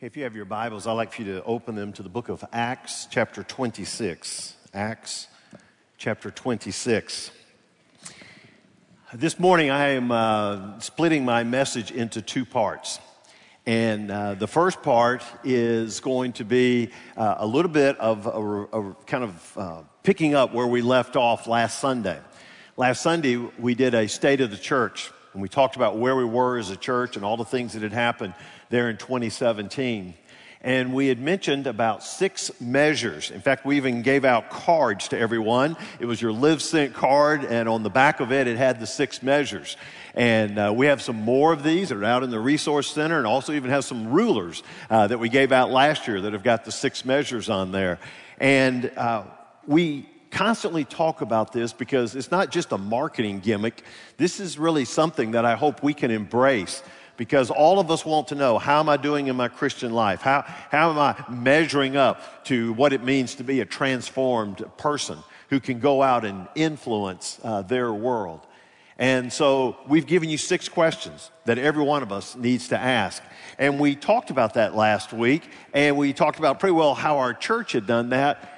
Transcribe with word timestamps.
If 0.00 0.16
you 0.16 0.22
have 0.22 0.36
your 0.36 0.44
Bibles, 0.44 0.86
I'd 0.86 0.92
like 0.92 1.12
for 1.12 1.22
you 1.22 1.34
to 1.34 1.42
open 1.42 1.74
them 1.74 1.92
to 1.94 2.04
the 2.04 2.08
book 2.08 2.28
of 2.28 2.44
Acts, 2.52 3.08
chapter 3.10 3.42
26. 3.42 4.54
Acts, 4.72 5.26
chapter 5.96 6.30
26. 6.30 7.32
This 9.12 9.40
morning, 9.40 9.70
I 9.70 9.88
am 9.88 10.12
uh, 10.12 10.78
splitting 10.78 11.24
my 11.24 11.42
message 11.42 11.90
into 11.90 12.22
two 12.22 12.44
parts. 12.44 13.00
And 13.66 14.12
uh, 14.12 14.34
the 14.34 14.46
first 14.46 14.84
part 14.84 15.24
is 15.42 15.98
going 15.98 16.32
to 16.34 16.44
be 16.44 16.90
uh, 17.16 17.34
a 17.38 17.46
little 17.48 17.68
bit 17.68 17.98
of 17.98 18.26
a, 18.26 18.78
a 18.78 18.94
kind 19.04 19.24
of 19.24 19.52
uh, 19.56 19.82
picking 20.04 20.32
up 20.32 20.54
where 20.54 20.68
we 20.68 20.80
left 20.80 21.16
off 21.16 21.48
last 21.48 21.80
Sunday. 21.80 22.20
Last 22.76 23.02
Sunday, 23.02 23.34
we 23.36 23.74
did 23.74 23.94
a 23.94 24.06
state 24.06 24.40
of 24.40 24.52
the 24.52 24.58
church, 24.58 25.10
and 25.32 25.42
we 25.42 25.48
talked 25.48 25.76
about 25.76 25.98
where 25.98 26.16
we 26.16 26.24
were 26.24 26.58
as 26.58 26.70
a 26.70 26.76
church 26.76 27.16
and 27.16 27.24
all 27.24 27.36
the 27.36 27.44
things 27.44 27.74
that 27.74 27.82
had 27.82 27.92
happened 27.92 28.34
there 28.70 28.90
in 28.90 28.96
2017. 28.96 30.14
And 30.60 30.92
we 30.92 31.06
had 31.06 31.20
mentioned 31.20 31.68
about 31.68 32.02
six 32.02 32.50
measures. 32.60 33.30
In 33.30 33.40
fact, 33.40 33.64
we 33.64 33.76
even 33.76 34.02
gave 34.02 34.24
out 34.24 34.50
cards 34.50 35.08
to 35.08 35.18
everyone. 35.18 35.76
It 36.00 36.06
was 36.06 36.20
your 36.20 36.32
Live 36.32 36.60
Sent 36.62 36.94
card, 36.94 37.44
and 37.44 37.68
on 37.68 37.84
the 37.84 37.90
back 37.90 38.18
of 38.18 38.32
it, 38.32 38.48
it 38.48 38.56
had 38.56 38.80
the 38.80 38.86
six 38.86 39.22
measures. 39.22 39.76
And 40.14 40.58
uh, 40.58 40.72
we 40.74 40.86
have 40.86 41.00
some 41.00 41.14
more 41.14 41.52
of 41.52 41.62
these 41.62 41.90
that 41.90 41.98
are 41.98 42.04
out 42.04 42.24
in 42.24 42.30
the 42.30 42.40
Resource 42.40 42.90
Center, 42.90 43.18
and 43.18 43.26
also 43.26 43.52
even 43.52 43.70
have 43.70 43.84
some 43.84 44.08
rulers 44.08 44.64
uh, 44.90 45.06
that 45.06 45.18
we 45.18 45.28
gave 45.28 45.52
out 45.52 45.70
last 45.70 46.08
year 46.08 46.20
that 46.22 46.32
have 46.32 46.42
got 46.42 46.64
the 46.64 46.72
six 46.72 47.04
measures 47.04 47.48
on 47.48 47.70
there. 47.70 48.00
And 48.40 48.90
uh, 48.96 49.24
we 49.64 50.08
constantly 50.30 50.84
talk 50.84 51.20
about 51.20 51.52
this 51.52 51.72
because 51.72 52.14
it's 52.14 52.30
not 52.30 52.50
just 52.50 52.72
a 52.72 52.78
marketing 52.78 53.40
gimmick. 53.40 53.82
This 54.16 54.40
is 54.40 54.58
really 54.58 54.84
something 54.84 55.32
that 55.32 55.44
I 55.44 55.56
hope 55.56 55.82
we 55.82 55.94
can 55.94 56.10
embrace 56.10 56.82
because 57.16 57.50
all 57.50 57.80
of 57.80 57.90
us 57.90 58.06
want 58.06 58.28
to 58.28 58.34
know 58.34 58.58
how 58.58 58.80
am 58.80 58.88
I 58.88 58.96
doing 58.96 59.26
in 59.26 59.36
my 59.36 59.48
Christian 59.48 59.92
life? 59.92 60.22
How, 60.22 60.42
how 60.46 60.90
am 60.90 60.98
I 60.98 61.22
measuring 61.28 61.96
up 61.96 62.44
to 62.44 62.72
what 62.74 62.92
it 62.92 63.02
means 63.02 63.34
to 63.36 63.44
be 63.44 63.60
a 63.60 63.64
transformed 63.64 64.64
person 64.78 65.18
who 65.50 65.60
can 65.60 65.80
go 65.80 66.02
out 66.02 66.24
and 66.24 66.46
influence 66.54 67.38
uh, 67.42 67.62
their 67.62 67.92
world? 67.92 68.46
And 68.98 69.32
so 69.32 69.76
we've 69.86 70.06
given 70.06 70.28
you 70.28 70.38
six 70.38 70.68
questions 70.68 71.30
that 71.44 71.56
every 71.58 71.84
one 71.84 72.02
of 72.02 72.10
us 72.10 72.34
needs 72.34 72.68
to 72.68 72.78
ask. 72.78 73.22
And 73.58 73.78
we 73.78 73.94
talked 73.94 74.30
about 74.30 74.54
that 74.54 74.74
last 74.74 75.12
week, 75.12 75.48
and 75.72 75.96
we 75.96 76.12
talked 76.12 76.38
about 76.38 76.58
pretty 76.58 76.72
well 76.72 76.94
how 76.94 77.18
our 77.18 77.32
church 77.32 77.72
had 77.72 77.86
done 77.86 78.10
that. 78.10 78.57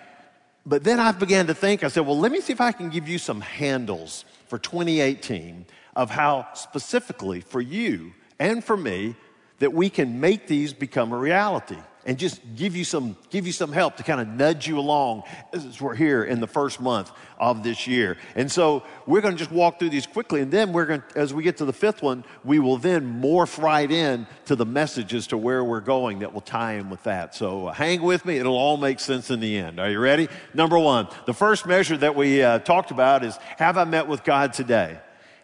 But 0.71 0.85
then 0.85 1.01
I 1.01 1.11
began 1.11 1.49
to 1.49 1.55
think, 1.55 1.83
I 1.83 1.89
said, 1.89 2.07
well, 2.07 2.17
let 2.17 2.31
me 2.31 2.41
see 2.41 2.53
if 2.53 2.61
I 2.61 2.71
can 2.71 2.91
give 2.91 3.09
you 3.09 3.19
some 3.19 3.41
handles 3.41 4.25
for 4.47 4.57
2018 4.57 5.67
of 5.97 6.11
how 6.11 6.47
specifically 6.55 7.41
for 7.41 7.61
you 7.61 8.13
and 8.39 8.63
for 8.63 8.77
me 8.77 9.17
that 9.59 9.73
we 9.73 9.91
can 9.91 10.21
make 10.21 10.47
these 10.47 10.73
become 10.73 11.11
a 11.13 11.19
reality 11.19 11.77
and 12.11 12.19
just 12.19 12.41
give 12.57 12.75
you 12.75 12.83
some 12.83 13.17
give 13.31 13.47
you 13.47 13.53
some 13.53 13.71
help 13.71 13.97
to 13.97 14.03
kind 14.03 14.21
of 14.21 14.27
nudge 14.27 14.67
you 14.67 14.81
along 14.81 15.23
as 15.53 15.81
we're 15.81 15.95
here 15.95 16.25
in 16.25 16.41
the 16.41 16.47
first 16.49 16.81
month 16.81 17.13
of 17.39 17.63
this 17.63 17.87
year. 17.87 18.17
And 18.35 18.51
so 18.51 18.83
we're 19.07 19.21
going 19.21 19.35
to 19.35 19.39
just 19.39 19.53
walk 19.53 19.79
through 19.79 19.91
these 19.91 20.09
quickly, 20.09 20.41
and 20.41 20.51
then 20.51 20.73
we're 20.73 20.87
going 20.87 21.05
to, 21.09 21.17
as 21.17 21.33
we 21.33 21.45
get 21.45 21.59
to 21.59 21.65
the 21.65 21.73
fifth 21.73 22.03
one, 22.03 22.25
we 22.43 22.59
will 22.59 22.79
then 22.79 23.23
morph 23.23 23.63
right 23.63 23.89
in 23.89 24.27
to 24.47 24.57
the 24.57 24.67
message 24.67 25.15
as 25.15 25.29
to 25.29 25.39
where 25.39 25.63
we're 25.63 25.79
going 25.79 26.19
that 26.19 26.35
will 26.35 26.41
tie 26.41 26.73
in 26.73 26.91
with 26.91 27.05
that. 27.05 27.33
So 27.37 27.69
uh, 27.69 27.73
hang 27.75 28.03
with 28.03 28.25
me; 28.25 28.39
it'll 28.39 28.59
all 28.59 28.77
make 28.77 28.99
sense 28.99 29.31
in 29.31 29.39
the 29.39 29.57
end. 29.57 29.79
Are 29.79 29.89
you 29.89 30.01
ready? 30.01 30.27
Number 30.53 30.81
one, 30.81 31.07
the 31.27 31.35
first 31.35 31.65
measure 31.65 31.97
that 31.99 32.17
we 32.17 32.43
uh, 32.43 32.59
talked 32.59 32.91
about 32.91 33.25
is: 33.25 33.37
Have 33.59 33.79
I 33.79 33.85
met 33.85 34.09
with 34.09 34.25
God 34.25 34.53
today? 34.53 34.99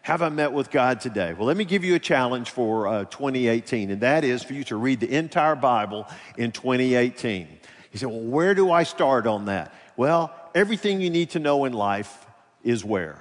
Have 0.06 0.22
I 0.22 0.28
met 0.28 0.52
with 0.52 0.70
God 0.70 1.00
today? 1.00 1.32
Well, 1.32 1.48
let 1.48 1.56
me 1.56 1.64
give 1.64 1.82
you 1.82 1.96
a 1.96 1.98
challenge 1.98 2.50
for 2.50 2.86
uh, 2.86 3.04
2018, 3.06 3.90
and 3.90 4.02
that 4.02 4.22
is 4.22 4.40
for 4.40 4.52
you 4.52 4.62
to 4.62 4.76
read 4.76 5.00
the 5.00 5.12
entire 5.12 5.56
Bible 5.56 6.06
in 6.38 6.52
2018. 6.52 7.48
You 7.90 7.98
say, 7.98 8.06
well, 8.06 8.20
where 8.20 8.54
do 8.54 8.70
I 8.70 8.84
start 8.84 9.26
on 9.26 9.46
that? 9.46 9.74
Well, 9.96 10.32
everything 10.54 11.00
you 11.00 11.10
need 11.10 11.30
to 11.30 11.40
know 11.40 11.64
in 11.64 11.72
life 11.72 12.24
is 12.62 12.84
where? 12.84 13.18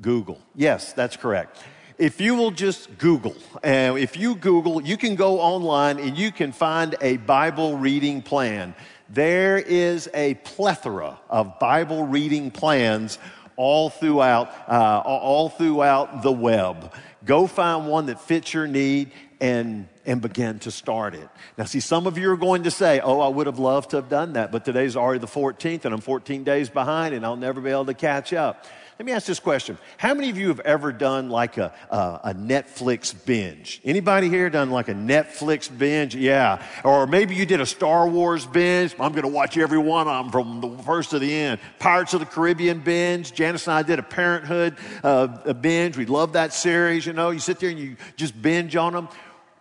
Google. 0.00 0.40
Yes, 0.54 0.92
that's 0.92 1.16
correct. 1.16 1.58
If 1.98 2.20
you 2.20 2.36
will 2.36 2.52
just 2.52 2.98
Google, 2.98 3.34
uh, 3.56 3.96
if 3.98 4.16
you 4.16 4.36
Google, 4.36 4.80
you 4.80 4.96
can 4.96 5.16
go 5.16 5.40
online 5.40 5.98
and 5.98 6.16
you 6.16 6.30
can 6.30 6.52
find 6.52 6.94
a 7.00 7.16
Bible 7.16 7.76
reading 7.76 8.22
plan. 8.22 8.76
There 9.08 9.58
is 9.58 10.08
a 10.14 10.34
plethora 10.34 11.18
of 11.28 11.58
Bible 11.58 12.06
reading 12.06 12.52
plans 12.52 13.18
all 13.56 13.90
throughout, 13.90 14.52
uh, 14.68 15.02
all 15.04 15.48
throughout 15.48 16.22
the 16.22 16.32
web. 16.32 16.92
Go 17.24 17.46
find 17.46 17.86
one 17.86 18.06
that 18.06 18.20
fits 18.20 18.52
your 18.52 18.66
need 18.66 19.12
and, 19.40 19.88
and 20.06 20.20
begin 20.20 20.58
to 20.60 20.70
start 20.70 21.14
it. 21.14 21.28
Now, 21.58 21.64
see, 21.64 21.80
some 21.80 22.06
of 22.06 22.16
you 22.18 22.30
are 22.30 22.36
going 22.36 22.64
to 22.64 22.70
say, 22.70 23.00
Oh, 23.00 23.20
I 23.20 23.28
would 23.28 23.46
have 23.46 23.58
loved 23.58 23.90
to 23.90 23.96
have 23.96 24.08
done 24.08 24.34
that, 24.34 24.52
but 24.52 24.64
today's 24.64 24.96
already 24.96 25.18
the 25.18 25.26
14th 25.26 25.84
and 25.84 25.94
I'm 25.94 26.00
14 26.00 26.44
days 26.44 26.70
behind 26.70 27.14
and 27.14 27.24
I'll 27.24 27.36
never 27.36 27.60
be 27.60 27.70
able 27.70 27.86
to 27.86 27.94
catch 27.94 28.32
up. 28.32 28.66
Let 29.02 29.06
me 29.06 29.12
ask 29.14 29.26
this 29.26 29.40
question. 29.40 29.78
How 29.96 30.14
many 30.14 30.30
of 30.30 30.38
you 30.38 30.46
have 30.46 30.60
ever 30.60 30.92
done 30.92 31.28
like 31.28 31.58
a, 31.58 31.74
a, 31.90 32.20
a, 32.22 32.34
Netflix 32.34 33.12
binge? 33.26 33.80
Anybody 33.84 34.28
here 34.28 34.48
done 34.48 34.70
like 34.70 34.86
a 34.86 34.94
Netflix 34.94 35.68
binge? 35.76 36.14
Yeah. 36.14 36.64
Or 36.84 37.08
maybe 37.08 37.34
you 37.34 37.44
did 37.44 37.60
a 37.60 37.66
Star 37.66 38.08
Wars 38.08 38.46
binge. 38.46 38.94
I'm 39.00 39.10
going 39.10 39.24
to 39.24 39.28
watch 39.28 39.58
every 39.58 39.78
one 39.78 40.06
of 40.06 40.22
them 40.22 40.30
from 40.30 40.60
the 40.60 40.82
first 40.84 41.10
to 41.10 41.18
the 41.18 41.34
end. 41.34 41.58
Pirates 41.80 42.14
of 42.14 42.20
the 42.20 42.26
Caribbean 42.26 42.78
binge. 42.78 43.32
Janice 43.32 43.66
and 43.66 43.74
I 43.74 43.82
did 43.82 43.98
a 43.98 44.04
Parenthood 44.04 44.76
uh, 45.02 45.36
a 45.46 45.52
binge. 45.52 45.98
We 45.98 46.06
love 46.06 46.34
that 46.34 46.52
series. 46.52 47.04
You 47.04 47.12
know, 47.12 47.30
you 47.30 47.40
sit 47.40 47.58
there 47.58 47.70
and 47.70 47.80
you 47.80 47.96
just 48.14 48.40
binge 48.40 48.76
on 48.76 48.92
them. 48.92 49.08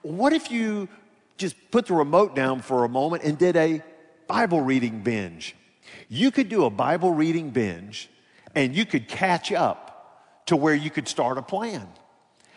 What 0.03 0.33
if 0.33 0.51
you 0.51 0.87
just 1.37 1.55
put 1.71 1.87
the 1.87 1.95
remote 1.95 2.35
down 2.35 2.61
for 2.61 2.83
a 2.85 2.89
moment 2.89 3.23
and 3.23 3.39
did 3.39 3.55
a 3.55 3.81
Bible 4.27 4.61
reading 4.61 5.01
binge? 5.01 5.55
You 6.09 6.29
could 6.29 6.47
do 6.47 6.65
a 6.65 6.69
Bible 6.69 7.11
reading 7.11 7.49
binge 7.49 8.07
and 8.55 8.75
you 8.75 8.85
could 8.85 9.07
catch 9.07 9.51
up 9.51 10.43
to 10.47 10.55
where 10.55 10.75
you 10.75 10.89
could 10.89 11.07
start 11.07 11.37
a 11.37 11.41
plan. 11.41 11.87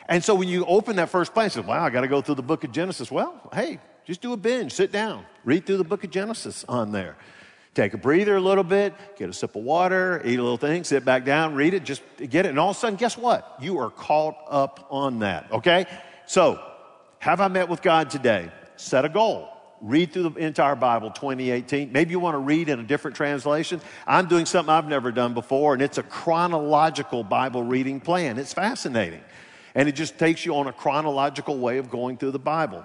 And 0.08 0.22
so 0.22 0.34
when 0.34 0.48
you 0.48 0.64
open 0.66 0.96
that 0.96 1.08
first 1.10 1.32
plan, 1.32 1.46
you 1.46 1.50
say, 1.50 1.60
wow, 1.60 1.84
I 1.84 1.90
got 1.90 2.02
to 2.02 2.08
go 2.08 2.20
through 2.20 2.34
the 2.34 2.42
book 2.42 2.64
of 2.64 2.72
Genesis. 2.72 3.10
Well, 3.10 3.48
hey, 3.52 3.78
just 4.04 4.20
do 4.20 4.32
a 4.32 4.36
binge, 4.36 4.72
sit 4.72 4.92
down, 4.92 5.24
read 5.44 5.64
through 5.64 5.78
the 5.78 5.84
book 5.84 6.04
of 6.04 6.10
Genesis 6.10 6.64
on 6.68 6.92
there. 6.92 7.16
Take 7.74 7.94
a 7.94 7.98
breather 7.98 8.36
a 8.36 8.40
little 8.40 8.62
bit, 8.62 8.94
get 9.16 9.28
a 9.28 9.32
sip 9.32 9.56
of 9.56 9.64
water, 9.64 10.22
eat 10.24 10.38
a 10.38 10.42
little 10.42 10.56
thing, 10.56 10.84
sit 10.84 11.04
back 11.04 11.24
down, 11.24 11.54
read 11.54 11.74
it, 11.74 11.84
just 11.84 12.02
get 12.18 12.46
it. 12.46 12.50
And 12.50 12.58
all 12.58 12.70
of 12.70 12.76
a 12.76 12.78
sudden, 12.78 12.96
guess 12.96 13.18
what? 13.18 13.56
You 13.60 13.78
are 13.78 13.90
caught 13.90 14.36
up 14.48 14.86
on 14.90 15.20
that, 15.20 15.50
okay? 15.50 15.86
So, 16.26 16.62
have 17.18 17.40
I 17.40 17.48
met 17.48 17.68
with 17.68 17.82
God 17.82 18.10
today? 18.10 18.52
Set 18.76 19.04
a 19.04 19.08
goal 19.08 19.53
read 19.84 20.12
through 20.12 20.30
the 20.30 20.40
entire 20.40 20.74
Bible 20.74 21.10
2018. 21.10 21.92
Maybe 21.92 22.12
you 22.12 22.18
want 22.18 22.34
to 22.34 22.38
read 22.38 22.70
in 22.70 22.80
a 22.80 22.82
different 22.82 23.16
translation. 23.16 23.82
I'm 24.06 24.26
doing 24.26 24.46
something 24.46 24.72
I've 24.72 24.88
never 24.88 25.12
done 25.12 25.34
before, 25.34 25.74
and 25.74 25.82
it's 25.82 25.98
a 25.98 26.02
chronological 26.02 27.22
Bible 27.22 27.62
reading 27.62 28.00
plan. 28.00 28.38
It's 28.38 28.54
fascinating. 28.54 29.20
And 29.74 29.86
it 29.86 29.92
just 29.92 30.18
takes 30.18 30.46
you 30.46 30.56
on 30.56 30.68
a 30.68 30.72
chronological 30.72 31.58
way 31.58 31.76
of 31.76 31.90
going 31.90 32.16
through 32.16 32.30
the 32.30 32.38
Bible. 32.38 32.84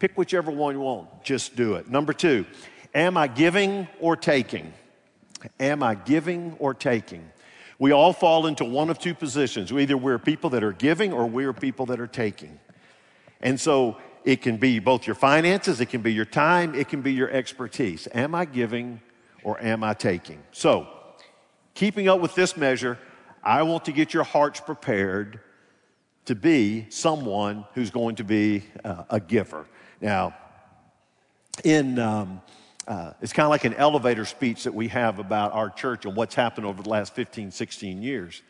Pick 0.00 0.18
whichever 0.18 0.50
one 0.50 0.74
you 0.74 0.80
want, 0.80 1.22
just 1.22 1.54
do 1.54 1.74
it. 1.74 1.88
Number 1.88 2.12
two, 2.12 2.44
am 2.92 3.16
I 3.16 3.28
giving 3.28 3.86
or 4.00 4.16
taking? 4.16 4.72
Am 5.60 5.82
I 5.82 5.94
giving 5.94 6.56
or 6.58 6.74
taking? 6.74 7.30
We 7.78 7.92
all 7.92 8.12
fall 8.12 8.46
into 8.46 8.64
one 8.64 8.90
of 8.90 8.98
two 8.98 9.14
positions. 9.14 9.70
Either 9.70 9.96
we're 9.96 10.18
people 10.18 10.50
that 10.50 10.64
are 10.64 10.72
giving 10.72 11.12
or 11.12 11.26
we're 11.26 11.52
people 11.52 11.86
that 11.86 12.00
are 12.00 12.06
taking. 12.06 12.58
And 13.40 13.60
so 13.60 13.98
it 14.26 14.42
can 14.42 14.56
be 14.56 14.80
both 14.80 15.06
your 15.06 15.14
finances, 15.14 15.80
it 15.80 15.86
can 15.86 16.02
be 16.02 16.12
your 16.12 16.24
time, 16.24 16.74
it 16.74 16.88
can 16.88 17.00
be 17.00 17.12
your 17.12 17.30
expertise. 17.30 18.08
Am 18.12 18.34
I 18.34 18.44
giving 18.44 19.00
or 19.44 19.58
am 19.62 19.84
I 19.84 19.94
taking? 19.94 20.42
So, 20.50 20.88
keeping 21.74 22.08
up 22.08 22.20
with 22.20 22.34
this 22.34 22.56
measure, 22.56 22.98
I 23.44 23.62
want 23.62 23.84
to 23.84 23.92
get 23.92 24.12
your 24.12 24.24
hearts 24.24 24.60
prepared 24.60 25.38
to 26.24 26.34
be 26.34 26.86
someone 26.90 27.64
who's 27.74 27.90
going 27.90 28.16
to 28.16 28.24
be 28.24 28.64
uh, 28.84 29.04
a 29.10 29.20
giver. 29.20 29.64
Now, 30.00 30.34
in 31.62 32.00
um, 32.00 32.42
uh, 32.88 33.12
it's 33.22 33.32
kind 33.32 33.44
of 33.44 33.50
like 33.50 33.64
an 33.64 33.74
elevator 33.74 34.24
speech 34.24 34.64
that 34.64 34.74
we 34.74 34.88
have 34.88 35.20
about 35.20 35.52
our 35.52 35.70
church 35.70 36.04
and 36.04 36.16
what's 36.16 36.34
happened 36.34 36.66
over 36.66 36.82
the 36.82 36.88
last 36.88 37.14
15, 37.14 37.52
16 37.52 38.02
years. 38.02 38.42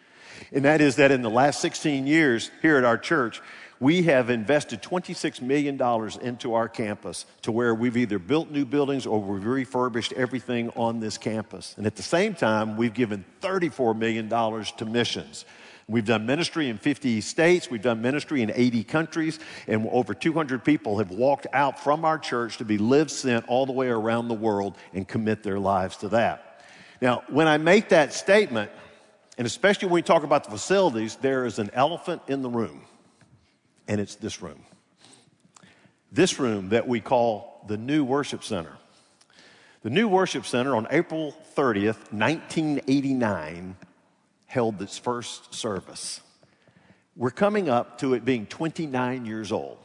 And 0.52 0.64
that 0.64 0.80
is 0.80 0.96
that 0.96 1.10
in 1.10 1.22
the 1.22 1.30
last 1.30 1.60
16 1.60 2.06
years 2.06 2.50
here 2.62 2.78
at 2.78 2.84
our 2.84 2.98
church, 2.98 3.42
we 3.78 4.02
have 4.04 4.30
invested 4.30 4.82
$26 4.82 5.42
million 5.42 5.80
into 6.22 6.54
our 6.54 6.68
campus 6.68 7.26
to 7.42 7.52
where 7.52 7.74
we've 7.74 7.96
either 7.96 8.18
built 8.18 8.50
new 8.50 8.64
buildings 8.64 9.06
or 9.06 9.20
we've 9.20 9.44
refurbished 9.44 10.12
everything 10.14 10.70
on 10.70 11.00
this 11.00 11.18
campus. 11.18 11.74
And 11.76 11.86
at 11.86 11.96
the 11.96 12.02
same 12.02 12.34
time, 12.34 12.76
we've 12.76 12.94
given 12.94 13.24
$34 13.42 13.96
million 13.96 14.28
to 14.28 14.84
missions. 14.86 15.44
We've 15.88 16.04
done 16.04 16.26
ministry 16.26 16.68
in 16.68 16.78
50 16.78 17.20
states, 17.20 17.70
we've 17.70 17.82
done 17.82 18.02
ministry 18.02 18.42
in 18.42 18.50
80 18.52 18.82
countries, 18.84 19.38
and 19.68 19.86
over 19.92 20.14
200 20.14 20.64
people 20.64 20.98
have 20.98 21.10
walked 21.10 21.46
out 21.52 21.78
from 21.78 22.04
our 22.04 22.18
church 22.18 22.58
to 22.58 22.64
be 22.64 22.76
live 22.76 23.08
sent 23.08 23.46
all 23.46 23.66
the 23.66 23.72
way 23.72 23.88
around 23.88 24.26
the 24.26 24.34
world 24.34 24.76
and 24.94 25.06
commit 25.06 25.44
their 25.44 25.60
lives 25.60 25.98
to 25.98 26.08
that. 26.08 26.64
Now, 27.00 27.22
when 27.28 27.46
I 27.46 27.58
make 27.58 27.90
that 27.90 28.12
statement, 28.12 28.72
and 29.38 29.46
especially 29.46 29.86
when 29.86 29.94
we 29.94 30.02
talk 30.02 30.24
about 30.24 30.42
the 30.42 30.50
facilities, 30.50 31.16
there 31.16 31.44
is 31.44 31.60
an 31.60 31.70
elephant 31.72 32.22
in 32.26 32.42
the 32.42 32.50
room 32.50 32.82
and 33.88 34.00
it's 34.00 34.16
this 34.16 34.42
room. 34.42 34.64
this 36.12 36.38
room 36.38 36.70
that 36.70 36.86
we 36.88 37.00
call 37.00 37.64
the 37.66 37.76
New 37.76 38.04
Worship 38.04 38.42
Center. 38.42 38.72
The 39.82 39.90
New 39.90 40.08
Worship 40.08 40.46
Center 40.46 40.74
on 40.74 40.86
April 40.90 41.36
30th, 41.56 42.12
1989, 42.12 43.76
held 44.46 44.80
its 44.80 44.98
first 44.98 45.54
service. 45.54 46.20
We're 47.16 47.30
coming 47.30 47.68
up 47.68 47.98
to 47.98 48.14
it 48.14 48.24
being 48.24 48.46
29 48.46 49.26
years 49.26 49.52
old. 49.52 49.78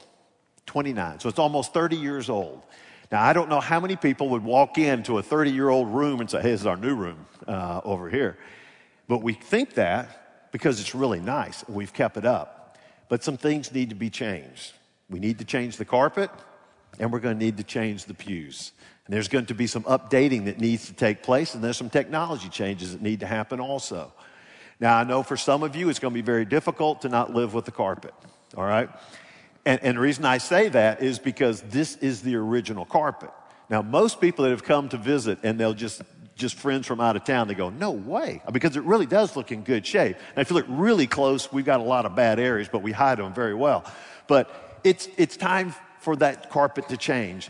29. 0.65 1.19
So 1.19 1.29
it's 1.29 1.39
almost 1.39 1.73
30 1.73 1.97
years 1.97 2.29
old. 2.29 2.61
Now, 3.11 3.23
I 3.23 3.33
don't 3.33 3.49
know 3.49 3.59
how 3.59 3.79
many 3.79 3.95
people 3.95 4.29
would 4.29 4.43
walk 4.43 4.77
into 4.77 5.17
a 5.17 5.23
30 5.23 5.51
year 5.51 5.69
old 5.69 5.89
room 5.89 6.21
and 6.21 6.29
say, 6.29 6.41
hey, 6.41 6.51
this 6.51 6.61
is 6.61 6.65
our 6.65 6.77
new 6.77 6.95
room 6.95 7.25
uh, 7.47 7.81
over 7.83 8.09
here. 8.09 8.37
But 9.07 9.21
we 9.21 9.33
think 9.33 9.73
that 9.73 10.51
because 10.51 10.79
it's 10.79 10.95
really 10.95 11.19
nice 11.19 11.67
we've 11.67 11.93
kept 11.93 12.17
it 12.17 12.25
up. 12.25 12.60
But 13.11 13.25
some 13.25 13.35
things 13.35 13.73
need 13.73 13.89
to 13.89 13.95
be 13.95 14.09
changed. 14.09 14.71
We 15.09 15.19
need 15.19 15.39
to 15.39 15.43
change 15.43 15.75
the 15.75 15.83
carpet 15.83 16.31
and 16.97 17.11
we're 17.11 17.19
going 17.19 17.37
to 17.37 17.45
need 17.45 17.57
to 17.57 17.63
change 17.63 18.05
the 18.05 18.13
pews. 18.13 18.71
And 19.05 19.13
there's 19.13 19.27
going 19.27 19.47
to 19.47 19.53
be 19.53 19.67
some 19.67 19.83
updating 19.83 20.45
that 20.45 20.61
needs 20.61 20.85
to 20.85 20.93
take 20.93 21.21
place 21.21 21.53
and 21.53 21.61
there's 21.61 21.75
some 21.75 21.89
technology 21.89 22.47
changes 22.47 22.93
that 22.93 23.01
need 23.01 23.19
to 23.19 23.25
happen 23.25 23.59
also. 23.59 24.13
Now, 24.79 24.95
I 24.95 25.03
know 25.03 25.23
for 25.23 25.35
some 25.35 25.61
of 25.61 25.75
you 25.75 25.89
it's 25.89 25.99
going 25.99 26.13
to 26.13 26.17
be 26.17 26.21
very 26.21 26.45
difficult 26.45 27.01
to 27.01 27.09
not 27.09 27.33
live 27.33 27.53
with 27.53 27.65
the 27.65 27.71
carpet, 27.71 28.13
all 28.55 28.63
right? 28.63 28.89
And, 29.65 29.83
and 29.83 29.97
the 29.97 30.01
reason 30.01 30.23
I 30.23 30.37
say 30.37 30.69
that 30.69 31.03
is 31.03 31.19
because 31.19 31.63
this 31.63 31.97
is 31.97 32.21
the 32.21 32.37
original 32.37 32.85
carpet. 32.85 33.31
Now, 33.69 33.81
most 33.81 34.21
people 34.21 34.45
that 34.45 34.51
have 34.51 34.63
come 34.63 34.87
to 34.87 34.97
visit 34.97 35.39
and 35.43 35.59
they'll 35.59 35.73
just 35.73 36.01
just 36.35 36.55
friends 36.55 36.87
from 36.87 36.99
out 36.99 37.15
of 37.15 37.23
town, 37.23 37.47
they 37.47 37.53
go, 37.53 37.69
no 37.69 37.91
way, 37.91 38.41
because 38.51 38.75
it 38.75 38.83
really 38.83 39.05
does 39.05 39.35
look 39.35 39.51
in 39.51 39.63
good 39.63 39.85
shape. 39.85 40.17
And 40.35 40.41
if 40.41 40.49
you 40.49 40.55
look 40.55 40.65
really 40.67 41.07
close, 41.07 41.51
we've 41.51 41.65
got 41.65 41.79
a 41.79 41.83
lot 41.83 42.05
of 42.05 42.15
bad 42.15 42.39
areas, 42.39 42.69
but 42.71 42.81
we 42.81 42.91
hide 42.91 43.19
them 43.19 43.33
very 43.33 43.53
well. 43.53 43.85
But 44.27 44.79
it's, 44.83 45.07
it's 45.17 45.37
time 45.37 45.75
for 45.99 46.15
that 46.17 46.49
carpet 46.49 46.89
to 46.89 46.97
change. 46.97 47.49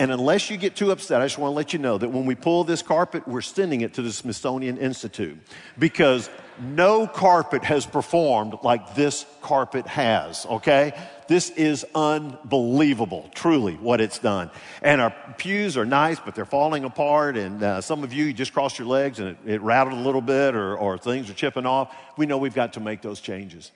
And 0.00 0.10
unless 0.10 0.50
you 0.50 0.56
get 0.56 0.74
too 0.74 0.90
upset, 0.90 1.22
I 1.22 1.26
just 1.26 1.38
want 1.38 1.52
to 1.52 1.56
let 1.56 1.72
you 1.72 1.78
know 1.78 1.98
that 1.98 2.08
when 2.08 2.26
we 2.26 2.34
pull 2.34 2.64
this 2.64 2.82
carpet, 2.82 3.28
we're 3.28 3.40
sending 3.40 3.82
it 3.82 3.94
to 3.94 4.02
the 4.02 4.12
Smithsonian 4.12 4.76
Institute 4.76 5.38
because 5.78 6.28
no 6.60 7.06
carpet 7.06 7.64
has 7.64 7.86
performed 7.86 8.58
like 8.62 8.94
this 8.94 9.26
carpet 9.42 9.86
has, 9.86 10.46
okay? 10.46 10.92
This 11.28 11.50
is 11.50 11.84
unbelievable, 11.94 13.30
truly, 13.34 13.74
what 13.74 14.00
it's 14.00 14.18
done. 14.18 14.50
And 14.82 15.00
our 15.00 15.14
pews 15.36 15.76
are 15.76 15.84
nice, 15.84 16.18
but 16.18 16.34
they're 16.34 16.44
falling 16.44 16.84
apart. 16.84 17.36
And 17.36 17.62
uh, 17.62 17.80
some 17.80 18.02
of 18.02 18.12
you, 18.12 18.26
you 18.26 18.32
just 18.32 18.52
crossed 18.52 18.78
your 18.78 18.88
legs 18.88 19.18
and 19.18 19.30
it, 19.30 19.38
it 19.44 19.60
rattled 19.60 19.98
a 19.98 20.02
little 20.02 20.20
bit 20.20 20.54
or, 20.54 20.76
or 20.76 20.98
things 20.98 21.28
are 21.30 21.34
chipping 21.34 21.66
off. 21.66 21.94
We 22.16 22.26
know 22.26 22.38
we've 22.38 22.54
got 22.54 22.74
to 22.74 22.80
make 22.80 23.02
those 23.02 23.20
changes. 23.20 23.70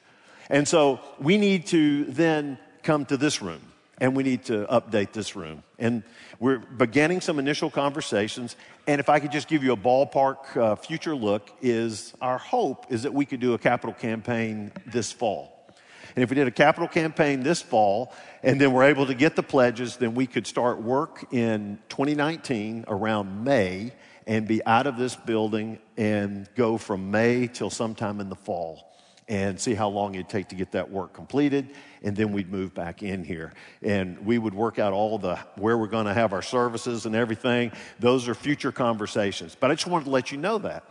And 0.49 0.67
so 0.67 1.00
we 1.19 1.38
need 1.38 1.67
to 1.69 2.05
then 2.05 2.58
come 2.82 3.05
to 3.06 3.17
this 3.17 3.43
room 3.43 3.61
and 3.99 4.17
we 4.17 4.23
need 4.23 4.44
to 4.46 4.67
update 4.67 5.12
this 5.12 5.37
room. 5.37 5.62
And 5.79 6.02
we're 6.43 6.59
beginning 6.59 7.21
some 7.21 7.39
initial 7.39 7.71
conversations. 7.71 8.56
And 8.89 8.99
if 8.99 9.09
I 9.09 9.21
could 9.21 9.31
just 9.31 9.47
give 9.47 9.62
you 9.62 9.75
a 9.75 9.77
ballpark 9.77 10.56
uh, 10.56 10.75
future 10.75 11.15
look, 11.15 11.53
is 11.62 12.15
our 12.21 12.37
hope 12.37 12.87
is 12.91 13.05
that 13.05 13.15
we 13.15 13.25
could 13.25 13.39
do 13.39 13.55
a 13.55 13.59
capital 13.59 13.94
campaign 13.94 14.73
this 14.85 15.12
fall. 15.12 15.73
And 16.17 16.25
if 16.25 16.31
we 16.31 16.35
did 16.35 16.49
a 16.49 16.50
capital 16.50 16.89
campaign 16.89 17.44
this 17.44 17.62
fall, 17.62 18.12
and 18.43 18.61
then 18.61 18.73
we're 18.73 18.87
able 18.87 19.06
to 19.06 19.15
get 19.15 19.37
the 19.37 19.44
pledges, 19.44 19.99
then 19.99 20.17
we 20.17 20.27
could 20.27 20.49
start 20.49 20.83
work 20.83 21.33
in 21.33 21.79
2019 21.91 22.87
around 22.89 23.44
May 23.44 23.93
and 24.27 24.44
be 24.49 24.67
out 24.67 24.89
of 24.89 24.97
this 24.97 25.15
building 25.15 25.79
and 25.97 26.49
go 26.56 26.77
from 26.77 27.12
May 27.12 27.47
till 27.47 27.71
sometime 27.71 28.19
in 28.19 28.29
the 28.29 28.35
fall 28.35 28.92
and 29.28 29.60
see 29.60 29.74
how 29.74 29.88
long 29.88 30.14
it'd 30.14 30.28
take 30.28 30.48
to 30.48 30.54
get 30.54 30.72
that 30.72 30.90
work 30.90 31.12
completed 31.12 31.70
and 32.02 32.16
then 32.16 32.32
we'd 32.32 32.50
move 32.50 32.74
back 32.74 33.02
in 33.02 33.24
here. 33.24 33.52
And 33.82 34.24
we 34.26 34.38
would 34.38 34.54
work 34.54 34.78
out 34.78 34.92
all 34.92 35.19
the 35.19 35.36
where 35.56 35.78
we're 35.78 35.86
going 35.86 36.06
to 36.06 36.14
have 36.14 36.32
our 36.32 36.42
services 36.42 37.06
and 37.06 37.14
everything. 37.14 37.72
Those 38.00 38.28
are 38.28 38.34
future 38.34 38.72
conversations. 38.72 39.56
But 39.58 39.70
i 39.70 39.74
just 39.74 39.86
wanted 39.86 40.06
to 40.06 40.10
let 40.10 40.32
you 40.32 40.38
know 40.38 40.58
that 40.58 40.84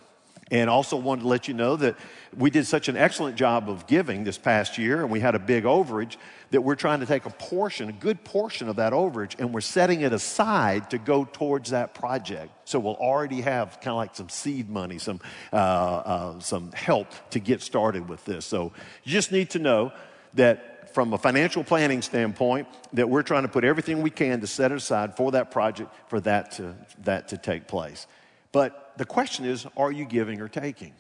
and 0.52 0.70
also 0.70 0.98
wanted 0.98 1.22
to 1.22 1.28
let 1.28 1.48
you 1.48 1.54
know 1.54 1.76
that 1.78 1.96
we 2.38 2.50
did 2.50 2.68
such 2.68 2.90
an 2.90 2.98
excellent 2.98 3.38
job 3.38 3.70
of 3.70 3.88
giving 3.88 4.24
this 4.24 4.38
past 4.38 4.78
year 4.78 5.02
and 5.02 5.10
we 5.10 5.20
had 5.20 5.34
a 5.34 5.40
big 5.40 5.64
overage 5.64 6.18
that 6.52 6.62
we're 6.62 6.76
trying 6.76 7.00
to 7.00 7.06
take 7.06 7.26
a 7.26 7.30
portion 7.30 7.90
a 7.90 7.94
good 7.94 8.24
portion 8.24 8.70
of 8.70 8.76
that 8.76 8.94
overage 8.94 9.40
and 9.40 9.54
we're 9.54 9.62
setting 9.62 10.02
it 10.02 10.14
aside 10.14 10.90
to 10.90 10.98
go 10.98 11.26
towards 11.26 11.72
that 11.72 11.96
project 11.96 12.52
so 12.66 12.78
we'll 12.80 12.94
already 12.96 13.42
have 13.42 13.80
kind 13.82 13.90
of 13.90 13.96
like 13.96 14.16
some 14.16 14.30
seed 14.30 14.70
money 14.70 15.00
some 15.00 15.20
uh, 15.52 15.56
uh, 15.56 16.40
some 16.40 16.72
help 16.74 17.08
to 17.32 17.40
get 17.40 17.62
started 17.62 18.08
with 18.08 18.24
this 18.26 18.46
so 18.46 18.72
you 19.04 19.12
just 19.12 19.32
need 19.32 19.50
to 19.50 19.60
know 19.60 19.92
that 20.34 20.72
from 20.94 21.14
a 21.14 21.18
financial 21.18 21.64
planning 21.64 22.02
standpoint 22.02 22.68
that 22.94 23.10
we're 23.10 23.24
trying 23.24 23.44
to 23.44 23.48
put 23.48 23.64
everything 23.64 24.02
we 24.02 24.10
can 24.10 24.42
to 24.42 24.48
set 24.48 24.72
aside 24.72 25.16
for 25.16 25.32
that 25.32 25.52
project 25.52 25.94
for 26.08 26.20
that 26.20 26.52
to, 26.52 26.76
that 27.04 27.30
to 27.30 27.38
take 27.38 27.68
place. 27.68 28.08
But 28.52 28.91
the 29.02 29.06
question 29.06 29.46
is, 29.46 29.66
are 29.76 29.92
you 29.92 30.06
giving 30.06 30.40
or 30.42 30.48
taking? 30.48 30.94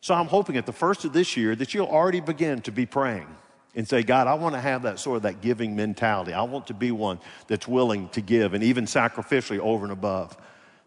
So 0.00 0.14
I'm 0.14 0.28
hoping 0.28 0.56
at 0.56 0.66
the 0.66 0.72
first 0.72 1.04
of 1.04 1.12
this 1.12 1.36
year 1.36 1.56
that 1.56 1.74
you'll 1.74 1.88
already 1.88 2.20
begin 2.20 2.60
to 2.60 2.70
be 2.70 2.86
praying 2.86 3.26
and 3.74 3.88
say, 3.88 4.04
God, 4.04 4.28
I 4.28 4.34
want 4.34 4.54
to 4.54 4.60
have 4.60 4.82
that 4.82 5.00
sort 5.00 5.16
of 5.16 5.22
that 5.24 5.40
giving 5.40 5.74
mentality. 5.74 6.32
I 6.32 6.42
want 6.42 6.68
to 6.68 6.74
be 6.74 6.92
one 6.92 7.18
that's 7.48 7.66
willing 7.66 8.08
to 8.10 8.20
give 8.20 8.54
and 8.54 8.62
even 8.62 8.84
sacrificially 8.84 9.58
over 9.58 9.84
and 9.84 9.92
above 9.92 10.36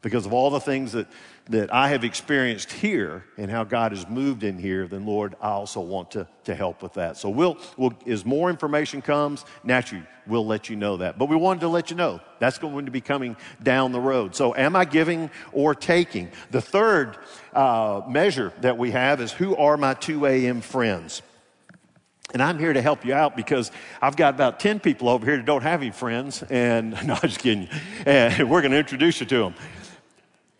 because 0.01 0.25
of 0.25 0.31
all 0.31 0.51
the 0.51 0.61
things 0.61 0.93
that, 0.93 1.07
that 1.49 1.73
I 1.73 1.89
have 1.89 2.05
experienced 2.05 2.71
here 2.71 3.25
and 3.37 3.51
how 3.51 3.65
God 3.65 3.91
has 3.91 4.07
moved 4.07 4.43
in 4.43 4.57
here, 4.57 4.87
then 4.87 5.05
Lord, 5.05 5.35
I 5.41 5.49
also 5.49 5.81
want 5.81 6.11
to, 6.11 6.25
to 6.45 6.55
help 6.55 6.81
with 6.81 6.93
that. 6.93 7.17
So 7.17 7.29
we'll, 7.29 7.57
we'll, 7.75 7.93
as 8.07 8.25
more 8.25 8.49
information 8.49 9.01
comes, 9.01 9.43
naturally, 9.63 10.05
we'll 10.25 10.45
let 10.45 10.69
you 10.69 10.77
know 10.77 10.97
that. 10.97 11.17
But 11.17 11.27
we 11.27 11.35
wanted 11.35 11.59
to 11.61 11.67
let 11.67 11.89
you 11.89 11.97
know 11.97 12.21
that's 12.39 12.57
going 12.59 12.85
to 12.85 12.91
be 12.91 13.01
coming 13.01 13.35
down 13.61 13.91
the 13.91 13.99
road. 13.99 14.35
So 14.35 14.55
am 14.55 14.75
I 14.75 14.85
giving 14.85 15.29
or 15.51 15.75
taking? 15.75 16.31
The 16.51 16.61
third 16.61 17.17
uh, 17.51 18.01
measure 18.07 18.53
that 18.61 18.77
we 18.77 18.91
have 18.91 19.19
is 19.19 19.33
who 19.33 19.55
are 19.57 19.75
my 19.75 19.95
2 19.95 20.25
a.m. 20.25 20.61
friends? 20.61 21.21
And 22.31 22.41
I'm 22.41 22.57
here 22.57 22.73
to 22.73 22.81
help 22.81 23.05
you 23.05 23.13
out 23.13 23.35
because 23.35 23.69
I've 24.01 24.15
got 24.15 24.33
about 24.33 24.59
10 24.59 24.79
people 24.79 25.09
over 25.09 25.25
here 25.25 25.37
that 25.37 25.45
don't 25.45 25.61
have 25.61 25.81
any 25.81 25.91
friends. 25.91 26.41
And 26.49 26.91
no, 27.05 27.15
I'm 27.15 27.21
just 27.21 27.39
kidding. 27.39 27.67
And 28.05 28.49
we're 28.49 28.61
going 28.61 28.71
to 28.71 28.79
introduce 28.79 29.19
you 29.19 29.25
to 29.25 29.37
them. 29.39 29.55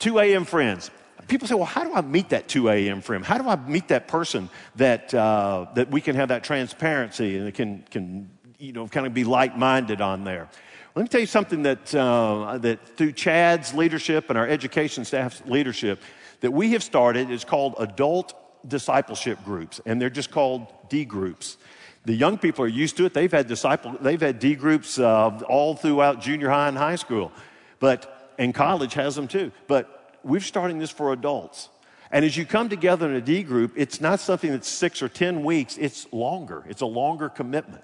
2 0.03 0.19
a.m. 0.19 0.43
friends. 0.43 0.91
People 1.29 1.47
say, 1.47 1.55
well, 1.55 1.63
how 1.63 1.85
do 1.85 1.93
I 1.93 2.01
meet 2.01 2.29
that 2.29 2.49
2 2.49 2.67
a.m. 2.67 2.99
friend? 2.99 3.23
How 3.23 3.37
do 3.37 3.47
I 3.47 3.55
meet 3.55 3.87
that 3.87 4.09
person 4.09 4.49
that, 4.75 5.13
uh, 5.13 5.67
that 5.75 5.89
we 5.91 6.01
can 6.01 6.17
have 6.17 6.27
that 6.27 6.43
transparency 6.43 7.37
and 7.37 7.53
can, 7.53 7.85
can 7.89 8.29
you 8.59 8.73
know, 8.73 8.85
kind 8.89 9.07
of 9.07 9.13
be 9.13 9.23
like 9.23 9.57
minded 9.57 10.01
on 10.01 10.25
there? 10.25 10.49
Let 10.93 11.03
me 11.03 11.07
tell 11.07 11.21
you 11.21 11.25
something 11.25 11.63
that, 11.63 11.95
uh, 11.95 12.57
that 12.57 12.85
through 12.97 13.13
Chad's 13.13 13.73
leadership 13.73 14.25
and 14.27 14.37
our 14.37 14.45
education 14.45 15.05
staff's 15.05 15.41
leadership, 15.45 16.01
that 16.41 16.51
we 16.51 16.73
have 16.73 16.83
started 16.83 17.31
is 17.31 17.45
called 17.45 17.75
adult 17.77 18.33
discipleship 18.67 19.41
groups, 19.45 19.79
and 19.85 20.01
they're 20.01 20.09
just 20.09 20.31
called 20.31 20.67
D 20.89 21.05
groups. 21.05 21.55
The 22.03 22.13
young 22.13 22.37
people 22.37 22.65
are 22.65 22.67
used 22.67 22.97
to 22.97 23.05
it. 23.05 23.13
They've 23.13 23.31
had 23.31 23.47
disciple, 23.47 23.95
they've 24.01 24.19
had 24.19 24.39
D 24.39 24.55
groups 24.55 24.99
uh, 24.99 25.39
all 25.47 25.77
throughout 25.77 26.19
junior 26.19 26.49
high 26.49 26.67
and 26.67 26.77
high 26.77 26.97
school. 26.97 27.31
But 27.79 28.12
and 28.37 28.53
college 28.53 28.93
has 28.93 29.15
them 29.15 29.27
too. 29.27 29.51
But 29.67 30.17
we're 30.23 30.41
starting 30.41 30.79
this 30.79 30.89
for 30.89 31.13
adults. 31.13 31.69
And 32.11 32.23
as 32.23 32.37
you 32.37 32.45
come 32.45 32.69
together 32.69 33.09
in 33.09 33.15
a 33.15 33.21
D 33.21 33.43
group, 33.43 33.73
it's 33.75 33.99
not 33.99 34.19
something 34.19 34.51
that's 34.51 34.67
six 34.67 35.01
or 35.01 35.09
10 35.09 35.43
weeks, 35.43 35.77
it's 35.77 36.11
longer. 36.13 36.63
It's 36.69 36.81
a 36.81 36.85
longer 36.85 37.27
commitment. 37.27 37.83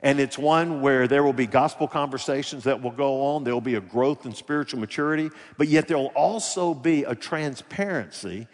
And 0.00 0.20
it's 0.20 0.38
one 0.38 0.80
where 0.82 1.08
there 1.08 1.24
will 1.24 1.32
be 1.32 1.46
gospel 1.46 1.88
conversations 1.88 2.64
that 2.64 2.82
will 2.82 2.90
go 2.90 3.22
on. 3.22 3.42
There 3.42 3.54
will 3.54 3.60
be 3.60 3.76
a 3.76 3.80
growth 3.80 4.26
in 4.26 4.34
spiritual 4.34 4.78
maturity, 4.78 5.30
but 5.56 5.66
yet 5.66 5.88
there 5.88 5.96
will 5.96 6.12
also 6.14 6.74
be 6.74 7.04
a 7.04 7.14
transparency 7.14 8.46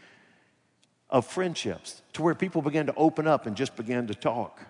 of 1.11 1.27
friendships 1.27 2.03
to 2.13 2.23
where 2.23 2.37
people 2.37 2.63
begin 2.63 2.87
to 2.87 2.95
open 2.95 3.27
up 3.27 3.47
and 3.47 3.57
just 3.57 3.77
begin 3.77 4.07
to 4.07 4.15
talk. 4.15 4.61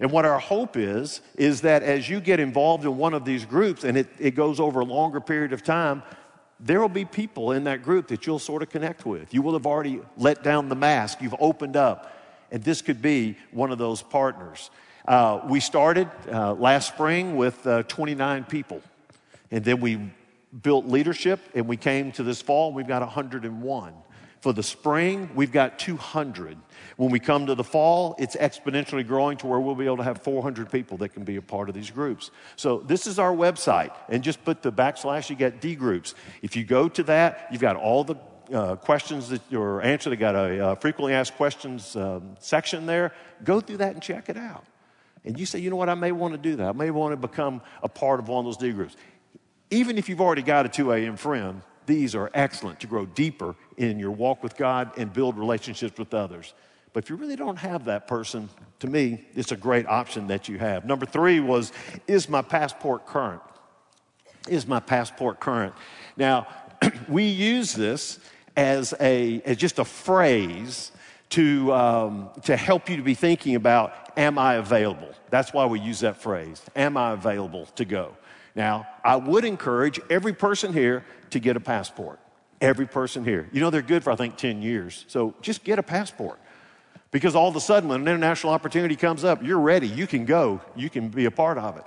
And 0.00 0.10
what 0.10 0.24
our 0.24 0.38
hope 0.38 0.76
is, 0.76 1.20
is 1.36 1.60
that 1.60 1.82
as 1.82 2.08
you 2.08 2.20
get 2.20 2.40
involved 2.40 2.84
in 2.84 2.96
one 2.96 3.14
of 3.14 3.24
these 3.24 3.44
groups 3.44 3.84
and 3.84 3.96
it, 3.96 4.08
it 4.18 4.32
goes 4.32 4.58
over 4.58 4.80
a 4.80 4.84
longer 4.84 5.20
period 5.20 5.52
of 5.52 5.62
time, 5.62 6.02
there 6.58 6.80
will 6.80 6.88
be 6.88 7.04
people 7.04 7.52
in 7.52 7.64
that 7.64 7.82
group 7.82 8.08
that 8.08 8.26
you'll 8.26 8.38
sort 8.38 8.62
of 8.62 8.70
connect 8.70 9.04
with. 9.04 9.34
You 9.34 9.42
will 9.42 9.52
have 9.54 9.66
already 9.66 10.00
let 10.16 10.42
down 10.42 10.68
the 10.68 10.76
mask, 10.76 11.20
you've 11.20 11.34
opened 11.40 11.76
up, 11.76 12.16
and 12.50 12.62
this 12.62 12.82
could 12.82 13.02
be 13.02 13.36
one 13.50 13.72
of 13.72 13.78
those 13.78 14.02
partners. 14.02 14.70
Uh, 15.06 15.40
we 15.48 15.58
started 15.58 16.08
uh, 16.30 16.54
last 16.54 16.88
spring 16.88 17.36
with 17.36 17.66
uh, 17.66 17.82
29 17.84 18.44
people, 18.44 18.80
and 19.50 19.64
then 19.64 19.80
we 19.80 19.98
built 20.62 20.86
leadership, 20.86 21.40
and 21.54 21.66
we 21.66 21.76
came 21.76 22.12
to 22.12 22.22
this 22.22 22.40
fall, 22.40 22.72
we've 22.72 22.86
got 22.86 23.00
101. 23.00 23.94
For 24.42 24.52
the 24.52 24.64
spring, 24.64 25.30
we've 25.36 25.52
got 25.52 25.78
200. 25.78 26.58
When 26.96 27.12
we 27.12 27.20
come 27.20 27.46
to 27.46 27.54
the 27.54 27.62
fall, 27.62 28.16
it's 28.18 28.34
exponentially 28.34 29.06
growing 29.06 29.36
to 29.38 29.46
where 29.46 29.60
we'll 29.60 29.76
be 29.76 29.84
able 29.84 29.98
to 29.98 30.02
have 30.02 30.20
400 30.20 30.68
people 30.68 30.96
that 30.98 31.10
can 31.10 31.22
be 31.22 31.36
a 31.36 31.42
part 31.42 31.68
of 31.68 31.76
these 31.76 31.92
groups. 31.92 32.32
So 32.56 32.78
this 32.78 33.06
is 33.06 33.20
our 33.20 33.32
website, 33.32 33.94
and 34.08 34.20
just 34.24 34.44
put 34.44 34.60
the 34.60 34.72
backslash, 34.72 35.30
you 35.30 35.36
get 35.36 35.60
D 35.60 35.76
groups. 35.76 36.16
If 36.42 36.56
you 36.56 36.64
go 36.64 36.88
to 36.88 37.04
that, 37.04 37.46
you've 37.52 37.60
got 37.60 37.76
all 37.76 38.02
the 38.02 38.16
uh, 38.52 38.74
questions 38.74 39.28
that 39.28 39.42
your 39.48 39.80
answer. 39.80 40.10
They 40.10 40.16
got 40.16 40.34
a 40.34 40.66
uh, 40.70 40.74
frequently 40.74 41.14
asked 41.14 41.36
questions 41.36 41.94
um, 41.94 42.34
section 42.40 42.84
there. 42.84 43.12
Go 43.44 43.60
through 43.60 43.76
that 43.76 43.92
and 43.92 44.02
check 44.02 44.28
it 44.28 44.36
out. 44.36 44.64
And 45.24 45.38
you 45.38 45.46
say, 45.46 45.60
you 45.60 45.70
know 45.70 45.76
what, 45.76 45.88
I 45.88 45.94
may 45.94 46.10
want 46.10 46.34
to 46.34 46.38
do 46.38 46.56
that. 46.56 46.68
I 46.68 46.72
may 46.72 46.90
want 46.90 47.12
to 47.12 47.16
become 47.16 47.62
a 47.80 47.88
part 47.88 48.18
of 48.18 48.26
one 48.26 48.40
of 48.40 48.46
those 48.46 48.56
D 48.56 48.72
groups. 48.72 48.96
Even 49.70 49.98
if 49.98 50.08
you've 50.08 50.20
already 50.20 50.42
got 50.42 50.66
a 50.66 50.68
2 50.68 50.90
a.m. 50.90 51.16
friend, 51.16 51.62
these 51.86 52.14
are 52.14 52.30
excellent 52.34 52.80
to 52.80 52.86
grow 52.86 53.06
deeper 53.06 53.54
in 53.76 53.98
your 53.98 54.10
walk 54.10 54.42
with 54.42 54.56
God 54.56 54.92
and 54.96 55.12
build 55.12 55.38
relationships 55.38 55.98
with 55.98 56.14
others. 56.14 56.54
But 56.92 57.04
if 57.04 57.10
you 57.10 57.16
really 57.16 57.36
don't 57.36 57.56
have 57.56 57.86
that 57.86 58.06
person, 58.06 58.48
to 58.80 58.86
me, 58.86 59.24
it's 59.34 59.52
a 59.52 59.56
great 59.56 59.86
option 59.86 60.26
that 60.28 60.48
you 60.48 60.58
have. 60.58 60.84
Number 60.84 61.06
three 61.06 61.40
was, 61.40 61.72
is 62.06 62.28
my 62.28 62.42
passport 62.42 63.06
current? 63.06 63.40
Is 64.48 64.66
my 64.66 64.80
passport 64.80 65.40
current? 65.40 65.74
Now, 66.16 66.46
we 67.08 67.24
use 67.24 67.72
this 67.72 68.18
as, 68.56 68.92
a, 69.00 69.40
as 69.44 69.56
just 69.56 69.78
a 69.78 69.84
phrase 69.84 70.92
to, 71.30 71.72
um, 71.72 72.30
to 72.44 72.56
help 72.56 72.90
you 72.90 72.96
to 72.96 73.02
be 73.02 73.14
thinking 73.14 73.54
about, 73.54 73.94
am 74.18 74.38
I 74.38 74.54
available? 74.54 75.08
That's 75.30 75.52
why 75.54 75.64
we 75.64 75.80
use 75.80 76.00
that 76.00 76.18
phrase. 76.18 76.62
Am 76.76 76.98
I 76.98 77.12
available 77.12 77.66
to 77.76 77.86
go? 77.86 78.16
Now, 78.54 78.86
I 79.02 79.16
would 79.16 79.46
encourage 79.46 79.98
every 80.10 80.34
person 80.34 80.74
here 80.74 81.04
to 81.32 81.40
get 81.40 81.56
a 81.56 81.60
passport. 81.60 82.20
Every 82.60 82.86
person 82.86 83.24
here. 83.24 83.48
You 83.52 83.60
know, 83.60 83.70
they're 83.70 83.82
good 83.82 84.04
for, 84.04 84.12
I 84.12 84.16
think, 84.16 84.36
10 84.36 84.62
years. 84.62 85.04
So 85.08 85.34
just 85.40 85.64
get 85.64 85.78
a 85.78 85.82
passport. 85.82 86.38
Because 87.10 87.34
all 87.34 87.48
of 87.48 87.56
a 87.56 87.60
sudden, 87.60 87.88
when 87.90 88.00
an 88.00 88.08
international 88.08 88.52
opportunity 88.52 88.96
comes 88.96 89.24
up, 89.24 89.42
you're 89.42 89.60
ready. 89.60 89.88
You 89.88 90.06
can 90.06 90.24
go. 90.24 90.60
You 90.76 90.88
can 90.88 91.08
be 91.08 91.26
a 91.26 91.30
part 91.30 91.58
of 91.58 91.76
it. 91.76 91.84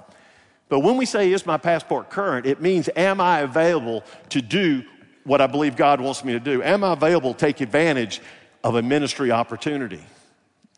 But 0.69 0.79
when 0.79 0.97
we 0.97 1.05
say, 1.05 1.31
is 1.31 1.45
my 1.45 1.57
passport 1.57 2.09
current, 2.09 2.45
it 2.45 2.61
means, 2.61 2.89
am 2.95 3.21
I 3.21 3.39
available 3.39 4.03
to 4.29 4.41
do 4.41 4.83
what 5.23 5.41
I 5.41 5.47
believe 5.47 5.75
God 5.75 6.01
wants 6.01 6.23
me 6.23 6.33
to 6.33 6.39
do? 6.39 6.61
Am 6.61 6.83
I 6.83 6.93
available 6.93 7.33
to 7.33 7.39
take 7.39 7.61
advantage 7.61 8.21
of 8.63 8.75
a 8.75 8.81
ministry 8.81 9.31
opportunity? 9.31 10.03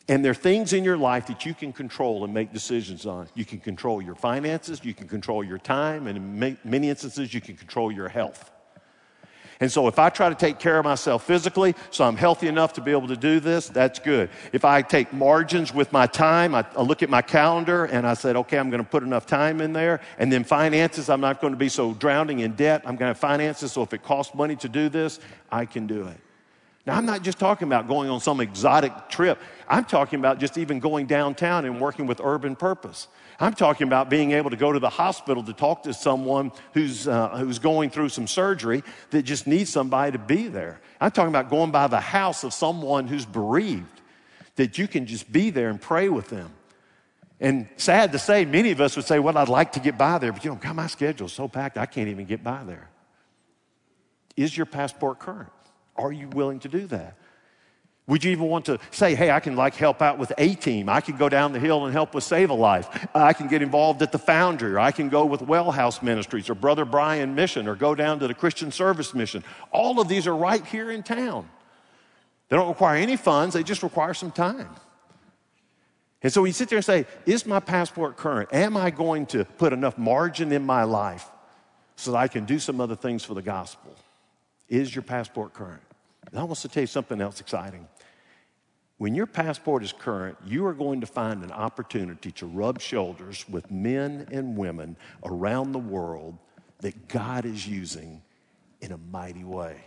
And 0.09 0.23
there 0.23 0.31
are 0.31 0.35
things 0.35 0.71
in 0.71 0.85
your 0.85 0.97
life 0.97 1.27
that 1.27 1.45
you 1.45 1.53
can 1.53 1.73
control 1.73 2.23
and 2.23 2.33
make 2.33 2.53
decisions 2.53 3.05
on. 3.05 3.27
You 3.33 3.43
can 3.43 3.59
control 3.59 4.01
your 4.01 4.15
finances, 4.15 4.79
you 4.83 4.93
can 4.93 5.07
control 5.07 5.43
your 5.43 5.57
time, 5.57 6.07
and 6.07 6.17
in 6.17 6.57
many 6.63 6.89
instances, 6.89 7.33
you 7.33 7.41
can 7.41 7.57
control 7.57 7.91
your 7.91 8.07
health. 8.07 8.49
And 9.59 9.71
so 9.71 9.87
if 9.87 9.97
I 9.97 10.09
try 10.09 10.29
to 10.29 10.35
take 10.35 10.59
care 10.59 10.77
of 10.77 10.85
myself 10.85 11.23
physically 11.23 11.73
so 11.89 12.05
I'm 12.05 12.15
healthy 12.15 12.47
enough 12.47 12.73
to 12.73 12.81
be 12.81 12.91
able 12.91 13.07
to 13.07 13.15
do 13.15 13.39
this, 13.39 13.69
that's 13.69 13.97
good. 13.97 14.29
If 14.53 14.63
I 14.63 14.81
take 14.83 15.11
margins 15.11 15.73
with 15.73 15.91
my 15.91 16.05
time, 16.05 16.53
I, 16.53 16.65
I 16.75 16.83
look 16.83 17.01
at 17.01 17.09
my 17.09 17.23
calendar 17.23 17.85
and 17.85 18.05
I 18.05 18.13
said, 18.13 18.35
okay, 18.35 18.59
I'm 18.59 18.69
going 18.69 18.83
to 18.83 18.89
put 18.89 19.01
enough 19.03 19.25
time 19.25 19.59
in 19.61 19.73
there. 19.73 19.99
And 20.19 20.31
then 20.31 20.43
finances, 20.43 21.09
I'm 21.09 21.21
not 21.21 21.41
going 21.41 21.53
to 21.53 21.57
be 21.57 21.69
so 21.69 21.93
drowning 21.93 22.39
in 22.39 22.53
debt. 22.53 22.81
I'm 22.85 22.95
going 22.95 22.99
to 22.99 23.05
have 23.07 23.19
finances. 23.19 23.71
So 23.71 23.81
if 23.81 23.93
it 23.93 24.03
costs 24.03 24.35
money 24.35 24.55
to 24.57 24.69
do 24.69 24.89
this, 24.89 25.19
I 25.51 25.65
can 25.65 25.87
do 25.87 26.07
it. 26.07 26.17
Now, 26.85 26.95
I'm 26.95 27.05
not 27.05 27.21
just 27.21 27.37
talking 27.37 27.67
about 27.67 27.89
going 27.89 28.09
on 28.09 28.21
some 28.21 28.39
exotic 28.39 29.09
trip. 29.09 29.39
I'm 29.67 29.83
talking 29.83 30.19
about 30.19 30.39
just 30.39 30.57
even 30.57 30.79
going 30.79 31.05
downtown 31.05 31.65
and 31.65 31.81
working 31.81 32.07
with 32.07 32.21
urban 32.23 32.55
purpose. 32.55 33.09
I'm 33.39 33.53
talking 33.53 33.85
about 33.85 34.09
being 34.09 34.31
able 34.31 34.49
to 34.49 34.55
go 34.55 34.71
to 34.71 34.79
the 34.79 34.89
hospital 34.89 35.43
to 35.43 35.53
talk 35.53 35.83
to 35.83 35.93
someone 35.93 36.51
who's, 36.73 37.07
uh, 37.07 37.29
who's 37.37 37.59
going 37.59 37.91
through 37.91 38.09
some 38.09 38.25
surgery 38.25 38.83
that 39.11 39.23
just 39.23 39.45
needs 39.45 39.69
somebody 39.69 40.13
to 40.13 40.17
be 40.17 40.47
there. 40.47 40.81
I'm 40.99 41.11
talking 41.11 41.29
about 41.29 41.49
going 41.49 41.69
by 41.69 41.87
the 41.87 41.99
house 41.99 42.43
of 42.43 42.53
someone 42.53 43.07
who's 43.07 43.25
bereaved, 43.25 44.01
that 44.55 44.79
you 44.79 44.87
can 44.87 45.05
just 45.05 45.31
be 45.31 45.51
there 45.51 45.69
and 45.69 45.79
pray 45.79 46.09
with 46.09 46.29
them. 46.29 46.51
And 47.39 47.67
sad 47.77 48.11
to 48.13 48.19
say, 48.19 48.45
many 48.45 48.71
of 48.71 48.81
us 48.81 48.95
would 48.95 49.05
say, 49.05 49.19
Well, 49.19 49.37
I'd 49.37 49.49
like 49.49 49.73
to 49.73 49.79
get 49.79 49.95
by 49.95 50.17
there, 50.17 50.33
but 50.33 50.43
you 50.43 50.49
know, 50.49 50.55
God, 50.55 50.75
my 50.75 50.87
schedule's 50.87 51.33
so 51.33 51.47
packed, 51.47 51.77
I 51.77 51.85
can't 51.85 52.07
even 52.07 52.25
get 52.25 52.43
by 52.43 52.63
there. 52.63 52.89
Is 54.35 54.57
your 54.57 54.65
passport 54.65 55.19
current? 55.19 55.51
Are 55.95 56.11
you 56.11 56.27
willing 56.29 56.59
to 56.61 56.67
do 56.67 56.87
that? 56.87 57.15
Would 58.07 58.23
you 58.23 58.31
even 58.31 58.45
want 58.45 58.65
to 58.65 58.79
say, 58.91 59.15
hey, 59.15 59.31
I 59.31 59.41
can 59.41 59.57
like 59.57 59.75
help 59.75 60.01
out 60.01 60.17
with 60.17 60.31
A 60.37 60.55
team. 60.55 60.87
I 60.87 61.01
can 61.01 61.17
go 61.17 61.27
down 61.27 61.51
the 61.51 61.59
hill 61.59 61.83
and 61.85 61.93
help 61.93 62.13
with 62.13 62.23
Save 62.23 62.49
a 62.49 62.53
Life. 62.53 63.05
I 63.13 63.33
can 63.33 63.47
get 63.47 63.61
involved 63.61 64.01
at 64.01 64.13
the 64.13 64.17
Foundry, 64.19 64.71
or 64.71 64.79
I 64.79 64.91
can 64.91 65.09
go 65.09 65.25
with 65.25 65.41
Well 65.41 65.71
House 65.71 66.01
Ministries 66.01 66.49
or 66.49 66.55
Brother 66.55 66.85
Bryan 66.85 67.35
Mission, 67.35 67.67
or 67.67 67.75
go 67.75 67.95
down 67.95 68.19
to 68.19 68.27
the 68.27 68.33
Christian 68.33 68.71
Service 68.71 69.13
Mission. 69.13 69.43
All 69.71 69.99
of 69.99 70.07
these 70.07 70.25
are 70.25 70.35
right 70.35 70.65
here 70.65 70.89
in 70.89 71.03
town. 71.03 71.49
They 72.47 72.55
don't 72.55 72.69
require 72.69 72.95
any 72.95 73.17
funds, 73.17 73.53
they 73.53 73.63
just 73.63 73.83
require 73.83 74.13
some 74.13 74.31
time. 74.31 74.69
And 76.23 76.31
so 76.31 76.45
you 76.45 76.53
sit 76.53 76.69
there 76.69 76.77
and 76.77 76.85
say, 76.85 77.05
is 77.25 77.45
my 77.45 77.59
passport 77.59 78.15
current? 78.15 78.53
Am 78.53 78.77
I 78.77 78.89
going 78.89 79.25
to 79.27 79.43
put 79.43 79.73
enough 79.73 79.97
margin 79.97 80.53
in 80.53 80.65
my 80.65 80.83
life 80.83 81.29
so 81.97 82.11
that 82.11 82.17
I 82.17 82.27
can 82.29 82.45
do 82.45 82.57
some 82.57 82.79
other 82.79 82.95
things 82.95 83.25
for 83.25 83.33
the 83.33 83.41
gospel? 83.41 83.93
Is 84.69 84.95
your 84.95 85.03
passport 85.03 85.53
current? 85.53 85.81
And 86.31 86.39
I 86.39 86.43
want 86.43 86.59
to 86.59 86.67
tell 86.67 86.81
you 86.81 86.87
something 86.87 87.21
else 87.21 87.39
exciting. 87.39 87.87
When 88.97 89.13
your 89.13 89.27
passport 89.27 89.83
is 89.83 89.93
current, 89.93 90.37
you 90.43 90.65
are 90.65 90.73
going 90.73 91.01
to 91.01 91.07
find 91.07 91.43
an 91.43 91.51
opportunity 91.51 92.31
to 92.33 92.47
rub 92.47 92.81
shoulders 92.81 93.45
with 93.47 93.69
men 93.69 94.27
and 94.31 94.57
women 94.57 94.97
around 95.23 95.71
the 95.71 95.79
world 95.79 96.37
that 96.79 97.07
God 97.07 97.45
is 97.45 97.67
using 97.67 98.23
in 98.81 98.91
a 98.91 98.97
mighty 98.97 99.43
way. 99.43 99.77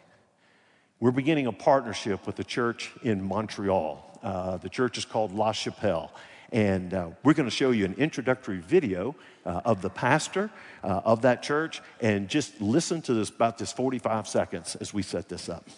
We're 1.01 1.11
beginning 1.11 1.49
a 1.49 1.53
partnership 1.53 2.25
with 2.25 2.37
the 2.37 2.45
church 2.45 2.93
in 3.03 3.23
Montreal. 3.23 4.21
Uh, 4.23 4.59
the 4.59 4.69
church 4.69 4.97
is 4.97 5.05
called 5.05 5.33
La 5.33 5.51
Chapelle. 5.53 6.13
And 6.53 6.95
uh, 6.95 7.11
we're 7.25 7.35
going 7.35 7.49
to 7.49 7.55
show 7.55 7.71
you 7.71 7.85
an 7.87 7.95
introductory 7.95 8.59
video 8.59 9.17
uh, 9.45 9.63
of 9.65 9.83
the 9.83 9.91
pastor 9.91 10.51
uh, 10.85 11.01
of 11.05 11.23
that 11.23 11.43
church. 11.43 11.81
And 12.01 12.29
just 12.29 12.61
listen 12.61 13.03
to 13.03 13.15
this 13.15 13.31
about 13.31 13.59
this 13.59 13.73
45 13.73 14.29
seconds 14.29 14.77
as 14.77 14.95
we 14.95 15.03
set 15.03 15.29
this 15.29 15.49
up. 15.49 15.69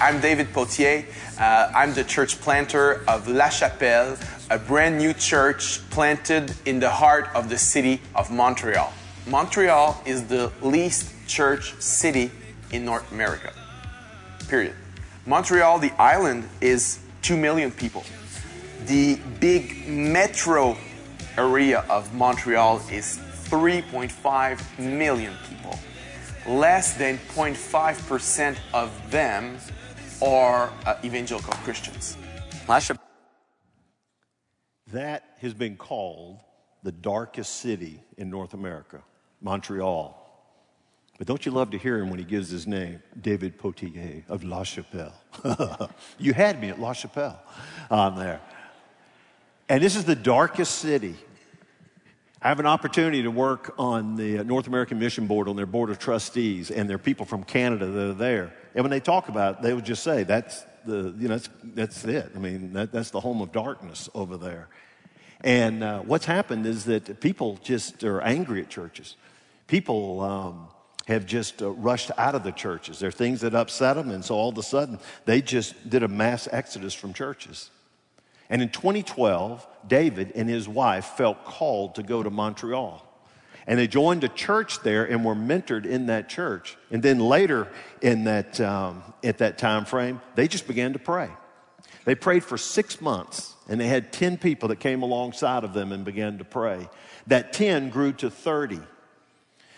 I'm 0.00 0.20
David 0.20 0.52
Potier. 0.52 1.04
Uh, 1.38 1.70
I'm 1.72 1.94
the 1.94 2.02
church 2.02 2.40
planter 2.40 3.04
of 3.06 3.28
La 3.28 3.48
Chapelle, 3.48 4.18
a 4.50 4.58
brand 4.58 4.98
new 4.98 5.12
church 5.12 5.88
planted 5.90 6.52
in 6.66 6.80
the 6.80 6.90
heart 6.90 7.28
of 7.34 7.48
the 7.48 7.56
city 7.56 8.00
of 8.16 8.28
Montreal. 8.28 8.92
Montreal 9.28 10.02
is 10.04 10.26
the 10.26 10.50
least 10.62 11.12
church 11.28 11.74
city 11.80 12.32
in 12.72 12.84
North 12.84 13.10
America. 13.12 13.52
Period. 14.48 14.74
Montreal, 15.26 15.78
the 15.78 15.92
island, 15.92 16.48
is 16.60 16.98
2 17.22 17.36
million 17.36 17.70
people. 17.70 18.04
The 18.86 19.20
big 19.38 19.88
metro 19.88 20.76
area 21.38 21.84
of 21.88 22.12
Montreal 22.12 22.82
is 22.90 23.20
3.5 23.44 24.78
million 24.78 25.34
people. 25.48 25.78
Less 26.46 26.94
than 26.94 27.16
0.5% 27.34 28.56
of 28.74 29.10
them 29.10 29.56
are 30.24 30.72
uh, 30.86 30.96
evangelical 31.04 31.52
Christians. 31.64 32.16
That 34.92 35.24
has 35.38 35.54
been 35.54 35.76
called 35.76 36.40
the 36.82 36.92
darkest 36.92 37.56
city 37.56 38.00
in 38.16 38.30
North 38.30 38.54
America, 38.54 39.02
Montreal. 39.40 40.20
But 41.18 41.26
don't 41.26 41.44
you 41.46 41.52
love 41.52 41.70
to 41.70 41.78
hear 41.78 41.98
him 41.98 42.10
when 42.10 42.18
he 42.18 42.24
gives 42.24 42.50
his 42.50 42.66
name, 42.66 43.02
David 43.20 43.58
Potier 43.58 44.24
of 44.28 44.44
La 44.44 44.62
Chapelle? 44.64 45.14
you 46.18 46.32
had 46.32 46.60
me 46.60 46.70
at 46.70 46.80
La 46.80 46.92
Chapelle 46.92 47.40
on 47.90 48.16
there. 48.16 48.40
And 49.68 49.82
this 49.82 49.96
is 49.96 50.04
the 50.04 50.16
darkest 50.16 50.76
city. 50.76 51.14
I 52.42 52.48
have 52.48 52.60
an 52.60 52.66
opportunity 52.66 53.22
to 53.22 53.30
work 53.30 53.74
on 53.78 54.16
the 54.16 54.44
North 54.44 54.66
American 54.66 54.98
Mission 54.98 55.26
Board, 55.26 55.48
on 55.48 55.56
their 55.56 55.66
board 55.66 55.88
of 55.88 55.98
trustees, 55.98 56.70
and 56.70 56.90
their 56.90 56.98
people 56.98 57.24
from 57.24 57.44
Canada 57.44 57.86
that 57.86 58.10
are 58.10 58.14
there. 58.14 58.52
And 58.74 58.82
when 58.82 58.90
they 58.90 59.00
talk 59.00 59.28
about 59.28 59.56
it, 59.56 59.62
they 59.62 59.72
would 59.72 59.84
just 59.84 60.02
say, 60.02 60.24
that's, 60.24 60.64
the, 60.84 61.14
you 61.18 61.28
know, 61.28 61.36
that's, 61.36 61.48
that's 61.62 62.04
it. 62.04 62.32
I 62.34 62.38
mean, 62.38 62.72
that, 62.72 62.92
that's 62.92 63.10
the 63.10 63.20
home 63.20 63.40
of 63.40 63.52
darkness 63.52 64.08
over 64.14 64.36
there. 64.36 64.68
And 65.42 65.84
uh, 65.84 66.00
what's 66.00 66.24
happened 66.24 66.66
is 66.66 66.86
that 66.86 67.20
people 67.20 67.58
just 67.62 68.02
are 68.02 68.20
angry 68.22 68.62
at 68.62 68.70
churches. 68.70 69.16
People 69.66 70.20
um, 70.20 70.68
have 71.06 71.26
just 71.26 71.62
uh, 71.62 71.70
rushed 71.70 72.10
out 72.16 72.34
of 72.34 72.42
the 72.42 72.52
churches. 72.52 72.98
There 72.98 73.08
are 73.08 73.12
things 73.12 73.42
that 73.42 73.54
upset 73.54 73.96
them, 73.96 74.10
and 74.10 74.24
so 74.24 74.34
all 74.34 74.48
of 74.48 74.58
a 74.58 74.62
sudden, 74.62 74.98
they 75.26 75.42
just 75.42 75.88
did 75.88 76.02
a 76.02 76.08
mass 76.08 76.48
exodus 76.50 76.94
from 76.94 77.12
churches. 77.12 77.70
And 78.48 78.62
in 78.62 78.70
2012, 78.70 79.66
David 79.86 80.32
and 80.34 80.48
his 80.48 80.68
wife 80.68 81.04
felt 81.16 81.44
called 81.44 81.96
to 81.96 82.02
go 82.02 82.22
to 82.22 82.30
Montreal. 82.30 83.03
And 83.66 83.78
they 83.78 83.86
joined 83.86 84.24
a 84.24 84.28
church 84.28 84.80
there 84.80 85.04
and 85.04 85.24
were 85.24 85.34
mentored 85.34 85.86
in 85.86 86.06
that 86.06 86.28
church. 86.28 86.76
And 86.90 87.02
then 87.02 87.18
later 87.18 87.68
in 88.02 88.24
that, 88.24 88.60
um, 88.60 89.02
at 89.22 89.38
that 89.38 89.58
time 89.58 89.84
frame, 89.84 90.20
they 90.34 90.48
just 90.48 90.66
began 90.66 90.92
to 90.92 90.98
pray. 90.98 91.30
They 92.04 92.14
prayed 92.14 92.44
for 92.44 92.58
six 92.58 93.00
months 93.00 93.54
and 93.68 93.80
they 93.80 93.86
had 93.86 94.12
10 94.12 94.36
people 94.36 94.68
that 94.68 94.80
came 94.80 95.02
alongside 95.02 95.64
of 95.64 95.72
them 95.72 95.92
and 95.92 96.04
began 96.04 96.38
to 96.38 96.44
pray. 96.44 96.88
That 97.26 97.52
10 97.52 97.88
grew 97.88 98.12
to 98.14 98.30
30. 98.30 98.80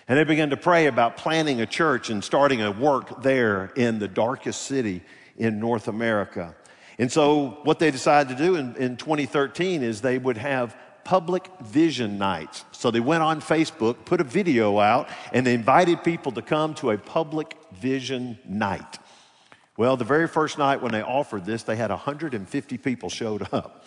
And 0.08 0.18
they 0.18 0.24
began 0.24 0.50
to 0.50 0.56
pray 0.56 0.86
about 0.86 1.16
planning 1.16 1.60
a 1.60 1.66
church 1.66 2.10
and 2.10 2.22
starting 2.22 2.62
a 2.62 2.70
work 2.70 3.22
there 3.22 3.72
in 3.76 3.98
the 3.98 4.08
darkest 4.08 4.62
city 4.62 5.02
in 5.36 5.58
North 5.58 5.88
America. 5.88 6.54
And 6.98 7.10
so, 7.12 7.58
what 7.64 7.78
they 7.78 7.90
decided 7.90 8.36
to 8.36 8.42
do 8.42 8.56
in, 8.56 8.74
in 8.76 8.96
2013 8.96 9.82
is 9.82 10.00
they 10.00 10.16
would 10.16 10.38
have 10.38 10.76
public 11.06 11.48
vision 11.60 12.18
nights. 12.18 12.64
So 12.72 12.90
they 12.90 12.98
went 12.98 13.22
on 13.22 13.40
Facebook, 13.40 14.04
put 14.04 14.20
a 14.20 14.24
video 14.24 14.80
out, 14.80 15.08
and 15.32 15.46
they 15.46 15.54
invited 15.54 16.02
people 16.02 16.32
to 16.32 16.42
come 16.42 16.74
to 16.74 16.90
a 16.90 16.98
public 16.98 17.56
vision 17.72 18.38
night. 18.44 18.98
Well, 19.76 19.96
the 19.96 20.04
very 20.04 20.26
first 20.26 20.58
night 20.58 20.82
when 20.82 20.90
they 20.90 21.02
offered 21.02 21.44
this, 21.44 21.62
they 21.62 21.76
had 21.76 21.90
150 21.90 22.78
people 22.78 23.08
showed 23.08 23.48
up. 23.52 23.84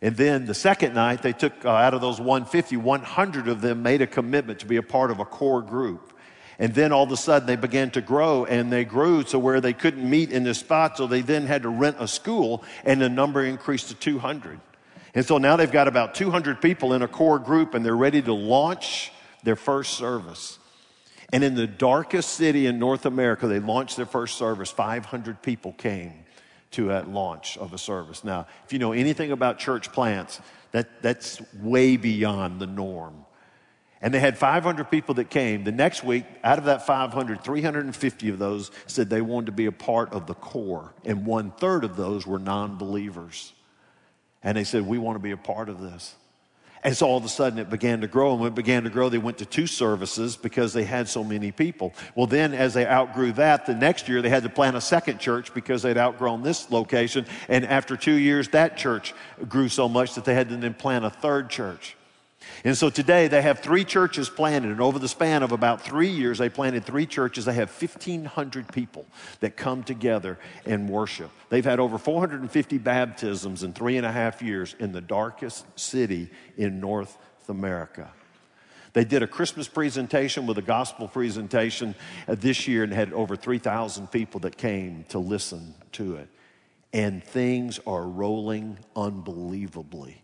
And 0.00 0.16
then 0.16 0.46
the 0.46 0.54
second 0.54 0.94
night, 0.94 1.20
they 1.20 1.34
took 1.34 1.62
uh, 1.62 1.68
out 1.68 1.92
of 1.92 2.00
those 2.00 2.18
150, 2.18 2.74
100 2.78 3.48
of 3.48 3.60
them 3.60 3.82
made 3.82 4.00
a 4.00 4.06
commitment 4.06 4.60
to 4.60 4.66
be 4.66 4.76
a 4.76 4.82
part 4.82 5.10
of 5.10 5.20
a 5.20 5.26
core 5.26 5.60
group. 5.60 6.10
And 6.58 6.74
then 6.74 6.90
all 6.90 7.04
of 7.04 7.12
a 7.12 7.18
sudden 7.18 7.46
they 7.46 7.56
began 7.56 7.90
to 7.90 8.00
grow 8.00 8.46
and 8.46 8.72
they 8.72 8.86
grew 8.86 9.24
to 9.24 9.38
where 9.38 9.60
they 9.60 9.74
couldn't 9.74 10.08
meet 10.08 10.32
in 10.32 10.44
this 10.44 10.58
spot. 10.58 10.96
So 10.96 11.06
they 11.06 11.20
then 11.20 11.44
had 11.44 11.62
to 11.62 11.68
rent 11.68 11.96
a 11.98 12.08
school 12.08 12.64
and 12.86 12.98
the 12.98 13.10
number 13.10 13.44
increased 13.44 13.88
to 13.88 13.94
200. 13.94 14.58
And 15.14 15.24
so 15.24 15.38
now 15.38 15.56
they've 15.56 15.70
got 15.70 15.88
about 15.88 16.14
200 16.14 16.60
people 16.60 16.92
in 16.92 17.02
a 17.02 17.08
core 17.08 17.38
group 17.38 17.74
and 17.74 17.84
they're 17.84 17.96
ready 17.96 18.22
to 18.22 18.32
launch 18.32 19.12
their 19.42 19.56
first 19.56 19.94
service. 19.94 20.58
And 21.32 21.44
in 21.44 21.54
the 21.54 21.66
darkest 21.66 22.30
city 22.30 22.66
in 22.66 22.78
North 22.78 23.06
America, 23.06 23.46
they 23.46 23.60
launched 23.60 23.96
their 23.96 24.06
first 24.06 24.36
service. 24.36 24.70
500 24.70 25.42
people 25.42 25.72
came 25.72 26.12
to 26.72 26.88
that 26.88 27.08
launch 27.08 27.56
of 27.56 27.72
a 27.72 27.78
service. 27.78 28.24
Now, 28.24 28.46
if 28.64 28.72
you 28.72 28.78
know 28.78 28.92
anything 28.92 29.32
about 29.32 29.58
church 29.58 29.92
plants, 29.92 30.40
that, 30.72 31.02
that's 31.02 31.40
way 31.54 31.96
beyond 31.96 32.60
the 32.60 32.66
norm. 32.66 33.24
And 34.02 34.14
they 34.14 34.20
had 34.20 34.38
500 34.38 34.90
people 34.90 35.16
that 35.16 35.28
came. 35.28 35.64
The 35.64 35.72
next 35.72 36.02
week, 36.02 36.24
out 36.42 36.58
of 36.58 36.64
that 36.64 36.86
500, 36.86 37.44
350 37.44 38.28
of 38.30 38.38
those 38.38 38.70
said 38.86 39.10
they 39.10 39.20
wanted 39.20 39.46
to 39.46 39.52
be 39.52 39.66
a 39.66 39.72
part 39.72 40.12
of 40.12 40.26
the 40.26 40.34
core. 40.34 40.94
And 41.04 41.26
one 41.26 41.50
third 41.50 41.84
of 41.84 41.96
those 41.96 42.26
were 42.26 42.38
non 42.38 42.78
believers. 42.78 43.52
And 44.42 44.56
they 44.56 44.64
said, 44.64 44.86
We 44.86 44.98
want 44.98 45.16
to 45.16 45.22
be 45.22 45.32
a 45.32 45.36
part 45.36 45.68
of 45.68 45.80
this. 45.80 46.14
And 46.82 46.96
so 46.96 47.06
all 47.06 47.18
of 47.18 47.24
a 47.24 47.28
sudden 47.28 47.58
it 47.58 47.68
began 47.68 48.00
to 48.00 48.06
grow. 48.06 48.32
And 48.32 48.40
when 48.40 48.52
it 48.52 48.54
began 48.54 48.84
to 48.84 48.90
grow, 48.90 49.10
they 49.10 49.18
went 49.18 49.38
to 49.38 49.44
two 49.44 49.66
services 49.66 50.36
because 50.36 50.72
they 50.72 50.84
had 50.84 51.08
so 51.08 51.22
many 51.22 51.52
people. 51.52 51.92
Well, 52.14 52.26
then 52.26 52.54
as 52.54 52.72
they 52.72 52.86
outgrew 52.86 53.32
that, 53.32 53.66
the 53.66 53.74
next 53.74 54.08
year 54.08 54.22
they 54.22 54.30
had 54.30 54.44
to 54.44 54.48
plant 54.48 54.76
a 54.76 54.80
second 54.80 55.20
church 55.20 55.52
because 55.52 55.82
they'd 55.82 55.98
outgrown 55.98 56.42
this 56.42 56.70
location. 56.70 57.26
And 57.48 57.66
after 57.66 57.98
two 57.98 58.14
years, 58.14 58.48
that 58.48 58.78
church 58.78 59.12
grew 59.46 59.68
so 59.68 59.90
much 59.90 60.14
that 60.14 60.24
they 60.24 60.34
had 60.34 60.48
to 60.48 60.56
then 60.56 60.72
plant 60.72 61.04
a 61.04 61.10
third 61.10 61.50
church. 61.50 61.96
And 62.64 62.76
so 62.76 62.90
today 62.90 63.28
they 63.28 63.42
have 63.42 63.60
three 63.60 63.84
churches 63.84 64.28
planted, 64.28 64.70
and 64.70 64.80
over 64.80 64.98
the 64.98 65.08
span 65.08 65.42
of 65.42 65.52
about 65.52 65.82
three 65.82 66.08
years, 66.08 66.38
they 66.38 66.48
planted 66.48 66.84
three 66.84 67.06
churches. 67.06 67.44
They 67.44 67.54
have 67.54 67.70
1,500 67.70 68.72
people 68.72 69.06
that 69.40 69.56
come 69.56 69.82
together 69.82 70.38
and 70.66 70.88
worship. 70.88 71.30
They've 71.48 71.64
had 71.64 71.80
over 71.80 71.98
450 71.98 72.78
baptisms 72.78 73.62
in 73.62 73.72
three 73.72 73.96
and 73.96 74.06
a 74.06 74.12
half 74.12 74.42
years 74.42 74.74
in 74.78 74.92
the 74.92 75.00
darkest 75.00 75.64
city 75.78 76.30
in 76.56 76.80
North 76.80 77.16
America. 77.48 78.10
They 78.92 79.04
did 79.04 79.22
a 79.22 79.26
Christmas 79.26 79.68
presentation 79.68 80.46
with 80.46 80.58
a 80.58 80.62
gospel 80.62 81.06
presentation 81.06 81.94
uh, 82.26 82.34
this 82.38 82.66
year 82.66 82.82
and 82.82 82.92
had 82.92 83.12
over 83.12 83.36
3,000 83.36 84.10
people 84.10 84.40
that 84.40 84.56
came 84.56 85.04
to 85.10 85.18
listen 85.18 85.74
to 85.92 86.16
it. 86.16 86.28
And 86.92 87.22
things 87.22 87.78
are 87.86 88.02
rolling 88.02 88.78
unbelievably. 88.96 90.22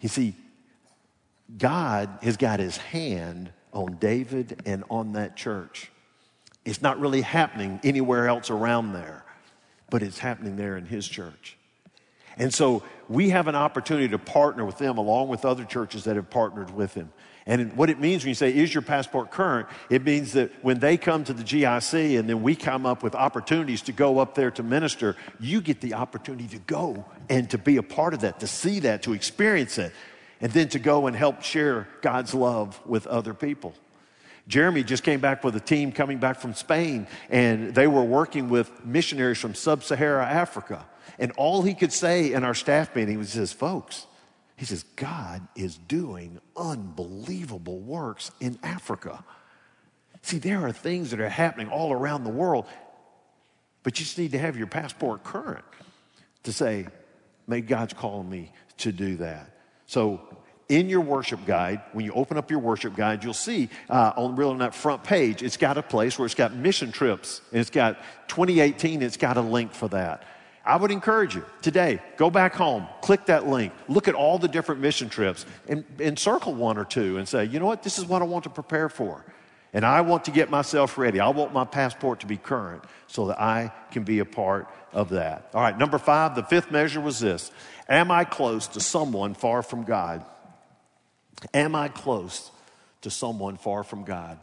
You 0.00 0.08
see, 0.08 0.34
God 1.58 2.18
has 2.22 2.36
got 2.36 2.60
his 2.60 2.76
hand 2.76 3.50
on 3.72 3.96
David 3.96 4.62
and 4.66 4.84
on 4.90 5.12
that 5.14 5.36
church. 5.36 5.90
It's 6.64 6.82
not 6.82 7.00
really 7.00 7.22
happening 7.22 7.80
anywhere 7.82 8.28
else 8.28 8.50
around 8.50 8.92
there, 8.92 9.24
but 9.90 10.02
it's 10.02 10.18
happening 10.18 10.56
there 10.56 10.76
in 10.76 10.86
his 10.86 11.06
church. 11.08 11.56
And 12.38 12.52
so 12.52 12.82
we 13.08 13.30
have 13.30 13.48
an 13.48 13.54
opportunity 13.54 14.08
to 14.08 14.18
partner 14.18 14.64
with 14.64 14.78
them 14.78 14.96
along 14.96 15.28
with 15.28 15.44
other 15.44 15.64
churches 15.64 16.04
that 16.04 16.16
have 16.16 16.30
partnered 16.30 16.70
with 16.70 16.94
him. 16.94 17.12
And 17.44 17.76
what 17.76 17.90
it 17.90 17.98
means 17.98 18.22
when 18.22 18.28
you 18.28 18.34
say, 18.36 18.54
is 18.54 18.72
your 18.72 18.82
passport 18.82 19.32
current? 19.32 19.66
It 19.90 20.04
means 20.04 20.32
that 20.34 20.52
when 20.62 20.78
they 20.78 20.96
come 20.96 21.24
to 21.24 21.32
the 21.32 21.42
GIC 21.42 22.18
and 22.18 22.28
then 22.28 22.42
we 22.42 22.54
come 22.54 22.86
up 22.86 23.02
with 23.02 23.16
opportunities 23.16 23.82
to 23.82 23.92
go 23.92 24.20
up 24.20 24.36
there 24.36 24.52
to 24.52 24.62
minister, 24.62 25.16
you 25.40 25.60
get 25.60 25.80
the 25.80 25.94
opportunity 25.94 26.46
to 26.48 26.58
go 26.60 27.04
and 27.28 27.50
to 27.50 27.58
be 27.58 27.78
a 27.78 27.82
part 27.82 28.14
of 28.14 28.20
that, 28.20 28.40
to 28.40 28.46
see 28.46 28.80
that, 28.80 29.02
to 29.02 29.12
experience 29.12 29.76
it 29.76 29.92
and 30.42 30.52
then 30.52 30.68
to 30.68 30.78
go 30.78 31.06
and 31.06 31.16
help 31.16 31.42
share 31.42 31.88
God's 32.02 32.34
love 32.34 32.78
with 32.84 33.06
other 33.06 33.32
people. 33.32 33.72
Jeremy 34.48 34.82
just 34.82 35.04
came 35.04 35.20
back 35.20 35.44
with 35.44 35.54
a 35.54 35.60
team 35.60 35.92
coming 35.92 36.18
back 36.18 36.40
from 36.40 36.52
Spain, 36.52 37.06
and 37.30 37.72
they 37.74 37.86
were 37.86 38.02
working 38.02 38.48
with 38.48 38.84
missionaries 38.84 39.38
from 39.38 39.54
sub 39.54 39.84
Sahara 39.84 40.26
Africa. 40.26 40.84
And 41.18 41.30
all 41.36 41.62
he 41.62 41.74
could 41.74 41.92
say 41.92 42.32
in 42.32 42.42
our 42.42 42.54
staff 42.54 42.94
meeting 42.96 43.18
was, 43.18 43.30
says, 43.30 43.52
folks, 43.52 44.06
he 44.56 44.64
says, 44.64 44.82
God 44.96 45.46
is 45.54 45.76
doing 45.76 46.40
unbelievable 46.56 47.78
works 47.78 48.32
in 48.40 48.58
Africa. 48.64 49.24
See, 50.22 50.38
there 50.38 50.66
are 50.66 50.72
things 50.72 51.12
that 51.12 51.20
are 51.20 51.28
happening 51.28 51.68
all 51.68 51.92
around 51.92 52.24
the 52.24 52.30
world, 52.30 52.66
but 53.84 53.98
you 53.98 54.04
just 54.04 54.18
need 54.18 54.32
to 54.32 54.38
have 54.38 54.56
your 54.56 54.66
passport 54.66 55.22
current 55.22 55.64
to 56.42 56.52
say, 56.52 56.86
may 57.46 57.60
God's 57.60 57.92
calling 57.92 58.28
me 58.28 58.52
to 58.78 58.90
do 58.90 59.16
that. 59.18 59.51
So 59.92 60.22
in 60.70 60.88
your 60.88 61.02
worship 61.02 61.44
guide, 61.44 61.82
when 61.92 62.06
you 62.06 62.14
open 62.14 62.38
up 62.38 62.50
your 62.50 62.60
worship 62.60 62.96
guide, 62.96 63.22
you'll 63.22 63.34
see 63.34 63.68
uh, 63.90 64.14
on 64.16 64.36
really 64.36 64.52
on 64.52 64.58
that 64.60 64.74
front 64.74 65.04
page, 65.04 65.42
it's 65.42 65.58
got 65.58 65.76
a 65.76 65.82
place 65.82 66.18
where 66.18 66.24
it's 66.24 66.34
got 66.34 66.54
mission 66.54 66.90
trips, 66.90 67.42
and 67.50 67.60
it's 67.60 67.68
got 67.68 67.98
2018. 68.28 69.02
It's 69.02 69.18
got 69.18 69.36
a 69.36 69.42
link 69.42 69.70
for 69.74 69.88
that. 69.88 70.24
I 70.64 70.76
would 70.76 70.90
encourage 70.90 71.34
you 71.34 71.44
today, 71.60 72.00
go 72.16 72.30
back 72.30 72.54
home, 72.54 72.86
click 73.02 73.26
that 73.26 73.46
link, 73.46 73.74
look 73.86 74.08
at 74.08 74.14
all 74.14 74.38
the 74.38 74.48
different 74.48 74.80
mission 74.80 75.10
trips, 75.10 75.44
and, 75.68 75.84
and 76.00 76.18
circle 76.18 76.54
one 76.54 76.78
or 76.78 76.86
two 76.86 77.18
and 77.18 77.28
say, 77.28 77.44
you 77.44 77.60
know 77.60 77.66
what, 77.66 77.82
this 77.82 77.98
is 77.98 78.06
what 78.06 78.22
I 78.22 78.24
want 78.24 78.44
to 78.44 78.50
prepare 78.50 78.88
for. 78.88 79.22
And 79.72 79.86
I 79.86 80.02
want 80.02 80.26
to 80.26 80.30
get 80.30 80.50
myself 80.50 80.98
ready. 80.98 81.18
I 81.18 81.30
want 81.30 81.54
my 81.54 81.64
passport 81.64 82.20
to 82.20 82.26
be 82.26 82.36
current 82.36 82.84
so 83.06 83.28
that 83.28 83.40
I 83.40 83.72
can 83.90 84.04
be 84.04 84.18
a 84.18 84.24
part 84.24 84.68
of 84.92 85.10
that. 85.10 85.48
All 85.54 85.62
right, 85.62 85.76
number 85.76 85.98
five, 85.98 86.34
the 86.34 86.42
fifth 86.42 86.70
measure 86.70 87.00
was 87.00 87.20
this 87.20 87.50
Am 87.88 88.10
I 88.10 88.24
close 88.24 88.66
to 88.68 88.80
someone 88.80 89.34
far 89.34 89.62
from 89.62 89.84
God? 89.84 90.24
Am 91.54 91.74
I 91.74 91.88
close 91.88 92.50
to 93.00 93.10
someone 93.10 93.56
far 93.56 93.82
from 93.82 94.04
God? 94.04 94.38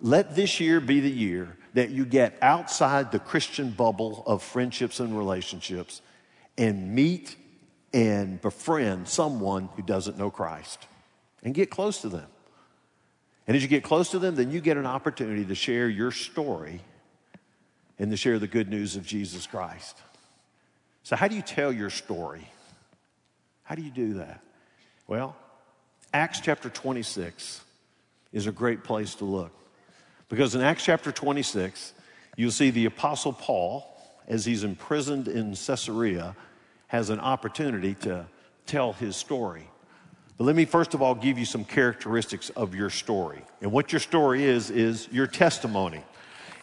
Let 0.00 0.34
this 0.34 0.60
year 0.60 0.80
be 0.80 1.00
the 1.00 1.10
year 1.10 1.56
that 1.74 1.90
you 1.90 2.04
get 2.04 2.36
outside 2.42 3.12
the 3.12 3.18
Christian 3.18 3.70
bubble 3.70 4.22
of 4.26 4.42
friendships 4.42 5.00
and 5.00 5.16
relationships 5.16 6.02
and 6.58 6.94
meet 6.94 7.36
and 7.92 8.40
befriend 8.40 9.08
someone 9.08 9.68
who 9.76 9.82
doesn't 9.82 10.18
know 10.18 10.30
Christ 10.30 10.86
and 11.42 11.54
get 11.54 11.70
close 11.70 12.00
to 12.02 12.08
them. 12.08 12.26
And 13.46 13.56
as 13.56 13.62
you 13.62 13.68
get 13.68 13.84
close 13.84 14.10
to 14.10 14.18
them, 14.18 14.36
then 14.36 14.50
you 14.50 14.60
get 14.60 14.76
an 14.76 14.86
opportunity 14.86 15.44
to 15.44 15.54
share 15.54 15.88
your 15.88 16.10
story 16.10 16.80
and 17.98 18.10
to 18.10 18.16
share 18.16 18.38
the 18.38 18.46
good 18.46 18.68
news 18.68 18.96
of 18.96 19.06
Jesus 19.06 19.46
Christ. 19.46 19.96
So, 21.02 21.16
how 21.16 21.28
do 21.28 21.36
you 21.36 21.42
tell 21.42 21.72
your 21.72 21.90
story? 21.90 22.48
How 23.62 23.74
do 23.74 23.82
you 23.82 23.90
do 23.90 24.14
that? 24.14 24.40
Well, 25.06 25.36
Acts 26.12 26.40
chapter 26.40 26.70
26 26.70 27.60
is 28.32 28.46
a 28.46 28.52
great 28.52 28.84
place 28.84 29.14
to 29.16 29.24
look. 29.24 29.52
Because 30.28 30.54
in 30.54 30.62
Acts 30.62 30.84
chapter 30.84 31.12
26, 31.12 31.92
you'll 32.36 32.50
see 32.50 32.70
the 32.70 32.86
Apostle 32.86 33.32
Paul, 33.32 33.86
as 34.26 34.44
he's 34.44 34.64
imprisoned 34.64 35.28
in 35.28 35.54
Caesarea, 35.54 36.34
has 36.86 37.10
an 37.10 37.20
opportunity 37.20 37.94
to 37.94 38.26
tell 38.66 38.92
his 38.92 39.16
story. 39.16 39.68
But 40.36 40.44
let 40.44 40.56
me 40.56 40.64
first 40.64 40.94
of 40.94 41.02
all 41.02 41.14
give 41.14 41.38
you 41.38 41.44
some 41.44 41.64
characteristics 41.64 42.50
of 42.50 42.74
your 42.74 42.90
story. 42.90 43.42
And 43.60 43.70
what 43.70 43.92
your 43.92 44.00
story 44.00 44.44
is, 44.44 44.70
is 44.70 45.08
your 45.12 45.26
testimony. 45.26 46.02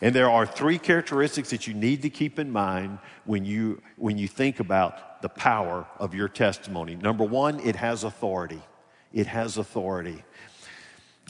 And 0.02 0.16
there 0.16 0.30
are 0.30 0.46
three 0.46 0.80
characteristics 0.80 1.52
that 1.52 1.68
you 1.68 1.74
need 1.74 2.02
to 2.02 2.10
keep 2.10 2.40
in 2.40 2.52
mind 2.52 3.00
when 3.26 3.46
you, 3.46 3.82
when 3.98 4.18
you 4.18 4.28
think 4.28 4.60
about 4.60 5.22
the 5.22 5.30
power 5.30 5.86
of 6.00 6.16
your 6.16 6.28
testimony. 6.28 6.96
Number 6.96 7.24
one, 7.24 7.60
it 7.60 7.76
has 7.76 8.04
authority. 8.04 8.62
It 9.14 9.28
has 9.28 9.58
authority. 9.58 10.24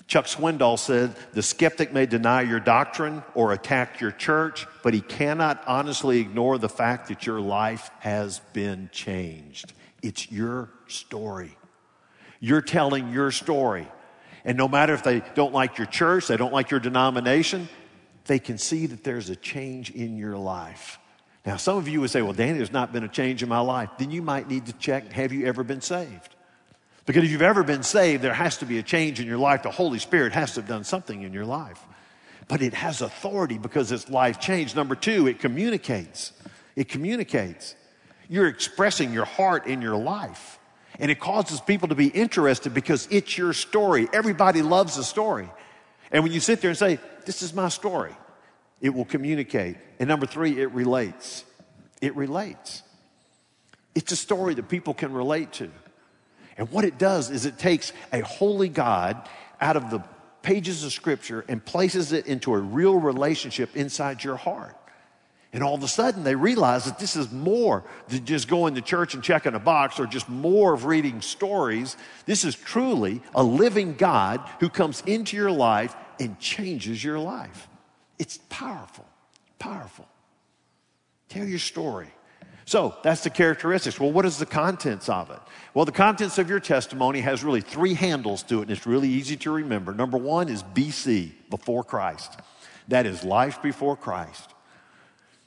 Chuck 0.07 0.25
Swindoll 0.25 0.79
said, 0.79 1.15
The 1.33 1.43
skeptic 1.43 1.93
may 1.93 2.05
deny 2.05 2.41
your 2.41 2.59
doctrine 2.59 3.23
or 3.35 3.51
attack 3.53 3.99
your 3.99 4.11
church, 4.11 4.67
but 4.83 4.93
he 4.93 5.01
cannot 5.01 5.63
honestly 5.67 6.19
ignore 6.19 6.57
the 6.57 6.69
fact 6.69 7.09
that 7.09 7.25
your 7.25 7.41
life 7.41 7.91
has 7.99 8.39
been 8.53 8.89
changed. 8.91 9.73
It's 10.01 10.31
your 10.31 10.69
story. 10.87 11.57
You're 12.41 12.61
telling 12.61 13.13
your 13.13 13.31
story. 13.31 13.87
And 14.43 14.57
no 14.57 14.67
matter 14.67 14.93
if 14.93 15.03
they 15.03 15.21
don't 15.35 15.53
like 15.53 15.77
your 15.77 15.87
church, 15.87 16.27
they 16.27 16.35
don't 16.35 16.51
like 16.51 16.71
your 16.71 16.79
denomination, 16.79 17.69
they 18.25 18.39
can 18.39 18.57
see 18.57 18.87
that 18.87 19.03
there's 19.03 19.29
a 19.29 19.35
change 19.35 19.91
in 19.91 20.17
your 20.17 20.35
life. 20.35 20.99
Now, 21.45 21.57
some 21.57 21.77
of 21.77 21.87
you 21.87 22.01
would 22.01 22.09
say, 22.09 22.21
Well, 22.21 22.33
Danny, 22.33 22.57
there's 22.57 22.71
not 22.71 22.91
been 22.91 23.03
a 23.03 23.07
change 23.07 23.41
in 23.41 23.49
my 23.49 23.59
life. 23.59 23.89
Then 23.97 24.11
you 24.11 24.21
might 24.21 24.49
need 24.49 24.65
to 24.65 24.73
check 24.73 25.11
have 25.13 25.31
you 25.31 25.45
ever 25.45 25.63
been 25.63 25.81
saved? 25.81 26.35
Because 27.05 27.23
if 27.23 27.31
you've 27.31 27.41
ever 27.41 27.63
been 27.63 27.83
saved, 27.83 28.23
there 28.23 28.33
has 28.33 28.57
to 28.57 28.65
be 28.65 28.77
a 28.77 28.83
change 28.83 29.19
in 29.19 29.27
your 29.27 29.37
life. 29.37 29.63
The 29.63 29.71
Holy 29.71 29.99
Spirit 29.99 30.33
has 30.33 30.53
to 30.53 30.61
have 30.61 30.67
done 30.67 30.83
something 30.83 31.23
in 31.23 31.33
your 31.33 31.45
life. 31.45 31.79
But 32.47 32.61
it 32.61 32.73
has 32.73 33.01
authority 33.01 33.57
because 33.57 33.91
it's 33.91 34.09
life 34.09 34.39
change. 34.39 34.75
Number 34.75 34.95
two, 34.95 35.27
it 35.27 35.39
communicates. 35.39 36.33
It 36.75 36.89
communicates. 36.89 37.75
You're 38.29 38.47
expressing 38.47 39.13
your 39.13 39.25
heart 39.25 39.67
in 39.67 39.81
your 39.81 39.95
life. 39.95 40.59
And 41.01 41.09
it 41.09 41.19
causes 41.19 41.59
people 41.59 41.87
to 41.87 41.95
be 41.95 42.07
interested 42.07 42.75
because 42.75 43.07
it's 43.09 43.35
your 43.35 43.53
story. 43.53 44.07
Everybody 44.13 44.61
loves 44.61 44.97
a 44.97 45.03
story. 45.03 45.49
And 46.11 46.23
when 46.23 46.31
you 46.31 46.39
sit 46.39 46.61
there 46.61 46.69
and 46.69 46.77
say, 46.77 46.99
This 47.25 47.41
is 47.41 47.53
my 47.53 47.69
story, 47.69 48.15
it 48.79 48.91
will 48.91 49.05
communicate. 49.05 49.77
And 49.99 50.07
number 50.07 50.27
three, 50.27 50.61
it 50.61 50.71
relates. 50.71 51.43
It 52.01 52.15
relates. 52.15 52.83
It's 53.95 54.11
a 54.11 54.15
story 54.15 54.53
that 54.53 54.69
people 54.69 54.93
can 54.93 55.11
relate 55.11 55.51
to. 55.53 55.69
And 56.55 56.71
what 56.71 56.85
it 56.85 56.97
does 56.97 57.31
is 57.31 57.45
it 57.45 57.57
takes 57.57 57.93
a 58.13 58.21
holy 58.21 58.69
God 58.69 59.27
out 59.59 59.75
of 59.75 59.89
the 59.89 60.03
pages 60.43 60.83
of 60.83 60.93
Scripture 60.93 61.43
and 61.47 61.63
places 61.63 62.13
it 62.13 62.27
into 62.27 62.53
a 62.53 62.57
real 62.57 62.99
relationship 62.99 63.75
inside 63.75 64.23
your 64.23 64.35
heart. 64.35 64.75
And 65.53 65.63
all 65.63 65.75
of 65.75 65.83
a 65.83 65.87
sudden, 65.87 66.23
they 66.23 66.35
realize 66.35 66.85
that 66.85 66.97
this 66.97 67.17
is 67.17 67.29
more 67.31 67.83
than 68.07 68.23
just 68.25 68.47
going 68.47 68.75
to 68.75 68.81
church 68.81 69.13
and 69.13 69.23
checking 69.23 69.53
a 69.53 69.59
box 69.59 69.99
or 69.99 70.05
just 70.05 70.29
more 70.29 70.73
of 70.73 70.85
reading 70.85 71.21
stories. 71.21 71.97
This 72.25 72.45
is 72.45 72.55
truly 72.55 73.21
a 73.35 73.43
living 73.43 73.95
God 73.95 74.41
who 74.61 74.69
comes 74.69 75.01
into 75.05 75.35
your 75.35 75.51
life 75.51 75.93
and 76.21 76.39
changes 76.39 77.03
your 77.03 77.19
life. 77.19 77.67
It's 78.17 78.39
powerful, 78.49 79.05
powerful. 79.59 80.07
Tell 81.27 81.45
your 81.45 81.59
story. 81.59 82.07
So 82.63 82.95
that's 83.03 83.23
the 83.23 83.29
characteristics. 83.29 83.99
Well, 83.99 84.13
what 84.13 84.25
is 84.25 84.37
the 84.37 84.45
contents 84.45 85.09
of 85.09 85.31
it? 85.31 85.39
Well, 85.73 85.83
the 85.83 85.91
contents 85.91 86.37
of 86.37 86.49
your 86.49 86.61
testimony 86.61 87.19
has 87.19 87.43
really 87.43 87.59
three 87.59 87.93
handles 87.93 88.43
to 88.43 88.59
it, 88.59 88.61
and 88.63 88.71
it's 88.71 88.87
really 88.87 89.09
easy 89.09 89.35
to 89.37 89.51
remember. 89.51 89.93
Number 89.93 90.17
one 90.17 90.47
is 90.47 90.63
BC, 90.63 91.31
before 91.49 91.83
Christ. 91.83 92.39
That 92.87 93.05
is 93.05 93.25
life 93.25 93.61
before 93.61 93.97
Christ. 93.97 94.50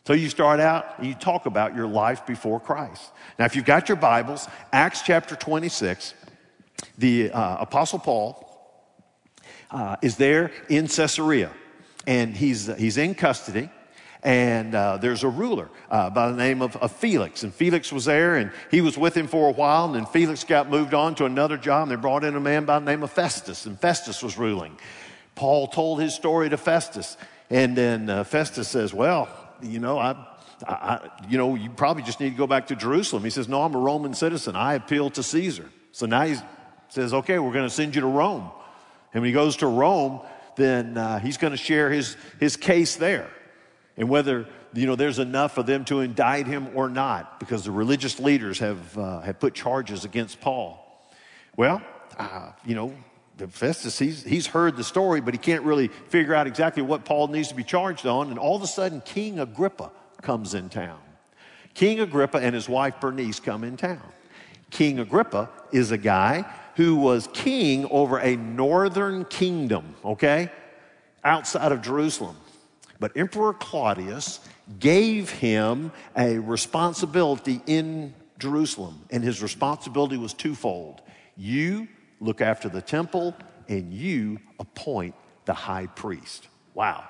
So 0.06 0.12
you 0.12 0.28
start 0.28 0.60
out 0.60 1.02
you 1.02 1.14
talk 1.14 1.46
about 1.46 1.74
your 1.74 1.86
life 1.86 2.26
before 2.26 2.60
Christ. 2.60 3.10
Now, 3.38 3.46
if 3.46 3.56
you've 3.56 3.64
got 3.64 3.88
your 3.88 3.96
Bibles, 3.96 4.46
Acts 4.70 5.00
chapter 5.00 5.34
26, 5.34 6.12
the 6.98 7.30
uh, 7.30 7.56
Apostle 7.60 8.00
Paul 8.00 8.44
uh, 9.70 9.96
is 10.02 10.16
there 10.16 10.50
in 10.68 10.88
Caesarea, 10.88 11.50
and 12.06 12.36
he's, 12.36 12.66
he's 12.76 12.98
in 12.98 13.14
custody. 13.14 13.70
And 14.22 14.74
uh, 14.74 14.98
there's 14.98 15.22
a 15.22 15.28
ruler 15.28 15.70
uh, 15.90 16.10
by 16.10 16.30
the 16.30 16.36
name 16.36 16.60
of, 16.60 16.76
of, 16.76 16.92
Felix. 16.92 17.42
And 17.42 17.52
Felix 17.52 17.92
was 17.92 18.06
there, 18.06 18.36
and 18.36 18.52
he 18.70 18.80
was 18.80 18.96
with 18.96 19.14
him 19.14 19.26
for 19.26 19.48
a 19.48 19.52
while. 19.52 19.86
And 19.86 19.94
then 19.94 20.06
Felix 20.06 20.44
got 20.44 20.70
moved 20.70 20.94
on 20.94 21.14
to 21.16 21.26
another 21.26 21.58
job, 21.58 21.84
and 21.84 21.90
they 21.90 22.00
brought 22.00 22.24
in 22.24 22.34
a 22.34 22.40
man 22.40 22.64
by 22.64 22.78
the 22.78 22.86
name 22.86 23.02
of 23.02 23.10
Festus. 23.10 23.66
And 23.66 23.78
Festus 23.78 24.22
was 24.22 24.38
ruling. 24.38 24.78
Paul 25.34 25.66
told 25.66 26.00
his 26.00 26.14
story 26.14 26.48
to 26.48 26.56
Festus. 26.56 27.18
And 27.50 27.76
then 27.76 28.08
uh, 28.08 28.24
Festus 28.24 28.68
says, 28.68 28.94
Well, 28.94 29.28
you 29.62 29.78
know, 29.78 29.98
I, 29.98 30.16
I, 30.66 31.10
you 31.28 31.38
know, 31.38 31.54
you 31.54 31.70
probably 31.70 32.02
just 32.02 32.20
need 32.20 32.30
to 32.30 32.36
go 32.36 32.46
back 32.46 32.68
to 32.68 32.76
Jerusalem. 32.76 33.24
He 33.24 33.30
says, 33.30 33.48
No, 33.48 33.62
I'm 33.62 33.74
a 33.74 33.78
Roman 33.78 34.14
citizen. 34.14 34.56
I 34.56 34.74
appeal 34.74 35.10
to 35.10 35.22
Caesar. 35.22 35.70
So 35.92 36.06
now 36.06 36.22
he 36.22 36.36
says, 36.88 37.14
Okay, 37.14 37.38
we're 37.38 37.52
going 37.52 37.68
to 37.68 37.74
send 37.74 37.94
you 37.94 38.00
to 38.02 38.06
Rome. 38.06 38.50
And 39.12 39.22
when 39.22 39.28
he 39.28 39.32
goes 39.32 39.56
to 39.58 39.66
Rome, 39.66 40.20
then 40.56 40.96
uh, 40.96 41.18
he's 41.18 41.36
going 41.36 41.52
to 41.52 41.56
share 41.56 41.90
his, 41.90 42.16
his 42.40 42.56
case 42.56 42.96
there. 42.96 43.30
And 43.96 44.08
whether, 44.08 44.46
you 44.72 44.86
know, 44.86 44.96
there's 44.96 45.18
enough 45.18 45.54
for 45.54 45.62
them 45.62 45.84
to 45.86 46.00
indict 46.00 46.46
him 46.46 46.68
or 46.74 46.88
not, 46.88 47.38
because 47.38 47.64
the 47.64 47.70
religious 47.70 48.18
leaders 48.18 48.58
have, 48.58 48.98
uh, 48.98 49.20
have 49.20 49.38
put 49.38 49.54
charges 49.54 50.04
against 50.04 50.40
Paul. 50.40 50.80
Well, 51.56 51.80
uh, 52.18 52.52
you 52.64 52.74
know, 52.74 52.92
Festus, 53.48 53.98
he's, 53.98 54.22
he's 54.22 54.46
heard 54.46 54.76
the 54.76 54.84
story, 54.84 55.20
but 55.20 55.34
he 55.34 55.38
can't 55.38 55.64
really 55.64 55.88
figure 55.88 56.34
out 56.34 56.46
exactly 56.46 56.82
what 56.82 57.04
Paul 57.04 57.28
needs 57.28 57.48
to 57.48 57.54
be 57.54 57.64
charged 57.64 58.06
on. 58.06 58.30
And 58.30 58.38
all 58.38 58.56
of 58.56 58.62
a 58.62 58.66
sudden, 58.66 59.00
King 59.00 59.40
Agrippa 59.40 59.90
comes 60.22 60.54
in 60.54 60.68
town. 60.68 61.00
King 61.74 62.00
Agrippa 62.00 62.38
and 62.38 62.54
his 62.54 62.68
wife 62.68 63.00
Bernice 63.00 63.40
come 63.40 63.64
in 63.64 63.76
town. 63.76 64.02
King 64.70 65.00
Agrippa 65.00 65.50
is 65.72 65.90
a 65.90 65.98
guy 65.98 66.44
who 66.76 66.96
was 66.96 67.28
king 67.32 67.86
over 67.90 68.18
a 68.18 68.36
northern 68.36 69.24
kingdom, 69.24 69.94
okay, 70.04 70.50
outside 71.22 71.72
of 71.72 71.82
Jerusalem. 71.82 72.36
But 73.00 73.16
Emperor 73.16 73.52
Claudius 73.52 74.40
gave 74.78 75.30
him 75.30 75.92
a 76.16 76.38
responsibility 76.38 77.60
in 77.66 78.14
Jerusalem, 78.38 79.04
and 79.10 79.22
his 79.22 79.42
responsibility 79.42 80.16
was 80.16 80.32
twofold. 80.32 81.02
You 81.36 81.88
look 82.24 82.40
after 82.40 82.68
the 82.68 82.82
temple, 82.82 83.34
and 83.68 83.92
you 83.92 84.38
appoint 84.58 85.14
the 85.44 85.54
high 85.54 85.86
priest. 85.86 86.48
Wow. 86.74 87.04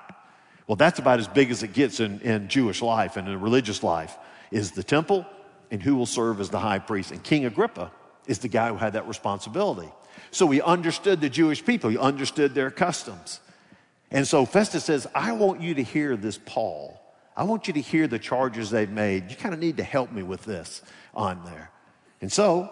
Well, 0.67 0.75
that's 0.75 0.99
about 0.99 1.19
as 1.19 1.27
big 1.27 1.51
as 1.51 1.63
it 1.63 1.73
gets 1.73 1.99
in, 1.99 2.19
in 2.21 2.47
Jewish 2.47 2.81
life 2.81 3.17
and 3.17 3.27
in 3.27 3.39
religious 3.39 3.83
life 3.83 4.17
is 4.51 4.71
the 4.71 4.83
temple 4.83 5.25
and 5.71 5.81
who 5.81 5.95
will 5.95 6.05
serve 6.05 6.39
as 6.39 6.49
the 6.49 6.59
high 6.59 6.79
priest. 6.79 7.11
And 7.11 7.23
King 7.23 7.45
Agrippa 7.45 7.91
is 8.27 8.39
the 8.39 8.47
guy 8.47 8.69
who 8.69 8.75
had 8.75 8.93
that 8.93 9.07
responsibility. 9.07 9.89
So 10.31 10.49
he 10.49 10.61
understood 10.61 11.21
the 11.21 11.29
Jewish 11.29 11.63
people, 11.63 11.89
he 11.89 11.97
understood 11.97 12.53
their 12.55 12.71
customs. 12.71 13.39
And 14.11 14.27
so 14.27 14.45
Festus 14.45 14.85
says, 14.85 15.07
I 15.13 15.33
want 15.33 15.61
you 15.61 15.75
to 15.75 15.83
hear 15.83 16.15
this 16.15 16.39
Paul. 16.45 17.01
I 17.35 17.43
want 17.43 17.67
you 17.67 17.73
to 17.73 17.81
hear 17.81 18.07
the 18.07 18.19
charges 18.19 18.69
they've 18.69 18.89
made. 18.89 19.29
You 19.29 19.35
kind 19.35 19.53
of 19.53 19.59
need 19.59 19.77
to 19.77 19.83
help 19.83 20.11
me 20.11 20.23
with 20.23 20.45
this 20.45 20.81
on 21.13 21.43
there. 21.43 21.69
And 22.21 22.31
so 22.31 22.71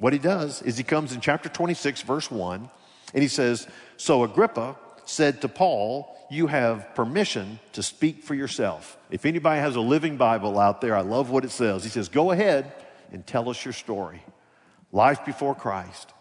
what 0.00 0.14
he 0.14 0.18
does 0.18 0.62
is 0.62 0.78
he 0.78 0.82
comes 0.82 1.12
in 1.12 1.20
chapter 1.20 1.50
26, 1.50 2.02
verse 2.02 2.30
1, 2.30 2.70
and 3.12 3.22
he 3.22 3.28
says, 3.28 3.68
So 3.98 4.24
Agrippa 4.24 4.76
said 5.04 5.42
to 5.42 5.48
Paul, 5.48 6.16
You 6.30 6.46
have 6.46 6.94
permission 6.94 7.60
to 7.74 7.82
speak 7.82 8.24
for 8.24 8.34
yourself. 8.34 8.96
If 9.10 9.26
anybody 9.26 9.60
has 9.60 9.76
a 9.76 9.80
living 9.80 10.16
Bible 10.16 10.58
out 10.58 10.80
there, 10.80 10.96
I 10.96 11.02
love 11.02 11.30
what 11.30 11.44
it 11.44 11.50
says. 11.50 11.84
He 11.84 11.90
says, 11.90 12.08
Go 12.08 12.30
ahead 12.30 12.72
and 13.12 13.26
tell 13.26 13.50
us 13.50 13.62
your 13.62 13.74
story. 13.74 14.22
Life 14.90 15.26
before 15.26 15.54
Christ. 15.54 16.14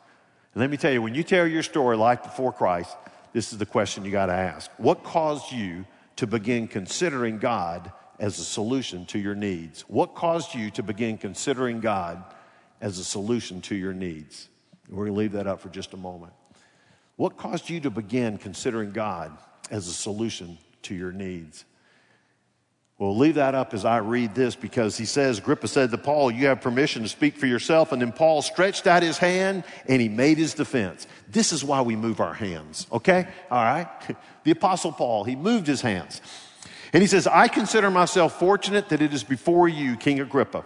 And 0.54 0.62
let 0.62 0.70
me 0.70 0.76
tell 0.76 0.92
you, 0.92 1.02
when 1.02 1.16
you 1.16 1.24
tell 1.24 1.48
your 1.48 1.64
story, 1.64 1.96
life 1.96 2.24
before 2.24 2.52
Christ, 2.52 2.98
this 3.32 3.54
is 3.54 3.60
the 3.60 3.66
question 3.66 4.04
you 4.04 4.12
got 4.12 4.26
to 4.26 4.34
ask. 4.34 4.70
What 4.78 5.06
caused 5.06 5.54
you 5.54 5.86
to 6.18 6.28
begin 6.28 6.68
considering 6.68 7.38
God 7.38 7.94
as 8.20 8.40
a 8.40 8.44
solution 8.44 9.06
to 9.08 9.20
your 9.20 9.36
needs? 9.36 9.84
What 9.84 10.16
caused 10.16 10.54
you 10.54 10.70
to 10.72 10.84
begin 10.84 11.18
considering 11.18 11.80
God 11.80 12.24
as 12.82 12.98
a 12.98 13.04
solution 13.04 13.62
to 13.62 13.76
your 13.76 13.94
needs. 13.94 14.48
We're 14.90 15.06
going 15.06 15.14
to 15.14 15.20
leave 15.20 15.32
that 15.34 15.48
up 15.48 15.62
for 15.62 15.70
just 15.70 15.94
a 15.94 15.98
moment. 15.98 16.34
What 17.16 17.38
caused 17.38 17.70
you 17.70 17.80
to 17.82 17.90
begin 17.90 18.38
considering 18.38 18.92
God 18.92 19.38
as 19.70 19.88
a 19.88 19.94
solution 19.94 20.58
to 20.84 20.96
your 20.96 21.12
needs? 21.12 21.66
We'll 22.98 23.16
leave 23.16 23.36
that 23.36 23.56
up 23.56 23.74
as 23.74 23.86
I 23.86 23.98
read 23.98 24.36
this 24.36 24.56
because 24.56 24.98
he 24.98 25.06
says, 25.06 25.40
Agrippa 25.40 25.70
said 25.70 25.92
to 25.92 25.98
Paul, 25.98 26.32
You 26.32 26.48
have 26.48 26.60
permission 26.60 27.04
to 27.04 27.10
speak 27.10 27.38
for 27.38 27.46
yourself. 27.46 27.94
And 27.94 28.02
then 28.02 28.12
Paul 28.12 28.42
stretched 28.42 28.88
out 28.88 29.04
his 29.04 29.18
hand 29.18 29.64
and 29.88 30.02
he 30.02 30.10
made 30.10 30.38
his 30.38 30.54
defense. 30.54 31.08
This 31.30 31.54
is 31.54 31.64
why 31.64 31.82
we 31.82 31.96
move 31.96 32.20
our 32.20 32.34
hands, 32.34 32.88
okay? 32.92 33.28
All 33.50 33.64
right? 33.64 33.88
The 34.46 34.52
Apostle 34.52 34.94
Paul, 34.94 35.26
he 35.26 35.36
moved 35.36 35.68
his 35.68 35.82
hands. 35.82 36.22
And 36.94 37.04
he 37.04 37.08
says, 37.08 37.28
I 37.28 37.50
consider 37.50 37.92
myself 37.92 38.40
fortunate 38.40 38.88
that 38.90 39.02
it 39.02 39.14
is 39.14 39.24
before 39.24 39.68
you, 39.68 39.98
King 39.98 40.22
Agrippa 40.22 40.64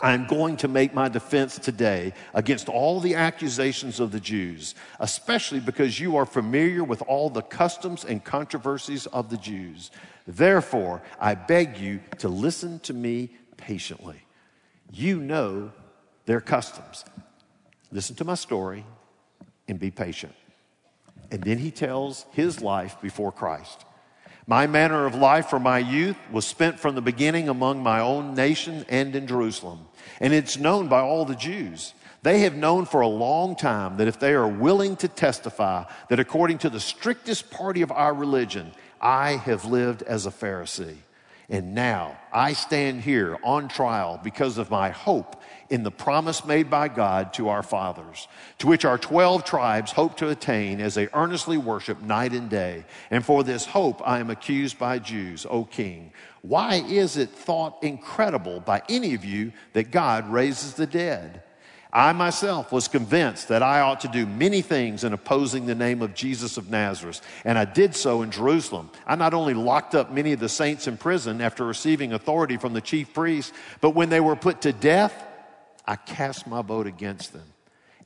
I'm 0.00 0.26
going 0.26 0.56
to 0.58 0.68
make 0.68 0.94
my 0.94 1.08
defense 1.08 1.58
today 1.58 2.14
against 2.32 2.68
all 2.68 2.98
the 2.98 3.14
accusations 3.14 4.00
of 4.00 4.10
the 4.10 4.20
Jews, 4.20 4.74
especially 4.98 5.60
because 5.60 6.00
you 6.00 6.16
are 6.16 6.26
familiar 6.26 6.82
with 6.82 7.02
all 7.02 7.28
the 7.28 7.42
customs 7.42 8.04
and 8.04 8.24
controversies 8.24 9.06
of 9.06 9.28
the 9.28 9.36
Jews. 9.36 9.90
Therefore, 10.26 11.02
I 11.20 11.34
beg 11.34 11.78
you 11.78 12.00
to 12.18 12.28
listen 12.28 12.80
to 12.80 12.94
me 12.94 13.30
patiently. 13.56 14.22
You 14.92 15.20
know 15.20 15.72
their 16.24 16.40
customs. 16.40 17.04
Listen 17.90 18.16
to 18.16 18.24
my 18.24 18.34
story 18.34 18.86
and 19.68 19.78
be 19.78 19.90
patient. 19.90 20.34
And 21.30 21.42
then 21.42 21.58
he 21.58 21.70
tells 21.70 22.26
his 22.32 22.60
life 22.60 23.00
before 23.00 23.32
Christ. 23.32 23.84
My 24.46 24.66
manner 24.66 25.06
of 25.06 25.14
life 25.14 25.46
from 25.46 25.62
my 25.62 25.78
youth 25.78 26.16
was 26.30 26.44
spent 26.44 26.80
from 26.80 26.94
the 26.94 27.02
beginning 27.02 27.48
among 27.48 27.82
my 27.82 28.00
own 28.00 28.34
nation 28.34 28.84
and 28.88 29.14
in 29.14 29.26
Jerusalem. 29.26 29.86
And 30.20 30.32
it's 30.32 30.58
known 30.58 30.88
by 30.88 31.00
all 31.00 31.24
the 31.24 31.36
Jews. 31.36 31.94
They 32.22 32.40
have 32.40 32.54
known 32.54 32.84
for 32.84 33.00
a 33.00 33.08
long 33.08 33.56
time 33.56 33.96
that 33.96 34.08
if 34.08 34.18
they 34.18 34.32
are 34.32 34.48
willing 34.48 34.96
to 34.96 35.08
testify 35.08 35.84
that 36.08 36.20
according 36.20 36.58
to 36.58 36.70
the 36.70 36.80
strictest 36.80 37.50
party 37.50 37.82
of 37.82 37.92
our 37.92 38.14
religion, 38.14 38.72
I 39.00 39.32
have 39.32 39.64
lived 39.64 40.02
as 40.02 40.26
a 40.26 40.30
Pharisee. 40.30 40.96
And 41.48 41.74
now 41.74 42.18
I 42.32 42.52
stand 42.52 43.02
here 43.02 43.38
on 43.42 43.68
trial 43.68 44.20
because 44.22 44.58
of 44.58 44.70
my 44.70 44.90
hope 44.90 45.41
in 45.72 45.84
the 45.84 45.90
promise 45.90 46.44
made 46.44 46.68
by 46.68 46.86
God 46.86 47.32
to 47.32 47.48
our 47.48 47.62
fathers, 47.62 48.28
to 48.58 48.66
which 48.66 48.84
our 48.84 48.98
12 48.98 49.42
tribes 49.42 49.90
hope 49.90 50.18
to 50.18 50.28
attain 50.28 50.82
as 50.82 50.94
they 50.94 51.08
earnestly 51.14 51.56
worship 51.56 52.02
night 52.02 52.34
and 52.34 52.50
day. 52.50 52.84
And 53.10 53.24
for 53.24 53.42
this 53.42 53.64
hope 53.64 54.06
I 54.06 54.18
am 54.18 54.28
accused 54.28 54.78
by 54.78 54.98
Jews, 54.98 55.46
O 55.48 55.64
king. 55.64 56.12
Why 56.42 56.74
is 56.74 57.16
it 57.16 57.30
thought 57.30 57.82
incredible 57.82 58.60
by 58.60 58.82
any 58.90 59.14
of 59.14 59.24
you 59.24 59.52
that 59.72 59.90
God 59.90 60.30
raises 60.30 60.74
the 60.74 60.86
dead? 60.86 61.42
I 61.90 62.12
myself 62.12 62.70
was 62.70 62.86
convinced 62.86 63.48
that 63.48 63.62
I 63.62 63.80
ought 63.80 64.00
to 64.00 64.08
do 64.08 64.26
many 64.26 64.60
things 64.60 65.04
in 65.04 65.14
opposing 65.14 65.64
the 65.64 65.74
name 65.74 66.02
of 66.02 66.14
Jesus 66.14 66.58
of 66.58 66.70
Nazareth, 66.70 67.22
and 67.46 67.56
I 67.58 67.64
did 67.64 67.94
so 67.94 68.20
in 68.20 68.30
Jerusalem. 68.30 68.90
I 69.06 69.14
not 69.16 69.32
only 69.32 69.54
locked 69.54 69.94
up 69.94 70.12
many 70.12 70.34
of 70.34 70.40
the 70.40 70.50
saints 70.50 70.86
in 70.86 70.98
prison 70.98 71.40
after 71.40 71.64
receiving 71.64 72.12
authority 72.12 72.58
from 72.58 72.74
the 72.74 72.80
chief 72.82 73.14
priests, 73.14 73.52
but 73.80 73.90
when 73.90 74.10
they 74.10 74.20
were 74.20 74.36
put 74.36 74.60
to 74.62 74.72
death, 74.74 75.28
I 75.86 75.96
cast 75.96 76.46
my 76.46 76.62
vote 76.62 76.86
against 76.86 77.32
them. 77.32 77.46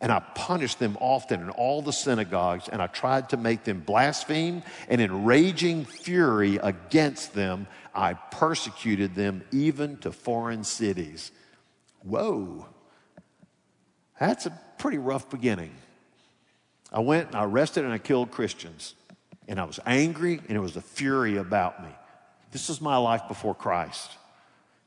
And 0.01 0.13
I 0.13 0.21
punished 0.21 0.79
them 0.79 0.99
often 1.01 1.41
in 1.41 1.49
all 1.51 1.81
the 1.81 1.93
synagogues, 1.93 2.69
and 2.69 2.83
I 2.83 2.87
tried 2.87 3.31
to 3.31 3.39
make 3.39 3.65
them 3.65 3.81
blaspheme. 3.81 4.63
And 4.89 5.01
in 5.01 5.25
raging 5.25 5.87
fury 5.87 6.57
against 6.57 7.33
them, 7.33 7.67
I 7.95 8.13
persecuted 8.13 9.15
them 9.15 9.43
even 9.53 9.97
to 9.99 10.13
foreign 10.13 10.65
cities. 10.65 11.33
Whoa. 12.03 12.67
That's 14.21 14.45
a 14.45 14.61
pretty 14.79 14.99
rough 14.99 15.31
beginning. 15.31 15.73
I 16.93 17.01
went 17.01 17.29
and 17.29 17.37
I 17.37 17.45
arrested 17.45 17.85
and 17.85 17.93
I 17.93 17.99
killed 17.99 18.31
Christians. 18.31 18.95
And 19.49 19.59
I 19.59 19.65
was 19.65 19.81
angry 19.87 20.41
and 20.49 20.57
it 20.57 20.61
was 20.61 20.77
a 20.77 20.83
fury 20.83 21.37
about 21.37 21.83
me. 21.83 21.91
This 22.53 22.69
is 22.69 22.81
my 22.81 22.97
life 22.97 23.23
before 23.29 23.55
Christ. 23.55 24.11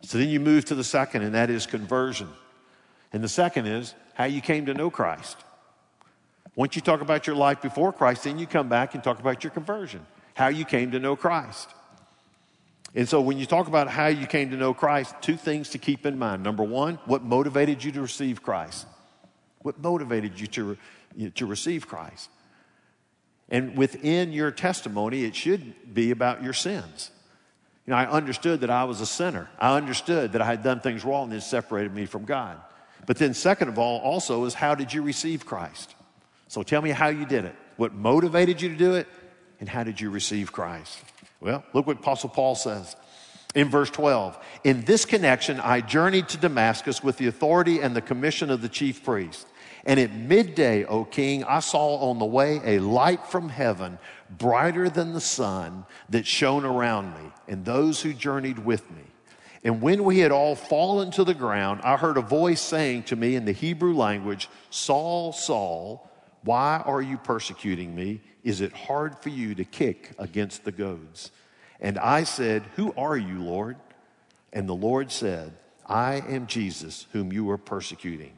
So 0.02 0.17
then 0.17 0.30
you 0.30 0.39
move 0.39 0.65
to 0.65 0.75
the 0.75 0.84
second, 0.84 1.23
and 1.23 1.36
that 1.36 1.49
is 1.49 1.65
conversion. 1.65 2.30
And 3.11 3.23
the 3.23 3.29
second 3.29 3.65
is 3.65 3.95
how 4.13 4.25
you 4.25 4.41
came 4.41 4.65
to 4.67 4.73
know 4.73 4.89
Christ. 4.89 5.37
Once 6.55 6.75
you 6.75 6.81
talk 6.81 7.01
about 7.01 7.25
your 7.25 7.35
life 7.35 7.61
before 7.61 7.93
Christ, 7.93 8.25
then 8.25 8.37
you 8.37 8.45
come 8.45 8.69
back 8.69 8.93
and 8.93 9.03
talk 9.03 9.19
about 9.19 9.43
your 9.43 9.51
conversion, 9.51 10.05
how 10.33 10.47
you 10.47 10.65
came 10.65 10.91
to 10.91 10.99
know 10.99 11.15
Christ. 11.15 11.69
And 12.95 13.07
so 13.07 13.21
when 13.21 13.37
you 13.37 13.45
talk 13.45 13.67
about 13.67 13.87
how 13.87 14.07
you 14.07 14.25
came 14.25 14.49
to 14.49 14.57
know 14.57 14.73
Christ, 14.73 15.15
two 15.21 15.37
things 15.37 15.69
to 15.69 15.77
keep 15.77 16.05
in 16.05 16.17
mind. 16.17 16.43
Number 16.43 16.63
one, 16.63 16.95
what 17.05 17.23
motivated 17.23 17.83
you 17.83 17.91
to 17.93 18.01
receive 18.01 18.41
Christ? 18.41 18.87
What 19.61 19.79
motivated 19.79 20.39
you 20.39 20.47
to, 20.47 20.77
to 21.35 21.45
receive 21.45 21.87
Christ? 21.87 22.29
And 23.49 23.77
within 23.77 24.31
your 24.31 24.51
testimony, 24.51 25.23
it 25.23 25.35
should 25.35 25.93
be 25.93 26.11
about 26.11 26.43
your 26.43 26.53
sins. 26.53 27.11
You 27.85 27.91
know, 27.91 27.97
I 27.97 28.05
understood 28.05 28.61
that 28.61 28.69
I 28.69 28.83
was 28.83 29.01
a 29.01 29.05
sinner. 29.05 29.49
I 29.59 29.75
understood 29.75 30.33
that 30.33 30.41
I 30.41 30.45
had 30.45 30.63
done 30.63 30.79
things 30.79 31.03
wrong 31.03 31.29
that 31.29 31.41
separated 31.41 31.93
me 31.93 32.05
from 32.05 32.25
God. 32.25 32.59
But 33.09 33.17
then, 33.17 33.33
second 33.33 33.69
of 33.69 33.79
all, 33.79 34.01
also 34.01 34.45
is 34.45 34.53
how 34.53 34.75
did 34.75 34.93
you 34.93 35.01
receive 35.01 35.43
Christ? 35.43 35.95
So 36.47 36.61
tell 36.61 36.79
me 36.79 36.91
how 36.91 37.07
you 37.07 37.25
did 37.25 37.43
it. 37.43 37.55
What 37.75 37.91
motivated 37.91 38.61
you 38.61 38.69
to 38.69 38.75
do 38.75 38.93
it? 38.93 39.07
And 39.59 39.67
how 39.67 39.83
did 39.83 39.99
you 39.99 40.11
receive 40.11 40.51
Christ? 40.51 40.99
Well, 41.41 41.63
look 41.73 41.87
what 41.87 41.97
Apostle 41.97 42.29
Paul 42.29 42.53
says 42.53 42.95
in 43.55 43.67
verse 43.67 43.89
12. 43.89 44.37
In 44.63 44.83
this 44.83 45.05
connection, 45.05 45.59
I 45.59 45.81
journeyed 45.81 46.29
to 46.29 46.37
Damascus 46.37 47.03
with 47.03 47.17
the 47.17 47.25
authority 47.25 47.79
and 47.79 47.95
the 47.95 48.01
commission 48.01 48.51
of 48.51 48.61
the 48.61 48.69
chief 48.69 49.03
priest. 49.03 49.47
And 49.87 49.99
at 49.99 50.13
midday, 50.13 50.85
O 50.85 51.03
king, 51.03 51.43
I 51.45 51.61
saw 51.61 52.11
on 52.11 52.19
the 52.19 52.25
way 52.25 52.61
a 52.63 52.77
light 52.77 53.25
from 53.25 53.49
heaven, 53.49 53.97
brighter 54.29 54.87
than 54.87 55.13
the 55.13 55.19
sun, 55.19 55.87
that 56.09 56.27
shone 56.27 56.63
around 56.63 57.15
me 57.15 57.31
and 57.47 57.65
those 57.65 58.01
who 58.01 58.13
journeyed 58.13 58.59
with 58.59 58.87
me. 58.91 59.01
And 59.63 59.81
when 59.81 60.03
we 60.03 60.19
had 60.19 60.31
all 60.31 60.55
fallen 60.55 61.11
to 61.11 61.23
the 61.23 61.33
ground, 61.33 61.81
I 61.83 61.97
heard 61.97 62.17
a 62.17 62.21
voice 62.21 62.61
saying 62.61 63.03
to 63.03 63.15
me 63.15 63.35
in 63.35 63.45
the 63.45 63.51
Hebrew 63.51 63.93
language, 63.93 64.49
Saul, 64.69 65.33
Saul, 65.33 66.09
why 66.43 66.81
are 66.85 67.01
you 67.01 67.17
persecuting 67.17 67.93
me? 67.93 68.21
Is 68.43 68.61
it 68.61 68.71
hard 68.71 69.19
for 69.19 69.29
you 69.29 69.55
to 69.55 69.65
kick 69.65 70.11
against 70.17 70.63
the 70.63 70.71
goads? 70.71 71.31
And 71.81 71.97
I 71.97 72.23
said, 72.23 72.63
Who 72.75 72.93
are 72.97 73.17
you, 73.17 73.43
Lord? 73.43 73.77
And 74.53 74.67
the 74.67 74.75
Lord 74.75 75.11
said, 75.11 75.53
I 75.85 76.23
am 76.27 76.47
Jesus, 76.47 77.07
whom 77.11 77.33
you 77.33 77.49
are 77.49 77.57
persecuting. 77.57 78.33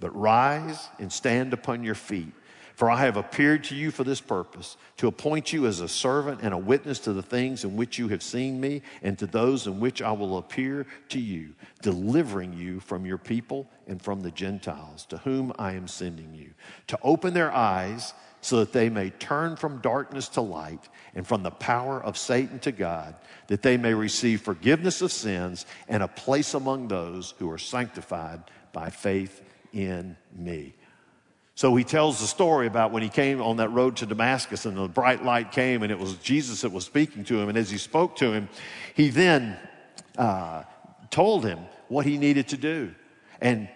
But 0.00 0.16
rise 0.16 0.88
and 0.98 1.12
stand 1.12 1.52
upon 1.52 1.84
your 1.84 1.94
feet. 1.94 2.32
For 2.76 2.90
I 2.90 3.00
have 3.00 3.16
appeared 3.16 3.64
to 3.64 3.74
you 3.74 3.90
for 3.90 4.04
this 4.04 4.20
purpose, 4.20 4.76
to 4.98 5.06
appoint 5.06 5.50
you 5.50 5.66
as 5.66 5.80
a 5.80 5.88
servant 5.88 6.40
and 6.42 6.52
a 6.52 6.58
witness 6.58 6.98
to 7.00 7.14
the 7.14 7.22
things 7.22 7.64
in 7.64 7.74
which 7.74 7.98
you 7.98 8.08
have 8.08 8.22
seen 8.22 8.60
me, 8.60 8.82
and 9.02 9.18
to 9.18 9.26
those 9.26 9.66
in 9.66 9.80
which 9.80 10.02
I 10.02 10.12
will 10.12 10.36
appear 10.36 10.86
to 11.08 11.18
you, 11.18 11.54
delivering 11.80 12.52
you 12.52 12.80
from 12.80 13.06
your 13.06 13.16
people 13.16 13.66
and 13.86 14.00
from 14.00 14.20
the 14.20 14.30
Gentiles, 14.30 15.06
to 15.06 15.16
whom 15.16 15.54
I 15.58 15.72
am 15.72 15.88
sending 15.88 16.34
you, 16.34 16.50
to 16.88 16.98
open 17.02 17.32
their 17.32 17.50
eyes 17.50 18.12
so 18.42 18.58
that 18.58 18.74
they 18.74 18.90
may 18.90 19.08
turn 19.08 19.56
from 19.56 19.80
darkness 19.80 20.28
to 20.28 20.42
light 20.42 20.86
and 21.14 21.26
from 21.26 21.42
the 21.42 21.50
power 21.50 22.04
of 22.04 22.18
Satan 22.18 22.58
to 22.58 22.72
God, 22.72 23.14
that 23.46 23.62
they 23.62 23.78
may 23.78 23.94
receive 23.94 24.42
forgiveness 24.42 25.00
of 25.00 25.10
sins 25.10 25.64
and 25.88 26.02
a 26.02 26.08
place 26.08 26.52
among 26.52 26.88
those 26.88 27.32
who 27.38 27.50
are 27.50 27.56
sanctified 27.56 28.42
by 28.74 28.90
faith 28.90 29.42
in 29.72 30.14
me. 30.36 30.74
So 31.56 31.74
he 31.74 31.84
tells 31.84 32.20
the 32.20 32.26
story 32.26 32.66
about 32.66 32.92
when 32.92 33.02
he 33.02 33.08
came 33.08 33.40
on 33.40 33.56
that 33.56 33.70
road 33.70 33.96
to 33.96 34.06
Damascus 34.06 34.66
and 34.66 34.76
the 34.76 34.88
bright 34.88 35.24
light 35.24 35.52
came 35.52 35.82
and 35.82 35.90
it 35.90 35.98
was 35.98 36.14
Jesus 36.16 36.60
that 36.60 36.70
was 36.70 36.84
speaking 36.84 37.24
to 37.24 37.40
him. 37.40 37.48
And 37.48 37.56
as 37.56 37.70
he 37.70 37.78
spoke 37.78 38.16
to 38.16 38.30
him, 38.30 38.50
he 38.94 39.08
then 39.08 39.56
uh, 40.18 40.64
told 41.10 41.46
him 41.46 41.60
what 41.88 42.04
he 42.04 42.18
needed 42.18 42.48
to 42.48 42.58
do. 42.58 42.94
And 43.40 43.70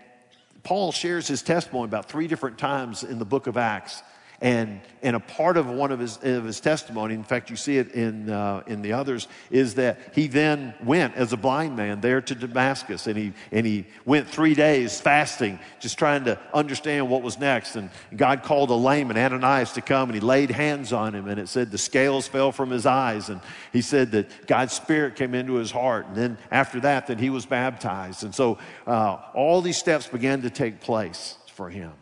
Paul 0.62 0.92
shares 0.92 1.26
his 1.26 1.40
testimony 1.40 1.86
about 1.86 2.06
three 2.06 2.26
different 2.26 2.58
times 2.58 3.02
in 3.02 3.18
the 3.18 3.24
book 3.24 3.46
of 3.46 3.56
Acts. 3.56 4.02
And, 4.42 4.80
and 5.02 5.16
a 5.16 5.20
part 5.20 5.58
of 5.58 5.66
one 5.66 5.92
of 5.92 5.98
his, 5.98 6.16
of 6.22 6.44
his 6.44 6.60
testimony, 6.60 7.14
in 7.14 7.24
fact, 7.24 7.50
you 7.50 7.56
see 7.56 7.76
it 7.76 7.92
in, 7.92 8.30
uh, 8.30 8.62
in 8.66 8.80
the 8.80 8.94
others, 8.94 9.28
is 9.50 9.74
that 9.74 9.98
he 10.14 10.28
then 10.28 10.72
went 10.82 11.14
as 11.16 11.34
a 11.34 11.36
blind 11.36 11.76
man 11.76 12.00
there 12.00 12.22
to 12.22 12.34
Damascus. 12.34 13.06
And 13.06 13.18
he, 13.18 13.32
and 13.52 13.66
he 13.66 13.86
went 14.04 14.28
three 14.28 14.54
days 14.54 14.98
fasting, 14.98 15.58
just 15.78 15.98
trying 15.98 16.24
to 16.24 16.38
understand 16.54 17.10
what 17.10 17.22
was 17.22 17.38
next. 17.38 17.76
And 17.76 17.90
God 18.16 18.42
called 18.42 18.70
a 18.70 18.74
lame 18.74 19.00
layman, 19.00 19.16
Ananias, 19.16 19.72
to 19.72 19.80
come, 19.80 20.08
and 20.10 20.14
he 20.14 20.20
laid 20.20 20.50
hands 20.50 20.92
on 20.92 21.14
him. 21.14 21.28
And 21.28 21.40
it 21.40 21.48
said 21.48 21.70
the 21.70 21.78
scales 21.78 22.28
fell 22.28 22.52
from 22.52 22.70
his 22.70 22.86
eyes. 22.86 23.28
And 23.28 23.40
he 23.72 23.82
said 23.82 24.12
that 24.12 24.46
God's 24.46 24.72
Spirit 24.72 25.16
came 25.16 25.34
into 25.34 25.54
his 25.54 25.70
heart. 25.70 26.06
And 26.06 26.16
then 26.16 26.38
after 26.50 26.80
that, 26.80 27.06
that 27.06 27.18
he 27.18 27.30
was 27.30 27.46
baptized. 27.46 28.24
And 28.24 28.34
so 28.34 28.58
uh, 28.86 29.18
all 29.34 29.62
these 29.62 29.78
steps 29.78 30.06
began 30.06 30.42
to 30.42 30.50
take 30.50 30.80
place 30.80 31.36
for 31.52 31.70
him. 31.70 31.92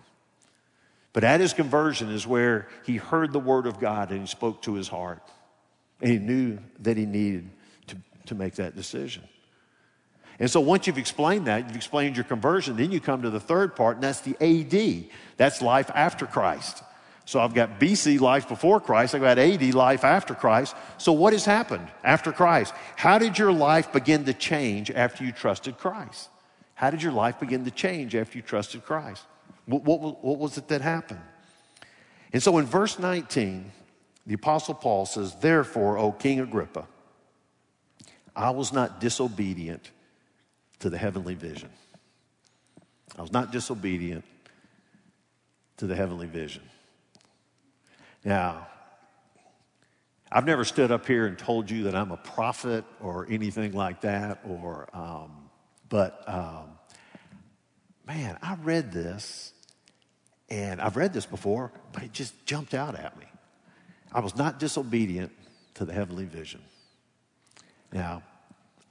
But 1.18 1.24
at 1.24 1.40
his 1.40 1.52
conversion 1.52 2.10
is 2.12 2.28
where 2.28 2.68
he 2.86 2.96
heard 2.96 3.32
the 3.32 3.40
word 3.40 3.66
of 3.66 3.80
God 3.80 4.12
and 4.12 4.20
he 4.20 4.26
spoke 4.28 4.62
to 4.62 4.74
his 4.74 4.86
heart. 4.86 5.20
And 6.00 6.12
he 6.12 6.18
knew 6.20 6.60
that 6.78 6.96
he 6.96 7.06
needed 7.06 7.50
to, 7.88 7.96
to 8.26 8.36
make 8.36 8.54
that 8.54 8.76
decision. 8.76 9.24
And 10.38 10.48
so 10.48 10.60
once 10.60 10.86
you've 10.86 10.96
explained 10.96 11.48
that, 11.48 11.66
you've 11.66 11.74
explained 11.74 12.14
your 12.14 12.22
conversion, 12.22 12.76
then 12.76 12.92
you 12.92 13.00
come 13.00 13.22
to 13.22 13.30
the 13.30 13.40
third 13.40 13.74
part, 13.74 13.96
and 13.96 14.04
that's 14.04 14.20
the 14.20 14.36
AD. 14.40 15.10
That's 15.36 15.60
life 15.60 15.90
after 15.92 16.24
Christ. 16.24 16.84
So 17.24 17.40
I've 17.40 17.52
got 17.52 17.80
BC, 17.80 18.20
life 18.20 18.48
before 18.48 18.78
Christ. 18.78 19.16
I've 19.16 19.20
got 19.20 19.40
AD, 19.40 19.74
life 19.74 20.04
after 20.04 20.36
Christ. 20.36 20.76
So 20.98 21.10
what 21.10 21.32
has 21.32 21.44
happened 21.44 21.88
after 22.04 22.30
Christ? 22.30 22.72
How 22.94 23.18
did 23.18 23.40
your 23.40 23.50
life 23.50 23.92
begin 23.92 24.24
to 24.26 24.34
change 24.34 24.88
after 24.92 25.24
you 25.24 25.32
trusted 25.32 25.78
Christ? 25.78 26.28
How 26.76 26.90
did 26.90 27.02
your 27.02 27.10
life 27.10 27.40
begin 27.40 27.64
to 27.64 27.72
change 27.72 28.14
after 28.14 28.38
you 28.38 28.42
trusted 28.42 28.84
Christ? 28.84 29.24
What, 29.68 29.84
what, 29.84 30.24
what 30.24 30.38
was 30.38 30.56
it 30.56 30.68
that 30.68 30.80
happened? 30.80 31.20
And 32.32 32.42
so 32.42 32.56
in 32.56 32.64
verse 32.64 32.98
19, 32.98 33.70
the 34.26 34.34
Apostle 34.34 34.74
Paul 34.74 35.04
says, 35.04 35.34
Therefore, 35.36 35.98
O 35.98 36.10
King 36.10 36.40
Agrippa, 36.40 36.86
I 38.34 38.50
was 38.50 38.72
not 38.72 38.98
disobedient 38.98 39.90
to 40.78 40.88
the 40.88 40.96
heavenly 40.96 41.34
vision. 41.34 41.68
I 43.18 43.22
was 43.22 43.32
not 43.32 43.52
disobedient 43.52 44.24
to 45.76 45.86
the 45.86 45.94
heavenly 45.94 46.28
vision. 46.28 46.62
Now, 48.24 48.68
I've 50.32 50.46
never 50.46 50.64
stood 50.64 50.90
up 50.90 51.06
here 51.06 51.26
and 51.26 51.38
told 51.38 51.70
you 51.70 51.84
that 51.84 51.94
I'm 51.94 52.10
a 52.10 52.16
prophet 52.16 52.84
or 53.00 53.26
anything 53.28 53.72
like 53.72 54.00
that, 54.02 54.40
or, 54.46 54.88
um, 54.94 55.50
but 55.88 56.22
um, 56.26 56.78
man, 58.06 58.38
I 58.42 58.54
read 58.62 58.92
this 58.92 59.52
and 60.50 60.80
I've 60.80 60.96
read 60.96 61.12
this 61.12 61.26
before, 61.26 61.72
but 61.92 62.02
it 62.02 62.12
just 62.12 62.46
jumped 62.46 62.74
out 62.74 62.94
at 62.94 63.18
me. 63.18 63.26
I 64.12 64.20
was 64.20 64.36
not 64.36 64.58
disobedient 64.58 65.32
to 65.74 65.84
the 65.84 65.92
heavenly 65.92 66.24
vision. 66.24 66.60
Now, 67.92 68.22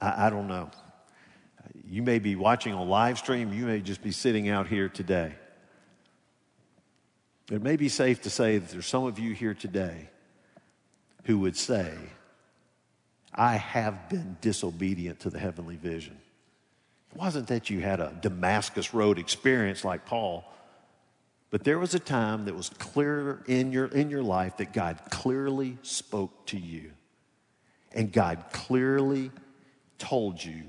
I, 0.00 0.26
I, 0.26 0.30
don't 0.30 0.46
know. 0.46 0.70
You 1.88 2.02
may 2.02 2.18
be 2.18 2.36
watching 2.36 2.72
on 2.72 2.88
live 2.88 3.18
stream, 3.18 3.52
you 3.52 3.66
may 3.66 3.80
just 3.80 4.02
be 4.02 4.12
sitting 4.12 4.48
out 4.48 4.68
here 4.68 4.88
today. 4.88 5.34
It 7.50 7.62
may 7.62 7.76
be 7.76 7.88
safe 7.88 8.22
to 8.22 8.30
say 8.30 8.58
that 8.58 8.70
there's 8.70 8.86
some 8.86 9.04
of 9.04 9.18
you 9.18 9.32
here 9.32 9.54
today 9.54 10.10
who 11.24 11.38
would 11.40 11.56
say, 11.56 11.92
I 13.34 13.56
have 13.56 14.08
been 14.08 14.36
disobedient 14.40 15.20
to 15.20 15.30
the 15.30 15.38
heavenly 15.38 15.76
vision. 15.76 16.18
It 17.12 17.18
wasn't 17.18 17.48
that 17.48 17.70
you 17.70 17.80
had 17.80 18.00
a 18.00 18.16
Damascus 18.20 18.92
Road 18.92 19.18
experience 19.18 19.84
like 19.84 20.04
Paul. 20.04 20.44
But 21.50 21.64
there 21.64 21.78
was 21.78 21.94
a 21.94 21.98
time 21.98 22.44
that 22.44 22.54
was 22.54 22.68
clear 22.68 23.42
in 23.46 23.72
your, 23.72 23.86
in 23.86 24.10
your 24.10 24.22
life 24.22 24.58
that 24.58 24.72
God 24.72 24.98
clearly 25.10 25.78
spoke 25.82 26.46
to 26.46 26.58
you. 26.58 26.92
And 27.92 28.12
God 28.12 28.44
clearly 28.52 29.30
told 29.98 30.44
you 30.44 30.64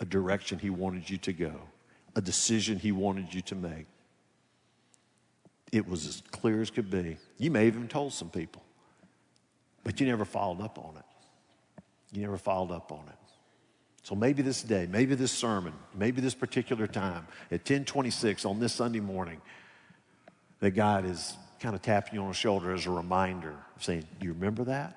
a 0.00 0.06
direction 0.06 0.58
He 0.58 0.70
wanted 0.70 1.08
you 1.10 1.18
to 1.18 1.32
go, 1.32 1.52
a 2.16 2.22
decision 2.22 2.78
He 2.78 2.92
wanted 2.92 3.34
you 3.34 3.42
to 3.42 3.54
make. 3.54 3.86
It 5.70 5.86
was 5.86 6.06
as 6.06 6.22
clear 6.30 6.62
as 6.62 6.70
could 6.70 6.90
be. 6.90 7.18
You 7.38 7.50
may 7.50 7.66
have 7.66 7.76
even 7.76 7.86
told 7.86 8.12
some 8.12 8.30
people, 8.30 8.62
but 9.84 10.00
you 10.00 10.06
never 10.06 10.24
followed 10.24 10.62
up 10.62 10.78
on 10.78 10.96
it. 10.96 11.04
You 12.12 12.22
never 12.22 12.38
followed 12.38 12.72
up 12.72 12.90
on 12.90 13.04
it. 13.06 13.14
So 14.02 14.14
maybe 14.14 14.42
this 14.42 14.62
day, 14.62 14.88
maybe 14.90 15.14
this 15.14 15.30
sermon, 15.30 15.74
maybe 15.94 16.20
this 16.20 16.34
particular 16.34 16.86
time 16.86 17.26
at 17.52 17.60
1026 17.60 18.44
on 18.46 18.58
this 18.58 18.72
Sunday 18.72 18.98
morning, 18.98 19.40
that 20.60 20.72
God 20.72 21.04
is 21.04 21.36
kind 21.58 21.74
of 21.74 21.82
tapping 21.82 22.14
you 22.14 22.22
on 22.22 22.28
the 22.28 22.34
shoulder 22.34 22.72
as 22.72 22.86
a 22.86 22.90
reminder, 22.90 23.54
saying, 23.78 24.04
Do 24.18 24.26
you 24.26 24.32
remember 24.32 24.64
that? 24.64 24.90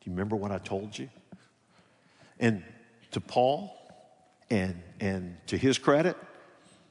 Do 0.00 0.10
you 0.10 0.12
remember 0.12 0.36
what 0.36 0.50
I 0.50 0.58
told 0.58 0.98
you? 0.98 1.08
And 2.38 2.62
to 3.12 3.20
Paul, 3.20 3.74
and, 4.50 4.80
and 5.00 5.36
to 5.46 5.56
his 5.56 5.78
credit, 5.78 6.16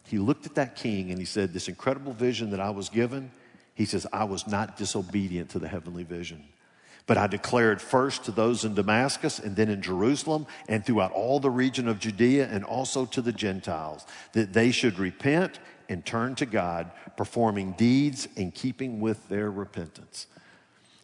he 0.05 0.17
looked 0.17 0.45
at 0.45 0.55
that 0.55 0.75
king 0.75 1.09
and 1.09 1.19
he 1.19 1.25
said, 1.25 1.53
This 1.53 1.67
incredible 1.67 2.13
vision 2.13 2.51
that 2.51 2.59
I 2.59 2.69
was 2.69 2.89
given, 2.89 3.31
he 3.73 3.85
says, 3.85 4.07
I 4.11 4.23
was 4.23 4.47
not 4.47 4.77
disobedient 4.77 5.51
to 5.51 5.59
the 5.59 5.67
heavenly 5.67 6.03
vision. 6.03 6.43
But 7.05 7.17
I 7.17 7.27
declared 7.27 7.81
first 7.81 8.25
to 8.25 8.31
those 8.31 8.65
in 8.65 8.73
Damascus 8.73 9.39
and 9.39 9.55
then 9.55 9.69
in 9.69 9.81
Jerusalem 9.81 10.45
and 10.67 10.85
throughout 10.85 11.13
all 11.13 11.39
the 11.39 11.49
region 11.49 11.87
of 11.87 11.99
Judea 11.99 12.49
and 12.51 12.65
also 12.65 13.05
to 13.05 13.21
the 13.21 13.31
Gentiles 13.31 14.05
that 14.33 14.51
they 14.51 14.71
should 14.71 14.99
repent 14.99 15.59
and 15.89 16.05
turn 16.05 16.35
to 16.35 16.45
God, 16.45 16.91
performing 17.15 17.73
deeds 17.73 18.27
in 18.35 18.51
keeping 18.51 18.99
with 18.99 19.27
their 19.29 19.49
repentance. 19.49 20.27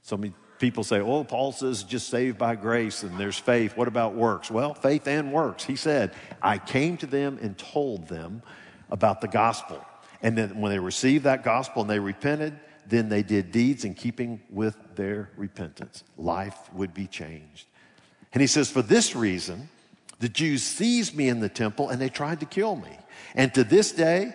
So 0.03 0.17
many 0.17 0.33
people 0.59 0.83
say, 0.83 0.99
oh, 0.99 1.23
Paul 1.23 1.51
says 1.51 1.83
just 1.83 2.09
saved 2.09 2.37
by 2.37 2.55
grace 2.55 3.03
and 3.03 3.17
there's 3.17 3.37
faith. 3.37 3.75
What 3.75 3.87
about 3.87 4.15
works? 4.15 4.51
Well, 4.51 4.73
faith 4.73 5.07
and 5.07 5.31
works. 5.31 5.63
He 5.63 5.75
said, 5.75 6.13
I 6.41 6.57
came 6.57 6.97
to 6.97 7.05
them 7.05 7.39
and 7.41 7.57
told 7.57 8.07
them 8.07 8.41
about 8.89 9.21
the 9.21 9.27
gospel. 9.27 9.83
And 10.21 10.37
then 10.37 10.61
when 10.61 10.71
they 10.71 10.79
received 10.79 11.25
that 11.25 11.43
gospel 11.43 11.81
and 11.81 11.89
they 11.89 11.99
repented, 11.99 12.57
then 12.87 13.09
they 13.09 13.23
did 13.23 13.51
deeds 13.51 13.85
in 13.85 13.93
keeping 13.93 14.41
with 14.49 14.77
their 14.95 15.29
repentance. 15.37 16.03
Life 16.17 16.73
would 16.73 16.93
be 16.93 17.07
changed. 17.07 17.65
And 18.33 18.41
he 18.41 18.47
says, 18.47 18.69
For 18.69 18.81
this 18.81 19.15
reason, 19.15 19.69
the 20.19 20.29
Jews 20.29 20.63
seized 20.63 21.15
me 21.15 21.27
in 21.29 21.39
the 21.39 21.49
temple 21.49 21.89
and 21.89 22.01
they 22.01 22.09
tried 22.09 22.39
to 22.39 22.45
kill 22.45 22.75
me. 22.75 22.97
And 23.35 23.53
to 23.53 23.63
this 23.63 23.91
day, 23.91 24.33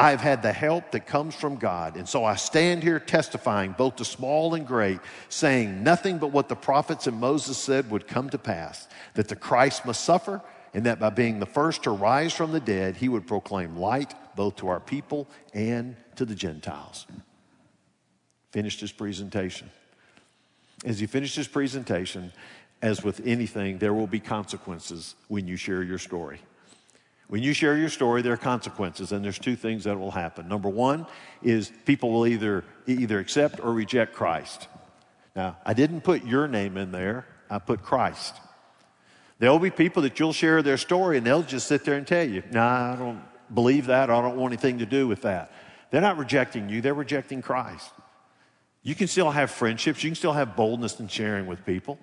I've 0.00 0.20
had 0.20 0.42
the 0.42 0.52
help 0.52 0.92
that 0.92 1.08
comes 1.08 1.34
from 1.34 1.56
God. 1.56 1.96
And 1.96 2.08
so 2.08 2.24
I 2.24 2.36
stand 2.36 2.84
here 2.84 3.00
testifying, 3.00 3.72
both 3.76 3.96
to 3.96 4.04
small 4.04 4.54
and 4.54 4.64
great, 4.64 5.00
saying 5.28 5.82
nothing 5.82 6.18
but 6.18 6.30
what 6.30 6.48
the 6.48 6.54
prophets 6.54 7.08
and 7.08 7.18
Moses 7.18 7.58
said 7.58 7.90
would 7.90 8.06
come 8.06 8.30
to 8.30 8.38
pass 8.38 8.86
that 9.14 9.26
the 9.26 9.34
Christ 9.34 9.84
must 9.84 10.04
suffer, 10.04 10.40
and 10.72 10.86
that 10.86 11.00
by 11.00 11.10
being 11.10 11.40
the 11.40 11.46
first 11.46 11.82
to 11.82 11.90
rise 11.90 12.32
from 12.32 12.52
the 12.52 12.60
dead, 12.60 12.96
he 12.96 13.08
would 13.08 13.26
proclaim 13.26 13.76
light 13.76 14.14
both 14.36 14.54
to 14.56 14.68
our 14.68 14.78
people 14.78 15.26
and 15.52 15.96
to 16.14 16.24
the 16.24 16.34
Gentiles. 16.34 17.06
Finished 18.52 18.78
his 18.78 18.92
presentation. 18.92 19.68
As 20.84 21.00
he 21.00 21.06
finished 21.06 21.34
his 21.34 21.48
presentation, 21.48 22.32
as 22.82 23.02
with 23.02 23.20
anything, 23.26 23.78
there 23.78 23.94
will 23.94 24.06
be 24.06 24.20
consequences 24.20 25.16
when 25.26 25.48
you 25.48 25.56
share 25.56 25.82
your 25.82 25.98
story. 25.98 26.38
When 27.28 27.42
you 27.42 27.52
share 27.52 27.76
your 27.76 27.90
story, 27.90 28.22
there 28.22 28.32
are 28.32 28.38
consequences, 28.38 29.12
and 29.12 29.22
there's 29.22 29.38
two 29.38 29.54
things 29.54 29.84
that 29.84 29.98
will 29.98 30.10
happen. 30.10 30.48
Number 30.48 30.70
one 30.70 31.06
is 31.42 31.70
people 31.84 32.10
will 32.10 32.26
either, 32.26 32.64
either 32.86 33.18
accept 33.18 33.60
or 33.60 33.72
reject 33.72 34.14
Christ. 34.14 34.66
Now, 35.36 35.58
I 35.64 35.74
didn't 35.74 36.00
put 36.00 36.24
your 36.24 36.48
name 36.48 36.78
in 36.78 36.90
there, 36.90 37.26
I 37.50 37.58
put 37.58 37.82
Christ. 37.82 38.34
There 39.38 39.52
will 39.52 39.58
be 39.58 39.70
people 39.70 40.02
that 40.02 40.18
you'll 40.18 40.32
share 40.32 40.62
their 40.62 40.78
story 40.78 41.18
and 41.18 41.26
they'll 41.26 41.42
just 41.42 41.68
sit 41.68 41.84
there 41.84 41.94
and 41.94 42.06
tell 42.06 42.26
you, 42.26 42.42
nah, 42.50 42.94
I 42.94 42.96
don't 42.96 43.22
believe 43.54 43.86
that, 43.86 44.10
I 44.10 44.20
don't 44.20 44.36
want 44.36 44.52
anything 44.52 44.78
to 44.78 44.86
do 44.86 45.06
with 45.06 45.22
that. 45.22 45.52
They're 45.90 46.00
not 46.00 46.16
rejecting 46.16 46.68
you, 46.68 46.80
they're 46.80 46.94
rejecting 46.94 47.42
Christ. 47.42 47.90
You 48.82 48.94
can 48.94 49.06
still 49.06 49.30
have 49.30 49.50
friendships, 49.50 50.02
you 50.02 50.10
can 50.10 50.16
still 50.16 50.32
have 50.32 50.56
boldness 50.56 50.98
in 50.98 51.08
sharing 51.08 51.46
with 51.46 51.64
people. 51.66 51.98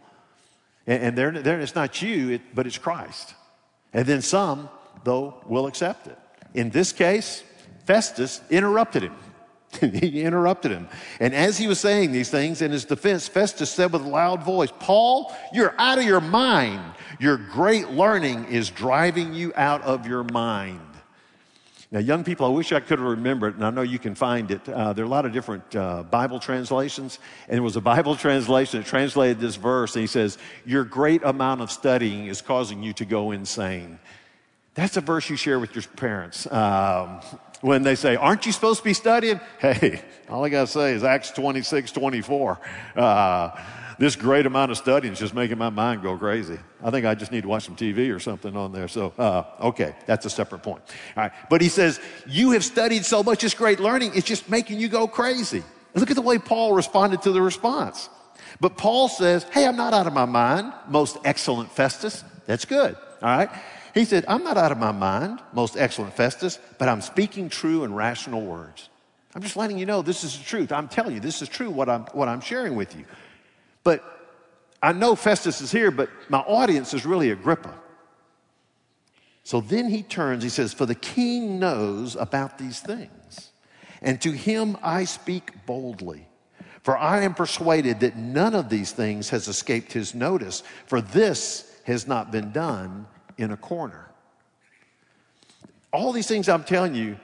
And, 0.85 1.03
and 1.03 1.17
they're, 1.17 1.31
they're, 1.31 1.59
it's 1.59 1.75
not 1.75 2.01
you, 2.01 2.29
it, 2.29 2.41
but 2.53 2.67
it's 2.67 2.77
Christ. 2.77 3.33
And 3.91 4.05
then 4.05 4.21
some 4.21 4.69
though, 5.05 5.41
will 5.45 5.67
accept 5.67 6.07
it. 6.07 6.17
In 6.53 6.69
this 6.69 6.91
case, 6.91 7.43
Festus 7.85 8.41
interrupted 8.49 9.03
him. 9.03 9.15
he 9.81 10.21
interrupted 10.21 10.71
him. 10.71 10.87
And 11.19 11.33
as 11.33 11.57
he 11.57 11.67
was 11.67 11.79
saying 11.79 12.11
these 12.11 12.29
things 12.29 12.61
in 12.61 12.71
his 12.71 12.85
defense, 12.85 13.27
Festus 13.27 13.69
said 13.69 13.93
with 13.93 14.03
a 14.03 14.07
loud 14.07 14.43
voice, 14.43 14.71
Paul, 14.79 15.33
you're 15.53 15.75
out 15.77 15.97
of 15.97 16.05
your 16.05 16.21
mind. 16.21 16.81
Your 17.19 17.37
great 17.37 17.89
learning 17.89 18.45
is 18.45 18.69
driving 18.69 19.33
you 19.33 19.53
out 19.55 19.81
of 19.83 20.07
your 20.07 20.23
mind. 20.23 20.81
Now, 21.91 21.99
young 21.99 22.23
people, 22.23 22.45
I 22.45 22.49
wish 22.49 22.71
I 22.71 22.79
could 22.79 22.99
have 22.99 23.07
remembered, 23.07 23.55
and 23.55 23.63
I 23.63 23.69
know 23.69 23.83
you 23.83 23.99
can 23.99 24.15
find 24.15 24.49
it. 24.51 24.67
Uh, 24.67 24.91
there 24.93 25.05
are 25.05 25.07
a 25.07 25.09
lot 25.09 25.25
of 25.25 25.31
different 25.31 25.75
uh, 25.75 26.03
Bible 26.03 26.39
translations, 26.39 27.19
and 27.47 27.57
it 27.57 27.61
was 27.61 27.75
a 27.75 27.81
Bible 27.81 28.15
translation 28.17 28.81
that 28.81 28.87
translated 28.87 29.39
this 29.39 29.55
verse, 29.55 29.95
and 29.95 30.01
he 30.01 30.07
says, 30.07 30.37
Your 30.65 30.83
great 30.83 31.23
amount 31.23 31.61
of 31.61 31.71
studying 31.71 32.25
is 32.25 32.41
causing 32.41 32.81
you 32.81 32.91
to 32.93 33.05
go 33.05 33.31
insane. 33.31 33.99
That's 34.75 34.97
a 34.97 35.01
verse 35.01 35.29
you 35.29 35.37
share 35.37 35.57
with 35.59 35.73
your 35.73 35.83
parents. 35.95 36.51
Um, 36.51 37.21
when 37.61 37.83
they 37.83 37.95
say, 37.95 38.15
Aren't 38.15 38.45
you 38.45 38.51
supposed 38.51 38.79
to 38.79 38.83
be 38.83 38.93
studying? 38.93 39.39
Hey, 39.59 40.01
all 40.29 40.43
I 40.43 40.49
got 40.49 40.61
to 40.61 40.67
say 40.67 40.93
is 40.93 41.03
Acts 41.03 41.31
26, 41.31 41.91
24. 41.91 42.59
Uh, 42.95 43.51
this 43.97 44.17
great 44.17 44.45
amount 44.45 44.71
of 44.71 44.77
studying 44.77 45.13
is 45.13 45.19
just 45.19 45.33
making 45.33 45.57
my 45.57 45.69
mind 45.69 46.03
go 46.03 46.17
crazy. 46.17 46.59
I 46.83 46.91
think 46.91 47.05
I 47.05 47.15
just 47.15 47.31
need 47.31 47.43
to 47.43 47.47
watch 47.47 47.63
some 47.63 47.77
TV 47.77 48.13
or 48.13 48.19
something 48.19 48.55
on 48.57 48.73
there. 48.73 48.89
So, 48.89 49.13
uh, 49.17 49.43
okay, 49.61 49.95
that's 50.05 50.25
a 50.25 50.29
separate 50.29 50.63
point. 50.63 50.81
All 51.15 51.23
right. 51.23 51.31
But 51.49 51.61
he 51.61 51.69
says, 51.69 52.01
You 52.27 52.51
have 52.51 52.63
studied 52.65 53.05
so 53.05 53.23
much, 53.23 53.43
it's 53.43 53.53
great 53.53 53.79
learning, 53.79 54.11
it's 54.13 54.27
just 54.27 54.49
making 54.49 54.79
you 54.79 54.89
go 54.89 55.07
crazy. 55.07 55.63
look 55.95 56.09
at 56.09 56.15
the 56.15 56.21
way 56.21 56.37
Paul 56.37 56.73
responded 56.73 57.21
to 57.21 57.31
the 57.31 57.41
response. 57.41 58.09
But 58.59 58.77
Paul 58.77 59.07
says, 59.07 59.45
Hey, 59.45 59.65
I'm 59.65 59.77
not 59.77 59.93
out 59.93 60.07
of 60.07 60.13
my 60.13 60.25
mind, 60.25 60.73
most 60.89 61.17
excellent 61.23 61.71
Festus. 61.71 62.25
That's 62.45 62.65
good. 62.65 62.95
All 63.21 63.37
right. 63.37 63.49
He 63.95 64.03
said, 64.03 64.25
I'm 64.27 64.43
not 64.43 64.57
out 64.57 64.73
of 64.73 64.77
my 64.77 64.91
mind, 64.91 65.39
most 65.53 65.77
excellent 65.77 66.13
Festus, 66.13 66.59
but 66.77 66.89
I'm 66.89 66.99
speaking 66.99 67.47
true 67.47 67.85
and 67.85 67.95
rational 67.95 68.41
words. 68.41 68.89
I'm 69.33 69.41
just 69.41 69.55
letting 69.55 69.77
you 69.77 69.85
know 69.85 70.01
this 70.01 70.25
is 70.25 70.37
the 70.37 70.43
truth. 70.43 70.73
I'm 70.73 70.89
telling 70.89 71.13
you, 71.15 71.21
this 71.21 71.41
is 71.41 71.47
true 71.47 71.69
what 71.69 71.87
I'm, 71.87 72.01
what 72.07 72.27
I'm 72.27 72.41
sharing 72.41 72.75
with 72.75 72.93
you. 72.93 73.05
But 73.85 74.03
I 74.83 74.91
know 74.91 75.15
Festus 75.15 75.61
is 75.61 75.71
here, 75.71 75.91
but 75.91 76.09
my 76.27 76.39
audience 76.39 76.93
is 76.93 77.05
really 77.05 77.31
Agrippa. 77.31 77.73
So 79.43 79.61
then 79.61 79.89
he 79.89 80.03
turns, 80.03 80.43
he 80.43 80.49
says, 80.49 80.73
For 80.73 80.85
the 80.85 80.95
king 80.95 81.57
knows 81.57 82.17
about 82.17 82.57
these 82.57 82.81
things, 82.81 83.51
and 84.01 84.19
to 84.21 84.31
him 84.31 84.75
I 84.83 85.05
speak 85.05 85.65
boldly. 85.65 86.27
For 86.83 86.97
I 86.97 87.23
am 87.23 87.33
persuaded 87.33 88.01
that 88.01 88.17
none 88.17 88.55
of 88.55 88.69
these 88.69 88.91
things 88.91 89.29
has 89.29 89.47
escaped 89.47 89.93
his 89.93 90.13
notice, 90.13 90.63
for 90.85 90.99
this 90.99 91.79
has 91.85 92.07
not 92.07 92.31
been 92.31 92.51
done 92.51 93.07
in 93.37 93.51
a 93.51 93.57
corner. 93.57 94.09
All 95.91 96.11
these 96.11 96.27
things 96.27 96.49
I'm 96.49 96.63
telling 96.63 96.95
you, 96.95 97.17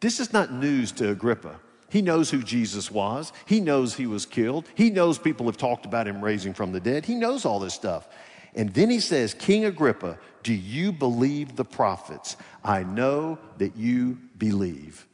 this 0.00 0.20
is 0.20 0.32
not 0.32 0.52
news 0.52 0.92
to 0.92 1.10
Agrippa. 1.10 1.60
He 1.90 2.02
knows 2.02 2.30
who 2.30 2.42
Jesus 2.42 2.90
was. 2.90 3.32
He 3.46 3.60
knows 3.60 3.94
he 3.94 4.06
was 4.06 4.26
killed. 4.26 4.66
He 4.74 4.90
knows 4.90 5.18
people 5.18 5.46
have 5.46 5.56
talked 5.56 5.86
about 5.86 6.06
him 6.06 6.22
raising 6.22 6.54
from 6.54 6.72
the 6.72 6.80
dead. 6.80 7.06
He 7.06 7.14
knows 7.14 7.44
all 7.44 7.58
this 7.58 7.74
stuff. 7.74 8.08
And 8.54 8.72
then 8.74 8.90
he 8.90 9.00
says, 9.00 9.34
King 9.34 9.64
Agrippa, 9.64 10.18
do 10.42 10.52
you 10.52 10.92
believe 10.92 11.56
the 11.56 11.64
prophets? 11.64 12.36
I 12.64 12.82
know 12.82 13.38
that 13.58 13.76
you 13.76 14.18
believe. 14.36 15.06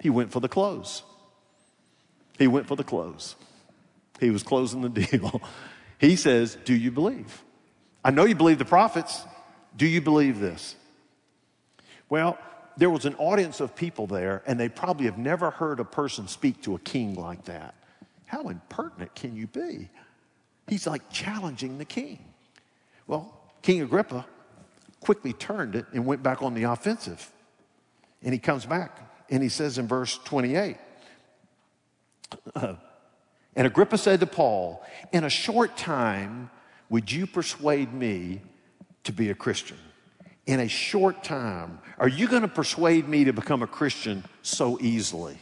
He 0.00 0.10
went 0.10 0.30
for 0.32 0.40
the 0.40 0.48
close. 0.48 1.02
He 2.38 2.46
went 2.46 2.66
for 2.66 2.76
the 2.76 2.84
close. 2.84 3.36
He 4.20 4.30
was 4.30 4.42
closing 4.42 4.82
the 4.82 4.88
deal. 5.06 5.42
He 5.98 6.16
says, 6.16 6.56
Do 6.64 6.74
you 6.74 6.90
believe? 6.90 7.42
I 8.04 8.10
know 8.10 8.24
you 8.24 8.34
believe 8.34 8.58
the 8.58 8.64
prophets. 8.64 9.24
Do 9.76 9.86
you 9.86 10.00
believe 10.00 10.38
this? 10.38 10.76
Well, 12.08 12.38
there 12.76 12.90
was 12.90 13.04
an 13.04 13.14
audience 13.16 13.60
of 13.60 13.74
people 13.76 14.06
there, 14.06 14.42
and 14.46 14.58
they 14.58 14.68
probably 14.68 15.06
have 15.06 15.18
never 15.18 15.50
heard 15.50 15.80
a 15.80 15.84
person 15.84 16.28
speak 16.28 16.62
to 16.62 16.74
a 16.74 16.78
king 16.78 17.14
like 17.14 17.44
that. 17.44 17.74
How 18.26 18.48
impertinent 18.48 19.14
can 19.14 19.36
you 19.36 19.46
be? 19.46 19.88
He's 20.68 20.86
like 20.86 21.10
challenging 21.10 21.78
the 21.78 21.84
king. 21.84 22.18
Well, 23.06 23.38
King 23.62 23.82
Agrippa 23.82 24.26
quickly 25.00 25.32
turned 25.32 25.76
it 25.76 25.86
and 25.92 26.06
went 26.06 26.22
back 26.22 26.42
on 26.42 26.54
the 26.54 26.64
offensive. 26.64 27.30
And 28.22 28.32
he 28.32 28.38
comes 28.38 28.64
back 28.64 28.98
and 29.30 29.42
he 29.42 29.48
says 29.48 29.78
in 29.78 29.86
verse 29.86 30.18
28 30.24 30.76
uh, 32.54 32.74
And 33.54 33.66
Agrippa 33.66 33.98
said 33.98 34.20
to 34.20 34.26
Paul, 34.26 34.84
In 35.12 35.24
a 35.24 35.30
short 35.30 35.76
time, 35.76 36.50
would 36.88 37.12
you 37.12 37.26
persuade 37.26 37.92
me 37.92 38.40
to 39.04 39.12
be 39.12 39.30
a 39.30 39.34
Christian. 39.34 39.78
In 40.46 40.60
a 40.60 40.68
short 40.68 41.24
time, 41.24 41.78
are 41.98 42.08
you 42.08 42.28
going 42.28 42.42
to 42.42 42.48
persuade 42.48 43.08
me 43.08 43.24
to 43.24 43.32
become 43.32 43.62
a 43.62 43.66
Christian 43.66 44.24
so 44.42 44.78
easily? 44.80 45.38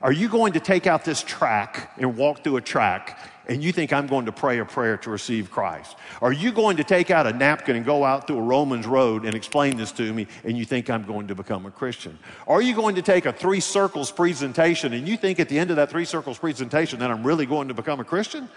Are 0.00 0.12
you 0.12 0.28
going 0.28 0.52
to 0.52 0.60
take 0.60 0.86
out 0.86 1.04
this 1.04 1.22
track 1.22 1.92
and 1.98 2.16
walk 2.16 2.44
through 2.44 2.56
a 2.56 2.60
track 2.60 3.18
and 3.46 3.62
you 3.62 3.72
think 3.72 3.92
I'm 3.92 4.06
going 4.06 4.26
to 4.26 4.32
pray 4.32 4.58
a 4.58 4.64
prayer 4.64 4.96
to 4.98 5.10
receive 5.10 5.50
Christ? 5.50 5.96
Are 6.20 6.32
you 6.32 6.52
going 6.52 6.78
to 6.78 6.84
take 6.84 7.10
out 7.10 7.26
a 7.26 7.32
napkin 7.32 7.76
and 7.76 7.84
go 7.84 8.04
out 8.04 8.26
through 8.26 8.38
a 8.38 8.42
Romans 8.42 8.86
road 8.86 9.24
and 9.24 9.34
explain 9.34 9.76
this 9.76 9.92
to 9.92 10.12
me 10.12 10.26
and 10.44 10.56
you 10.56 10.64
think 10.64 10.90
I'm 10.90 11.04
going 11.04 11.28
to 11.28 11.34
become 11.34 11.66
a 11.66 11.70
Christian? 11.70 12.18
Are 12.46 12.60
you 12.60 12.74
going 12.74 12.96
to 12.96 13.02
take 13.02 13.26
a 13.26 13.32
three 13.32 13.60
circles 13.60 14.10
presentation 14.10 14.92
and 14.92 15.06
you 15.06 15.16
think 15.16 15.40
at 15.40 15.48
the 15.48 15.58
end 15.58 15.70
of 15.70 15.76
that 15.76 15.90
three 15.90 16.04
circles 16.04 16.38
presentation 16.38 16.98
that 16.98 17.10
I'm 17.10 17.24
really 17.24 17.46
going 17.46 17.68
to 17.68 17.74
become 17.74 18.00
a 18.00 18.04
Christian? 18.04 18.48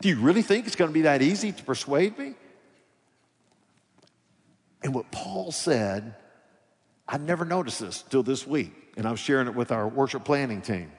Do 0.00 0.08
you 0.08 0.16
really 0.16 0.42
think 0.42 0.66
it's 0.66 0.76
going 0.76 0.90
to 0.90 0.94
be 0.94 1.02
that 1.02 1.22
easy 1.22 1.52
to 1.52 1.62
persuade 1.64 2.18
me? 2.18 2.34
And 4.82 4.94
what 4.94 5.10
Paul 5.10 5.50
said, 5.50 6.14
I 7.06 7.18
never 7.18 7.44
noticed 7.44 7.80
this 7.80 8.02
till 8.02 8.22
this 8.22 8.46
week, 8.46 8.72
and 8.96 9.06
I 9.06 9.10
was 9.10 9.20
sharing 9.20 9.48
it 9.48 9.54
with 9.54 9.72
our 9.72 9.88
worship 9.88 10.24
planning 10.24 10.60
team. 10.60 10.92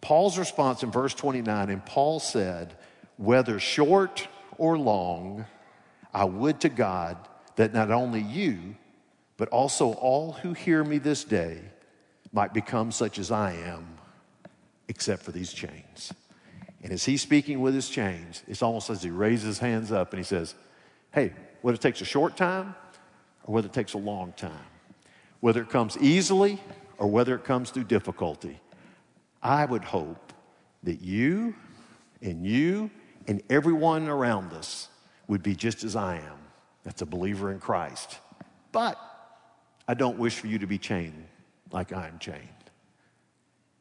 Paul's 0.00 0.38
response 0.38 0.82
in 0.82 0.90
verse 0.90 1.14
29, 1.14 1.70
and 1.70 1.84
Paul 1.84 2.20
said, 2.20 2.74
Whether 3.16 3.58
short 3.58 4.26
or 4.58 4.76
long, 4.76 5.46
I 6.12 6.24
would 6.24 6.60
to 6.60 6.68
God 6.68 7.16
that 7.56 7.72
not 7.72 7.90
only 7.90 8.20
you, 8.20 8.76
but 9.36 9.48
also 9.48 9.92
all 9.94 10.32
who 10.32 10.52
hear 10.52 10.84
me 10.84 10.98
this 10.98 11.24
day 11.24 11.60
might 12.32 12.54
become 12.54 12.92
such 12.92 13.18
as 13.18 13.30
I 13.30 13.52
am, 13.52 13.86
except 14.88 15.22
for 15.22 15.32
these 15.32 15.52
chains. 15.52 16.12
And 16.82 16.92
as 16.92 17.04
he's 17.04 17.22
speaking 17.22 17.60
with 17.60 17.74
his 17.74 17.88
chains, 17.88 18.42
it's 18.48 18.62
almost 18.62 18.90
as 18.90 19.02
he 19.02 19.10
raises 19.10 19.44
his 19.44 19.58
hands 19.58 19.92
up 19.92 20.12
and 20.12 20.18
he 20.18 20.24
says, 20.24 20.54
Hey, 21.12 21.32
whether 21.60 21.76
it 21.76 21.80
takes 21.80 22.00
a 22.00 22.04
short 22.04 22.36
time 22.36 22.74
or 23.44 23.54
whether 23.54 23.66
it 23.66 23.72
takes 23.72 23.94
a 23.94 23.98
long 23.98 24.32
time, 24.32 24.66
whether 25.40 25.62
it 25.62 25.70
comes 25.70 25.96
easily 25.98 26.60
or 26.98 27.08
whether 27.08 27.34
it 27.34 27.44
comes 27.44 27.70
through 27.70 27.84
difficulty, 27.84 28.60
I 29.42 29.64
would 29.64 29.84
hope 29.84 30.32
that 30.84 31.00
you 31.00 31.54
and 32.20 32.46
you 32.46 32.90
and 33.26 33.42
everyone 33.50 34.08
around 34.08 34.52
us 34.52 34.88
would 35.28 35.42
be 35.42 35.54
just 35.54 35.84
as 35.84 35.96
I 35.96 36.16
am. 36.16 36.38
That's 36.84 37.02
a 37.02 37.06
believer 37.06 37.52
in 37.52 37.60
Christ. 37.60 38.18
But 38.72 38.98
I 39.86 39.94
don't 39.94 40.18
wish 40.18 40.38
for 40.38 40.46
you 40.46 40.58
to 40.58 40.66
be 40.66 40.78
chained 40.78 41.26
like 41.70 41.92
I'm 41.92 42.18
chained. 42.18 42.40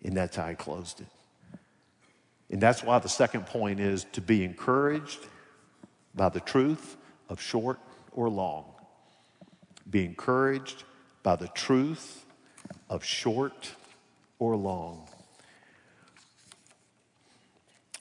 And 0.03 0.15
that's 0.15 0.35
how 0.35 0.45
I 0.45 0.55
closed 0.55 1.01
it. 1.01 1.07
And 2.49 2.61
that's 2.61 2.83
why 2.83 2.99
the 2.99 3.09
second 3.09 3.45
point 3.45 3.79
is 3.79 4.05
to 4.11 4.21
be 4.21 4.43
encouraged 4.43 5.19
by 6.15 6.29
the 6.29 6.39
truth 6.39 6.97
of 7.29 7.39
short 7.39 7.79
or 8.11 8.29
long. 8.29 8.65
Be 9.89 10.05
encouraged 10.05 10.83
by 11.23 11.35
the 11.35 11.47
truth 11.49 12.25
of 12.89 13.03
short 13.03 13.71
or 14.39 14.55
long. 14.55 15.07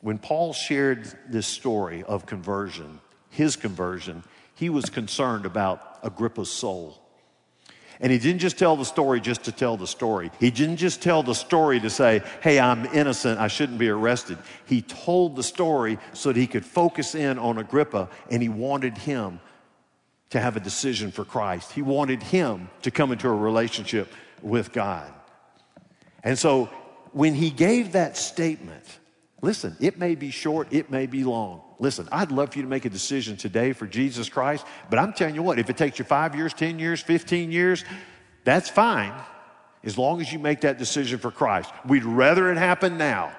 When 0.00 0.18
Paul 0.18 0.52
shared 0.52 1.12
this 1.28 1.46
story 1.46 2.02
of 2.04 2.24
conversion, 2.24 3.00
his 3.28 3.56
conversion, 3.56 4.24
he 4.54 4.70
was 4.70 4.86
concerned 4.86 5.44
about 5.44 5.98
Agrippa's 6.02 6.50
soul. 6.50 6.98
And 8.00 8.10
he 8.10 8.18
didn't 8.18 8.40
just 8.40 8.58
tell 8.58 8.76
the 8.76 8.84
story 8.84 9.20
just 9.20 9.44
to 9.44 9.52
tell 9.52 9.76
the 9.76 9.86
story. 9.86 10.30
He 10.40 10.50
didn't 10.50 10.78
just 10.78 11.02
tell 11.02 11.22
the 11.22 11.34
story 11.34 11.78
to 11.80 11.90
say, 11.90 12.22
hey, 12.42 12.58
I'm 12.58 12.86
innocent, 12.86 13.38
I 13.38 13.48
shouldn't 13.48 13.78
be 13.78 13.90
arrested. 13.90 14.38
He 14.64 14.80
told 14.80 15.36
the 15.36 15.42
story 15.42 15.98
so 16.14 16.32
that 16.32 16.38
he 16.38 16.46
could 16.46 16.64
focus 16.64 17.14
in 17.14 17.38
on 17.38 17.58
Agrippa 17.58 18.08
and 18.30 18.40
he 18.40 18.48
wanted 18.48 18.96
him 18.96 19.40
to 20.30 20.40
have 20.40 20.56
a 20.56 20.60
decision 20.60 21.10
for 21.10 21.24
Christ. 21.24 21.72
He 21.72 21.82
wanted 21.82 22.22
him 22.22 22.70
to 22.82 22.90
come 22.90 23.12
into 23.12 23.28
a 23.28 23.34
relationship 23.34 24.12
with 24.42 24.72
God. 24.72 25.12
And 26.22 26.38
so 26.38 26.66
when 27.12 27.34
he 27.34 27.50
gave 27.50 27.92
that 27.92 28.16
statement, 28.16 28.84
listen, 29.42 29.76
it 29.80 29.98
may 29.98 30.14
be 30.14 30.30
short, 30.30 30.68
it 30.72 30.90
may 30.90 31.06
be 31.06 31.24
long. 31.24 31.62
Listen, 31.78 32.08
I'd 32.12 32.30
love 32.30 32.52
for 32.52 32.58
you 32.58 32.62
to 32.62 32.68
make 32.68 32.84
a 32.84 32.90
decision 32.90 33.36
today 33.36 33.72
for 33.72 33.86
Jesus 33.86 34.28
Christ, 34.28 34.66
but 34.88 34.98
I'm 34.98 35.12
telling 35.12 35.34
you 35.34 35.42
what, 35.42 35.58
if 35.58 35.70
it 35.70 35.76
takes 35.76 35.98
you 35.98 36.04
five 36.04 36.34
years, 36.34 36.52
10 36.54 36.78
years, 36.78 37.00
15 37.00 37.50
years, 37.50 37.84
that's 38.44 38.68
fine 38.68 39.14
as 39.82 39.96
long 39.96 40.20
as 40.20 40.32
you 40.32 40.38
make 40.38 40.60
that 40.60 40.78
decision 40.78 41.18
for 41.18 41.30
Christ. 41.30 41.70
We'd 41.86 42.04
rather 42.04 42.52
it 42.52 42.58
happen 42.58 42.98
now. 42.98 43.32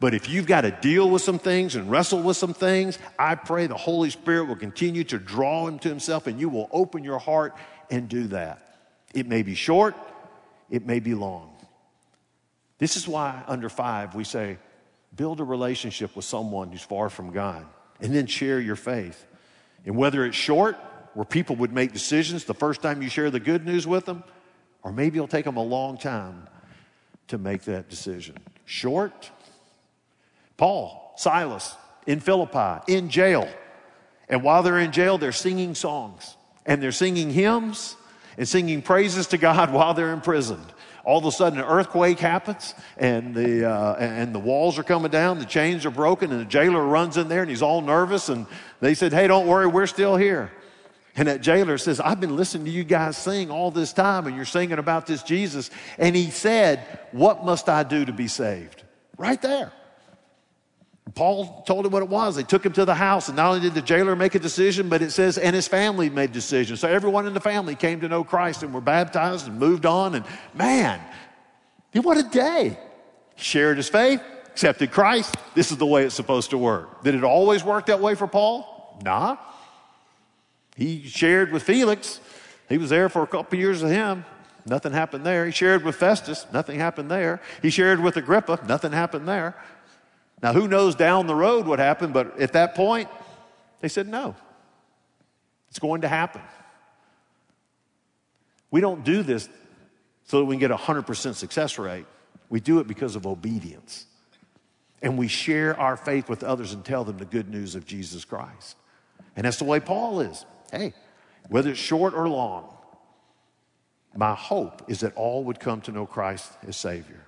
But 0.00 0.14
if 0.14 0.28
you've 0.28 0.46
got 0.46 0.60
to 0.60 0.70
deal 0.70 1.10
with 1.10 1.22
some 1.22 1.38
things 1.38 1.74
and 1.74 1.90
wrestle 1.90 2.22
with 2.22 2.36
some 2.36 2.54
things, 2.54 2.98
I 3.18 3.34
pray 3.34 3.66
the 3.66 3.76
Holy 3.76 4.10
Spirit 4.10 4.44
will 4.44 4.56
continue 4.56 5.02
to 5.04 5.18
draw 5.18 5.66
him 5.66 5.78
to 5.80 5.88
himself 5.88 6.26
and 6.26 6.38
you 6.38 6.48
will 6.48 6.68
open 6.72 7.02
your 7.02 7.18
heart 7.18 7.56
and 7.90 8.08
do 8.08 8.28
that. 8.28 8.78
It 9.12 9.26
may 9.26 9.42
be 9.42 9.54
short, 9.54 9.96
it 10.70 10.86
may 10.86 11.00
be 11.00 11.14
long. 11.14 11.52
This 12.78 12.96
is 12.96 13.08
why 13.08 13.42
under 13.48 13.68
five 13.68 14.14
we 14.14 14.24
say, 14.24 14.58
Build 15.16 15.40
a 15.40 15.44
relationship 15.44 16.14
with 16.14 16.24
someone 16.24 16.70
who's 16.70 16.82
far 16.82 17.08
from 17.08 17.32
God 17.32 17.66
and 18.00 18.14
then 18.14 18.26
share 18.26 18.60
your 18.60 18.76
faith. 18.76 19.26
And 19.84 19.96
whether 19.96 20.24
it's 20.24 20.36
short, 20.36 20.76
where 21.14 21.24
people 21.24 21.56
would 21.56 21.72
make 21.72 21.92
decisions 21.92 22.44
the 22.44 22.54
first 22.54 22.82
time 22.82 23.02
you 23.02 23.08
share 23.08 23.30
the 23.30 23.40
good 23.40 23.64
news 23.64 23.86
with 23.86 24.04
them, 24.04 24.22
or 24.82 24.92
maybe 24.92 25.16
it'll 25.16 25.26
take 25.26 25.44
them 25.44 25.56
a 25.56 25.62
long 25.62 25.98
time 25.98 26.46
to 27.28 27.38
make 27.38 27.62
that 27.62 27.88
decision. 27.88 28.36
Short, 28.64 29.30
Paul, 30.58 31.14
Silas, 31.16 31.74
in 32.06 32.20
Philippi, 32.20 32.92
in 32.92 33.08
jail. 33.08 33.48
And 34.28 34.42
while 34.42 34.62
they're 34.62 34.78
in 34.78 34.92
jail, 34.92 35.16
they're 35.16 35.32
singing 35.32 35.74
songs 35.74 36.36
and 36.66 36.82
they're 36.82 36.92
singing 36.92 37.30
hymns 37.30 37.96
and 38.36 38.46
singing 38.46 38.82
praises 38.82 39.28
to 39.28 39.38
God 39.38 39.72
while 39.72 39.94
they're 39.94 40.12
imprisoned 40.12 40.74
all 41.08 41.16
of 41.16 41.24
a 41.24 41.32
sudden 41.32 41.58
an 41.58 41.64
earthquake 41.64 42.18
happens 42.18 42.74
and 42.98 43.34
the, 43.34 43.66
uh, 43.66 43.94
and 43.94 44.34
the 44.34 44.38
walls 44.38 44.78
are 44.78 44.82
coming 44.82 45.10
down, 45.10 45.38
the 45.38 45.46
chains 45.46 45.86
are 45.86 45.90
broken, 45.90 46.30
and 46.30 46.38
the 46.38 46.44
jailer 46.44 46.84
runs 46.84 47.16
in 47.16 47.28
there 47.28 47.40
and 47.40 47.48
he's 47.48 47.62
all 47.62 47.80
nervous. 47.80 48.28
And 48.28 48.46
they 48.80 48.92
said, 48.92 49.14
Hey, 49.14 49.26
don't 49.26 49.46
worry, 49.46 49.66
we're 49.66 49.86
still 49.86 50.16
here. 50.16 50.52
And 51.16 51.26
that 51.26 51.40
jailer 51.40 51.78
says, 51.78 51.98
I've 51.98 52.20
been 52.20 52.36
listening 52.36 52.66
to 52.66 52.70
you 52.70 52.84
guys 52.84 53.16
sing 53.16 53.50
all 53.50 53.70
this 53.70 53.94
time, 53.94 54.26
and 54.26 54.36
you're 54.36 54.44
singing 54.44 54.78
about 54.78 55.06
this 55.06 55.22
Jesus. 55.22 55.70
And 55.96 56.14
he 56.14 56.30
said, 56.30 56.80
What 57.12 57.42
must 57.42 57.70
I 57.70 57.84
do 57.84 58.04
to 58.04 58.12
be 58.12 58.28
saved? 58.28 58.82
Right 59.16 59.40
there. 59.40 59.72
Paul 61.14 61.62
told 61.62 61.86
him 61.86 61.92
what 61.92 62.02
it 62.02 62.08
was. 62.08 62.36
They 62.36 62.42
took 62.42 62.66
him 62.66 62.72
to 62.72 62.84
the 62.84 62.94
house, 62.94 63.28
and 63.28 63.36
not 63.36 63.48
only 63.48 63.60
did 63.60 63.74
the 63.74 63.82
jailer 63.82 64.16
make 64.16 64.34
a 64.34 64.38
decision, 64.38 64.88
but 64.88 65.00
it 65.00 65.10
says, 65.10 65.38
and 65.38 65.54
his 65.54 65.68
family 65.68 66.10
made 66.10 66.32
decisions. 66.32 66.80
So 66.80 66.88
everyone 66.88 67.26
in 67.26 67.34
the 67.34 67.40
family 67.40 67.74
came 67.74 68.00
to 68.00 68.08
know 68.08 68.24
Christ 68.24 68.62
and 68.62 68.74
were 68.74 68.80
baptized 68.80 69.46
and 69.46 69.58
moved 69.58 69.86
on. 69.86 70.14
And 70.14 70.24
man, 70.54 71.00
what 71.94 72.16
a 72.16 72.22
day. 72.22 72.78
He 73.36 73.42
shared 73.42 73.76
his 73.76 73.88
faith, 73.88 74.20
accepted 74.46 74.90
Christ. 74.90 75.36
This 75.54 75.70
is 75.70 75.78
the 75.78 75.86
way 75.86 76.04
it's 76.04 76.14
supposed 76.14 76.50
to 76.50 76.58
work. 76.58 77.04
Did 77.04 77.14
it 77.14 77.24
always 77.24 77.62
work 77.62 77.86
that 77.86 78.00
way 78.00 78.14
for 78.14 78.26
Paul? 78.26 78.98
Nah. 79.04 79.36
He 80.76 81.04
shared 81.04 81.52
with 81.52 81.62
Felix. 81.62 82.20
He 82.68 82.78
was 82.78 82.90
there 82.90 83.08
for 83.08 83.22
a 83.22 83.26
couple 83.26 83.58
years 83.58 83.82
with 83.82 83.92
him. 83.92 84.24
Nothing 84.66 84.92
happened 84.92 85.24
there. 85.24 85.46
He 85.46 85.52
shared 85.52 85.84
with 85.84 85.96
Festus. 85.96 86.46
Nothing 86.52 86.78
happened 86.78 87.10
there. 87.10 87.40
He 87.62 87.70
shared 87.70 88.00
with 88.00 88.16
Agrippa. 88.16 88.60
Nothing 88.68 88.92
happened 88.92 89.26
there. 89.26 89.56
Now, 90.42 90.52
who 90.52 90.68
knows 90.68 90.94
down 90.94 91.26
the 91.26 91.34
road 91.34 91.66
what 91.66 91.78
happened, 91.78 92.14
but 92.14 92.40
at 92.40 92.52
that 92.52 92.74
point, 92.74 93.08
they 93.80 93.88
said, 93.88 94.08
no, 94.08 94.36
it's 95.68 95.78
going 95.78 96.02
to 96.02 96.08
happen. 96.08 96.42
We 98.70 98.80
don't 98.80 99.04
do 99.04 99.22
this 99.22 99.48
so 100.24 100.38
that 100.38 100.44
we 100.44 100.54
can 100.54 100.60
get 100.60 100.70
a 100.70 100.76
100% 100.76 101.34
success 101.34 101.78
rate. 101.78 102.06
We 102.50 102.60
do 102.60 102.78
it 102.80 102.86
because 102.86 103.16
of 103.16 103.26
obedience. 103.26 104.06
And 105.00 105.16
we 105.16 105.28
share 105.28 105.78
our 105.78 105.96
faith 105.96 106.28
with 106.28 106.42
others 106.42 106.72
and 106.72 106.84
tell 106.84 107.04
them 107.04 107.18
the 107.18 107.24
good 107.24 107.48
news 107.48 107.74
of 107.74 107.86
Jesus 107.86 108.24
Christ. 108.24 108.76
And 109.36 109.44
that's 109.44 109.58
the 109.58 109.64
way 109.64 109.80
Paul 109.80 110.20
is. 110.20 110.44
Hey, 110.72 110.92
whether 111.48 111.70
it's 111.70 111.78
short 111.78 112.14
or 112.14 112.28
long, 112.28 112.74
my 114.16 114.34
hope 114.34 114.82
is 114.88 115.00
that 115.00 115.14
all 115.14 115.44
would 115.44 115.60
come 115.60 115.80
to 115.82 115.92
know 115.92 116.04
Christ 116.04 116.52
as 116.66 116.76
Savior. 116.76 117.24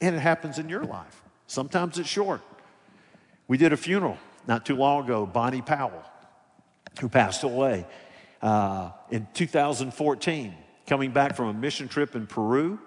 And 0.00 0.14
it 0.14 0.20
happens 0.20 0.58
in 0.58 0.68
your 0.68 0.84
life. 0.84 1.21
Sometimes 1.52 1.98
it's 1.98 2.08
short. 2.08 2.40
We 3.46 3.58
did 3.58 3.74
a 3.74 3.76
funeral 3.76 4.16
not 4.46 4.64
too 4.64 4.74
long 4.74 5.04
ago, 5.04 5.26
Bonnie 5.26 5.60
Powell, 5.60 6.02
who 6.98 7.10
passed 7.10 7.44
away 7.44 7.84
uh, 8.40 8.92
in 9.10 9.28
2014, 9.34 10.54
coming 10.86 11.10
back 11.10 11.36
from 11.36 11.48
a 11.48 11.52
mission 11.52 11.88
trip 11.88 12.16
in 12.16 12.26
Peru. 12.26 12.80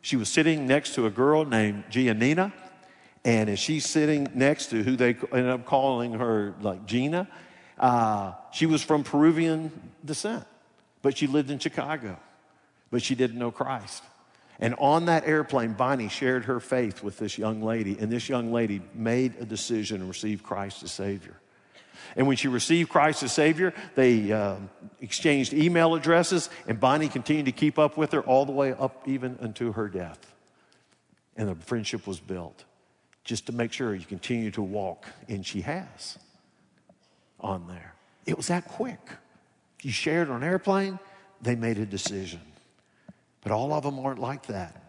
She 0.00 0.14
was 0.14 0.28
sitting 0.28 0.64
next 0.64 0.94
to 0.94 1.06
a 1.06 1.10
girl 1.10 1.44
named 1.44 1.86
Giannina, 1.90 2.52
and 3.24 3.50
as 3.50 3.58
she's 3.58 3.84
sitting 3.84 4.28
next 4.32 4.68
to 4.68 4.84
who 4.84 4.94
they 4.94 5.16
ended 5.32 5.48
up 5.48 5.66
calling 5.66 6.12
her 6.12 6.54
like 6.60 6.86
Gina, 6.86 7.26
uh, 7.80 8.34
she 8.52 8.66
was 8.66 8.80
from 8.80 9.02
Peruvian 9.02 9.72
descent, 10.04 10.44
but 11.02 11.18
she 11.18 11.26
lived 11.26 11.50
in 11.50 11.58
Chicago, 11.58 12.16
but 12.92 13.02
she 13.02 13.16
didn't 13.16 13.40
know 13.40 13.50
Christ. 13.50 14.04
And 14.60 14.74
on 14.78 15.06
that 15.06 15.26
airplane, 15.26 15.72
Bonnie 15.72 16.08
shared 16.08 16.44
her 16.44 16.60
faith 16.60 17.02
with 17.02 17.18
this 17.18 17.38
young 17.38 17.62
lady, 17.62 17.96
and 17.98 18.10
this 18.10 18.28
young 18.28 18.52
lady 18.52 18.80
made 18.94 19.34
a 19.40 19.44
decision 19.44 20.00
and 20.00 20.08
received 20.08 20.44
Christ 20.44 20.82
as 20.82 20.92
Savior. 20.92 21.36
And 22.16 22.26
when 22.26 22.36
she 22.36 22.48
received 22.48 22.90
Christ 22.90 23.22
as 23.22 23.32
Savior, 23.32 23.74
they 23.94 24.30
uh, 24.30 24.56
exchanged 25.00 25.52
email 25.52 25.94
addresses, 25.94 26.50
and 26.68 26.78
Bonnie 26.78 27.08
continued 27.08 27.46
to 27.46 27.52
keep 27.52 27.78
up 27.78 27.96
with 27.96 28.12
her 28.12 28.20
all 28.20 28.44
the 28.44 28.52
way 28.52 28.72
up 28.72 29.02
even 29.06 29.36
unto 29.40 29.72
her 29.72 29.88
death. 29.88 30.32
And 31.36 31.48
the 31.48 31.56
friendship 31.56 32.06
was 32.06 32.20
built 32.20 32.64
just 33.24 33.46
to 33.46 33.52
make 33.52 33.72
sure 33.72 33.94
you 33.94 34.04
continue 34.04 34.50
to 34.52 34.62
walk, 34.62 35.06
and 35.28 35.44
she 35.44 35.62
has 35.62 36.18
on 37.40 37.66
there. 37.66 37.94
It 38.26 38.36
was 38.36 38.48
that 38.48 38.68
quick. 38.68 39.00
You 39.82 39.90
shared 39.90 40.30
on 40.30 40.42
an 40.42 40.48
airplane, 40.48 40.98
they 41.42 41.56
made 41.56 41.78
a 41.78 41.86
decision. 41.86 42.40
But 43.44 43.52
all 43.52 43.72
of 43.72 43.84
them 43.84 44.00
aren't 44.00 44.18
like 44.18 44.46
that. 44.46 44.80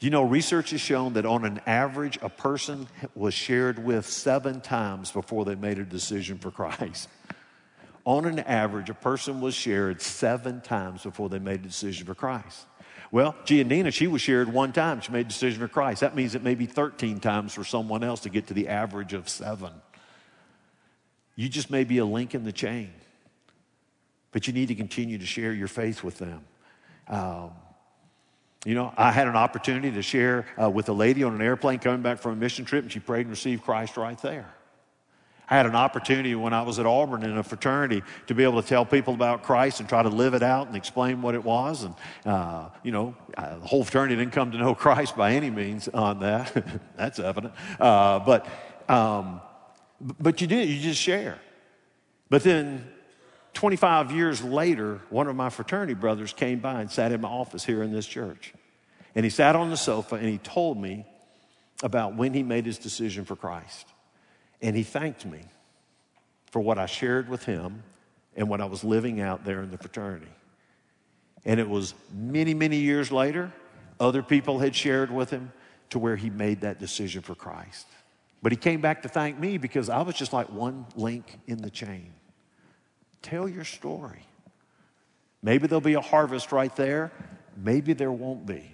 You 0.00 0.10
know, 0.10 0.22
research 0.22 0.70
has 0.70 0.80
shown 0.80 1.12
that 1.14 1.26
on 1.26 1.44
an 1.44 1.60
average, 1.66 2.18
a 2.22 2.28
person 2.28 2.88
was 3.14 3.34
shared 3.34 3.84
with 3.84 4.06
seven 4.06 4.60
times 4.60 5.10
before 5.10 5.44
they 5.44 5.54
made 5.54 5.78
a 5.78 5.84
decision 5.84 6.38
for 6.38 6.50
Christ. 6.50 7.08
On 8.04 8.24
an 8.24 8.38
average, 8.40 8.88
a 8.88 8.94
person 8.94 9.40
was 9.40 9.54
shared 9.54 10.00
seven 10.00 10.60
times 10.60 11.02
before 11.02 11.28
they 11.28 11.38
made 11.38 11.60
a 11.60 11.64
decision 11.64 12.06
for 12.06 12.14
Christ. 12.14 12.64
Well, 13.10 13.34
Giannina, 13.44 13.92
she 13.92 14.06
was 14.06 14.22
shared 14.22 14.52
one 14.52 14.72
time. 14.72 15.00
She 15.00 15.12
made 15.12 15.26
a 15.26 15.28
decision 15.28 15.60
for 15.60 15.68
Christ. 15.68 16.00
That 16.00 16.14
means 16.14 16.34
it 16.34 16.42
may 16.42 16.54
be 16.54 16.66
13 16.66 17.20
times 17.20 17.52
for 17.52 17.64
someone 17.64 18.04
else 18.04 18.20
to 18.20 18.30
get 18.30 18.46
to 18.48 18.54
the 18.54 18.68
average 18.68 19.14
of 19.14 19.28
seven. 19.28 19.72
You 21.34 21.48
just 21.48 21.70
may 21.70 21.84
be 21.84 21.98
a 21.98 22.04
link 22.04 22.34
in 22.34 22.44
the 22.44 22.52
chain, 22.52 22.92
but 24.32 24.46
you 24.46 24.52
need 24.52 24.68
to 24.68 24.74
continue 24.74 25.18
to 25.18 25.26
share 25.26 25.52
your 25.52 25.68
faith 25.68 26.04
with 26.04 26.18
them. 26.18 26.44
Um, 27.08 27.50
you 28.64 28.74
know, 28.74 28.92
I 28.96 29.12
had 29.12 29.28
an 29.28 29.36
opportunity 29.36 29.90
to 29.92 30.02
share 30.02 30.46
uh, 30.60 30.68
with 30.68 30.88
a 30.88 30.92
lady 30.92 31.22
on 31.22 31.34
an 31.34 31.42
airplane 31.42 31.78
coming 31.78 32.02
back 32.02 32.18
from 32.18 32.32
a 32.32 32.36
mission 32.36 32.64
trip, 32.64 32.82
and 32.82 32.92
she 32.92 32.98
prayed 32.98 33.22
and 33.22 33.30
received 33.30 33.62
Christ 33.62 33.96
right 33.96 34.20
there. 34.20 34.52
I 35.50 35.56
had 35.56 35.64
an 35.64 35.76
opportunity 35.76 36.34
when 36.34 36.52
I 36.52 36.60
was 36.60 36.78
at 36.78 36.84
Auburn 36.84 37.22
in 37.22 37.38
a 37.38 37.42
fraternity 37.42 38.02
to 38.26 38.34
be 38.34 38.42
able 38.42 38.60
to 38.60 38.68
tell 38.68 38.84
people 38.84 39.14
about 39.14 39.42
Christ 39.42 39.80
and 39.80 39.88
try 39.88 40.02
to 40.02 40.10
live 40.10 40.34
it 40.34 40.42
out 40.42 40.66
and 40.66 40.76
explain 40.76 41.22
what 41.22 41.34
it 41.34 41.42
was. 41.42 41.84
And, 41.84 41.94
uh, 42.26 42.68
you 42.82 42.92
know, 42.92 43.14
uh, 43.36 43.58
the 43.58 43.66
whole 43.66 43.82
fraternity 43.82 44.16
didn't 44.16 44.32
come 44.32 44.52
to 44.52 44.58
know 44.58 44.74
Christ 44.74 45.16
by 45.16 45.32
any 45.32 45.48
means 45.48 45.88
on 45.88 46.20
that. 46.20 46.64
That's 46.96 47.18
evident. 47.18 47.54
Uh, 47.80 48.18
but, 48.18 48.46
um, 48.90 49.40
but 50.20 50.42
you 50.42 50.46
did, 50.46 50.68
you 50.68 50.80
just 50.80 51.00
share. 51.00 51.38
But 52.28 52.42
then 52.42 52.86
25 53.54 54.12
years 54.12 54.42
later, 54.42 55.00
one 55.10 55.26
of 55.26 55.36
my 55.36 55.50
fraternity 55.50 55.94
brothers 55.94 56.32
came 56.32 56.60
by 56.60 56.80
and 56.80 56.90
sat 56.90 57.12
in 57.12 57.20
my 57.20 57.28
office 57.28 57.64
here 57.64 57.82
in 57.82 57.92
this 57.92 58.06
church. 58.06 58.52
And 59.14 59.24
he 59.24 59.30
sat 59.30 59.56
on 59.56 59.70
the 59.70 59.76
sofa 59.76 60.16
and 60.16 60.26
he 60.26 60.38
told 60.38 60.78
me 60.78 61.06
about 61.82 62.14
when 62.14 62.34
he 62.34 62.42
made 62.42 62.66
his 62.66 62.78
decision 62.78 63.24
for 63.24 63.36
Christ. 63.36 63.86
And 64.60 64.76
he 64.76 64.82
thanked 64.82 65.24
me 65.24 65.40
for 66.50 66.60
what 66.60 66.78
I 66.78 66.86
shared 66.86 67.28
with 67.28 67.44
him 67.44 67.82
and 68.36 68.48
what 68.48 68.60
I 68.60 68.66
was 68.66 68.84
living 68.84 69.20
out 69.20 69.44
there 69.44 69.62
in 69.62 69.70
the 69.70 69.78
fraternity. 69.78 70.30
And 71.44 71.58
it 71.58 71.68
was 71.68 71.94
many, 72.12 72.54
many 72.54 72.76
years 72.76 73.10
later, 73.10 73.52
other 74.00 74.22
people 74.22 74.58
had 74.58 74.74
shared 74.74 75.10
with 75.10 75.30
him 75.30 75.52
to 75.90 75.98
where 75.98 76.16
he 76.16 76.30
made 76.30 76.60
that 76.60 76.78
decision 76.78 77.22
for 77.22 77.34
Christ. 77.34 77.86
But 78.42 78.52
he 78.52 78.56
came 78.56 78.80
back 78.80 79.02
to 79.02 79.08
thank 79.08 79.38
me 79.38 79.58
because 79.58 79.88
I 79.88 80.02
was 80.02 80.14
just 80.14 80.32
like 80.32 80.50
one 80.50 80.86
link 80.94 81.38
in 81.46 81.60
the 81.62 81.70
chain. 81.70 82.12
Tell 83.22 83.48
your 83.48 83.64
story. 83.64 84.26
Maybe 85.42 85.66
there'll 85.66 85.80
be 85.80 85.94
a 85.94 86.00
harvest 86.00 86.52
right 86.52 86.74
there, 86.76 87.12
maybe 87.56 87.92
there 87.92 88.12
won't 88.12 88.46
be. 88.46 88.72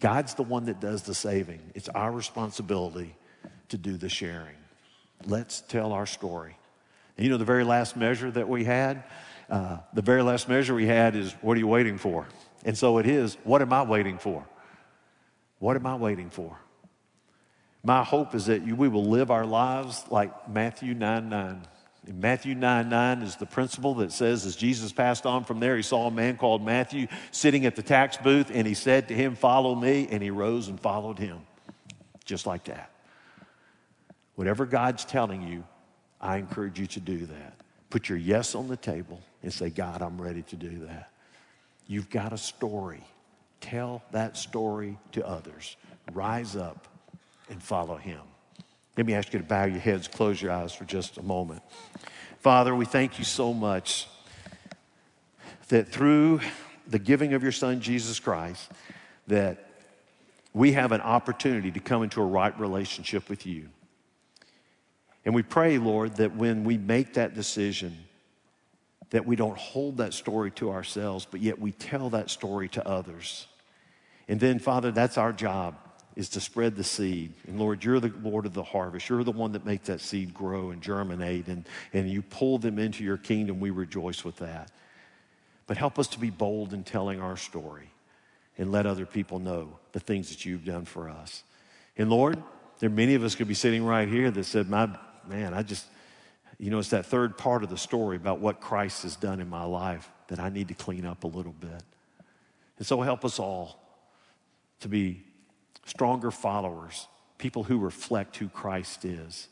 God's 0.00 0.34
the 0.34 0.42
one 0.42 0.66
that 0.66 0.80
does 0.80 1.02
the 1.02 1.14
saving. 1.14 1.60
It's 1.74 1.88
our 1.88 2.12
responsibility 2.12 3.14
to 3.70 3.78
do 3.78 3.96
the 3.96 4.08
sharing. 4.08 4.56
Let's 5.24 5.62
tell 5.62 5.92
our 5.92 6.04
story. 6.04 6.56
And 7.16 7.24
you 7.24 7.30
know, 7.30 7.38
the 7.38 7.44
very 7.44 7.64
last 7.64 7.96
measure 7.96 8.30
that 8.30 8.48
we 8.48 8.64
had, 8.64 9.04
uh, 9.48 9.78
the 9.94 10.02
very 10.02 10.22
last 10.22 10.48
measure 10.48 10.74
we 10.74 10.86
had 10.86 11.16
is, 11.16 11.32
What 11.40 11.56
are 11.56 11.60
you 11.60 11.68
waiting 11.68 11.96
for? 11.96 12.26
And 12.64 12.76
so 12.76 12.98
it 12.98 13.06
is, 13.06 13.36
What 13.44 13.62
am 13.62 13.72
I 13.72 13.82
waiting 13.82 14.18
for? 14.18 14.46
What 15.58 15.76
am 15.76 15.86
I 15.86 15.94
waiting 15.94 16.30
for? 16.30 16.58
My 17.82 18.02
hope 18.02 18.34
is 18.34 18.46
that 18.46 18.66
you, 18.66 18.76
we 18.76 18.88
will 18.88 19.04
live 19.04 19.30
our 19.30 19.46
lives 19.46 20.04
like 20.10 20.48
Matthew 20.48 20.94
9 20.94 21.28
9. 21.28 21.62
In 22.06 22.20
Matthew 22.20 22.54
9 22.54 22.88
9 22.88 23.22
is 23.22 23.36
the 23.36 23.46
principle 23.46 23.94
that 23.94 24.12
says, 24.12 24.44
as 24.44 24.56
Jesus 24.56 24.92
passed 24.92 25.24
on 25.24 25.44
from 25.44 25.60
there, 25.60 25.76
he 25.76 25.82
saw 25.82 26.06
a 26.06 26.10
man 26.10 26.36
called 26.36 26.64
Matthew 26.64 27.06
sitting 27.30 27.64
at 27.64 27.76
the 27.76 27.82
tax 27.82 28.16
booth, 28.16 28.50
and 28.52 28.66
he 28.66 28.74
said 28.74 29.08
to 29.08 29.14
him, 29.14 29.34
Follow 29.36 29.74
me. 29.74 30.08
And 30.10 30.22
he 30.22 30.30
rose 30.30 30.68
and 30.68 30.78
followed 30.78 31.18
him. 31.18 31.40
Just 32.24 32.46
like 32.46 32.64
that. 32.64 32.90
Whatever 34.34 34.66
God's 34.66 35.04
telling 35.04 35.46
you, 35.46 35.64
I 36.20 36.38
encourage 36.38 36.78
you 36.78 36.86
to 36.88 37.00
do 37.00 37.26
that. 37.26 37.54
Put 37.90 38.08
your 38.08 38.18
yes 38.18 38.54
on 38.54 38.68
the 38.68 38.76
table 38.76 39.20
and 39.42 39.52
say, 39.52 39.70
God, 39.70 40.02
I'm 40.02 40.20
ready 40.20 40.42
to 40.42 40.56
do 40.56 40.86
that. 40.86 41.10
You've 41.86 42.10
got 42.10 42.32
a 42.32 42.38
story. 42.38 43.04
Tell 43.60 44.02
that 44.10 44.36
story 44.36 44.98
to 45.12 45.26
others. 45.26 45.76
Rise 46.12 46.56
up 46.56 46.88
and 47.48 47.62
follow 47.62 47.96
Him. 47.96 48.20
Let 48.96 49.06
me 49.06 49.14
ask 49.14 49.32
you 49.32 49.40
to 49.40 49.44
bow 49.44 49.64
your 49.64 49.80
heads, 49.80 50.06
close 50.06 50.40
your 50.40 50.52
eyes 50.52 50.72
for 50.72 50.84
just 50.84 51.18
a 51.18 51.22
moment. 51.22 51.62
Father, 52.38 52.74
we 52.74 52.84
thank 52.84 53.18
you 53.18 53.24
so 53.24 53.52
much 53.52 54.06
that 55.68 55.88
through 55.88 56.40
the 56.86 56.98
giving 56.98 57.32
of 57.34 57.42
your 57.42 57.52
Son, 57.52 57.80
Jesus 57.80 58.20
Christ, 58.20 58.70
that 59.26 59.68
we 60.52 60.72
have 60.72 60.92
an 60.92 61.00
opportunity 61.00 61.72
to 61.72 61.80
come 61.80 62.02
into 62.02 62.20
a 62.20 62.26
right 62.26 62.58
relationship 62.60 63.28
with 63.28 63.46
you. 63.46 63.68
And 65.24 65.34
we 65.34 65.42
pray, 65.42 65.78
Lord, 65.78 66.16
that 66.16 66.36
when 66.36 66.64
we 66.64 66.76
make 66.76 67.14
that 67.14 67.34
decision, 67.34 67.96
that 69.10 69.26
we 69.26 69.36
don't 69.36 69.58
hold 69.58 69.96
that 69.96 70.14
story 70.14 70.50
to 70.52 70.70
ourselves, 70.70 71.26
but 71.28 71.40
yet 71.40 71.58
we 71.58 71.72
tell 71.72 72.10
that 72.10 72.30
story 72.30 72.68
to 72.68 72.86
others. 72.86 73.46
And 74.28 74.38
then, 74.38 74.58
Father, 74.58 74.92
that's 74.92 75.18
our 75.18 75.32
job, 75.32 75.76
is 76.16 76.28
to 76.30 76.40
spread 76.40 76.76
the 76.76 76.84
seed. 76.84 77.32
And 77.46 77.58
Lord, 77.58 77.82
you're 77.84 78.00
the 78.00 78.12
Lord 78.22 78.46
of 78.46 78.54
the 78.54 78.62
harvest. 78.62 79.08
You're 79.08 79.24
the 79.24 79.32
one 79.32 79.52
that 79.52 79.64
makes 79.64 79.88
that 79.88 80.00
seed 80.00 80.32
grow 80.32 80.70
and 80.70 80.80
germinate, 80.80 81.48
and, 81.48 81.64
and 81.92 82.08
you 82.08 82.22
pull 82.22 82.58
them 82.58 82.78
into 82.78 83.02
your 83.02 83.16
kingdom. 83.16 83.60
We 83.60 83.70
rejoice 83.70 84.24
with 84.24 84.36
that. 84.36 84.70
But 85.66 85.76
help 85.76 85.98
us 85.98 86.08
to 86.08 86.20
be 86.20 86.30
bold 86.30 86.72
in 86.72 86.84
telling 86.84 87.20
our 87.20 87.36
story 87.36 87.90
and 88.56 88.70
let 88.70 88.86
other 88.86 89.06
people 89.06 89.38
know 89.38 89.78
the 89.92 90.00
things 90.00 90.28
that 90.28 90.44
you've 90.44 90.64
done 90.64 90.84
for 90.84 91.08
us. 91.08 91.42
And 91.96 92.10
Lord, 92.10 92.40
there 92.78 92.88
are 92.88 92.92
many 92.92 93.14
of 93.14 93.24
us 93.24 93.34
could 93.34 93.48
be 93.48 93.54
sitting 93.54 93.84
right 93.84 94.08
here 94.08 94.30
that 94.30 94.44
said, 94.44 94.68
My 94.68 94.88
man, 95.26 95.54
I 95.54 95.62
just, 95.62 95.86
you 96.58 96.70
know, 96.70 96.78
it's 96.78 96.90
that 96.90 97.06
third 97.06 97.36
part 97.36 97.64
of 97.64 97.70
the 97.70 97.78
story 97.78 98.16
about 98.16 98.40
what 98.40 98.60
Christ 98.60 99.02
has 99.02 99.16
done 99.16 99.40
in 99.40 99.48
my 99.48 99.64
life 99.64 100.08
that 100.28 100.38
I 100.38 100.48
need 100.48 100.68
to 100.68 100.74
clean 100.74 101.04
up 101.06 101.24
a 101.24 101.28
little 101.28 101.54
bit. 101.58 101.82
And 102.78 102.86
so 102.86 103.00
help 103.00 103.24
us 103.24 103.38
all 103.38 103.80
to 104.80 104.88
be 104.88 105.24
stronger 105.84 106.30
followers, 106.30 107.08
people 107.38 107.64
who 107.64 107.78
reflect 107.78 108.36
who 108.36 108.48
Christ 108.48 109.04
is. 109.04 109.48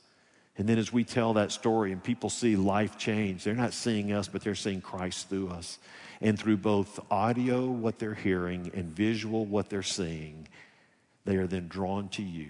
And 0.59 0.69
then 0.69 0.79
as 0.79 0.93
we 0.93 1.05
tell 1.05 1.35
that 1.35 1.51
story 1.51 1.93
and 1.93 2.03
people 2.03 2.29
see 2.29 2.57
life 2.57 2.99
change, 2.99 3.45
they're 3.45 3.55
not 3.55 3.73
seeing 3.73 4.13
us, 4.13 4.29
but 4.29 4.43
they're 4.43 4.55
seeing 4.55 4.81
Christ 4.81 5.29
through 5.29 5.49
us. 5.49 5.79
And 6.21 6.39
through 6.39 6.59
both 6.59 7.01
audio, 7.11 7.67
what 7.67 7.99
they're 7.99 8.15
hearing, 8.15 8.71
and 8.75 8.95
visual, 8.95 9.45
what 9.45 9.71
they're 9.71 9.83
seeing, 9.83 10.47
they 11.25 11.37
are 11.37 11.47
then 11.47 11.69
drawn 11.69 12.09
to 12.11 12.23
you 12.23 12.49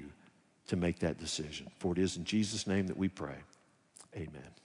to 0.68 0.76
make 0.76 0.98
that 0.98 1.18
decision. 1.18 1.70
For 1.78 1.92
it 1.92 1.98
is 1.98 2.16
in 2.16 2.24
Jesus' 2.24 2.66
name 2.66 2.88
that 2.88 2.96
we 2.96 3.08
pray. 3.08 3.36
Amen. 4.14 4.61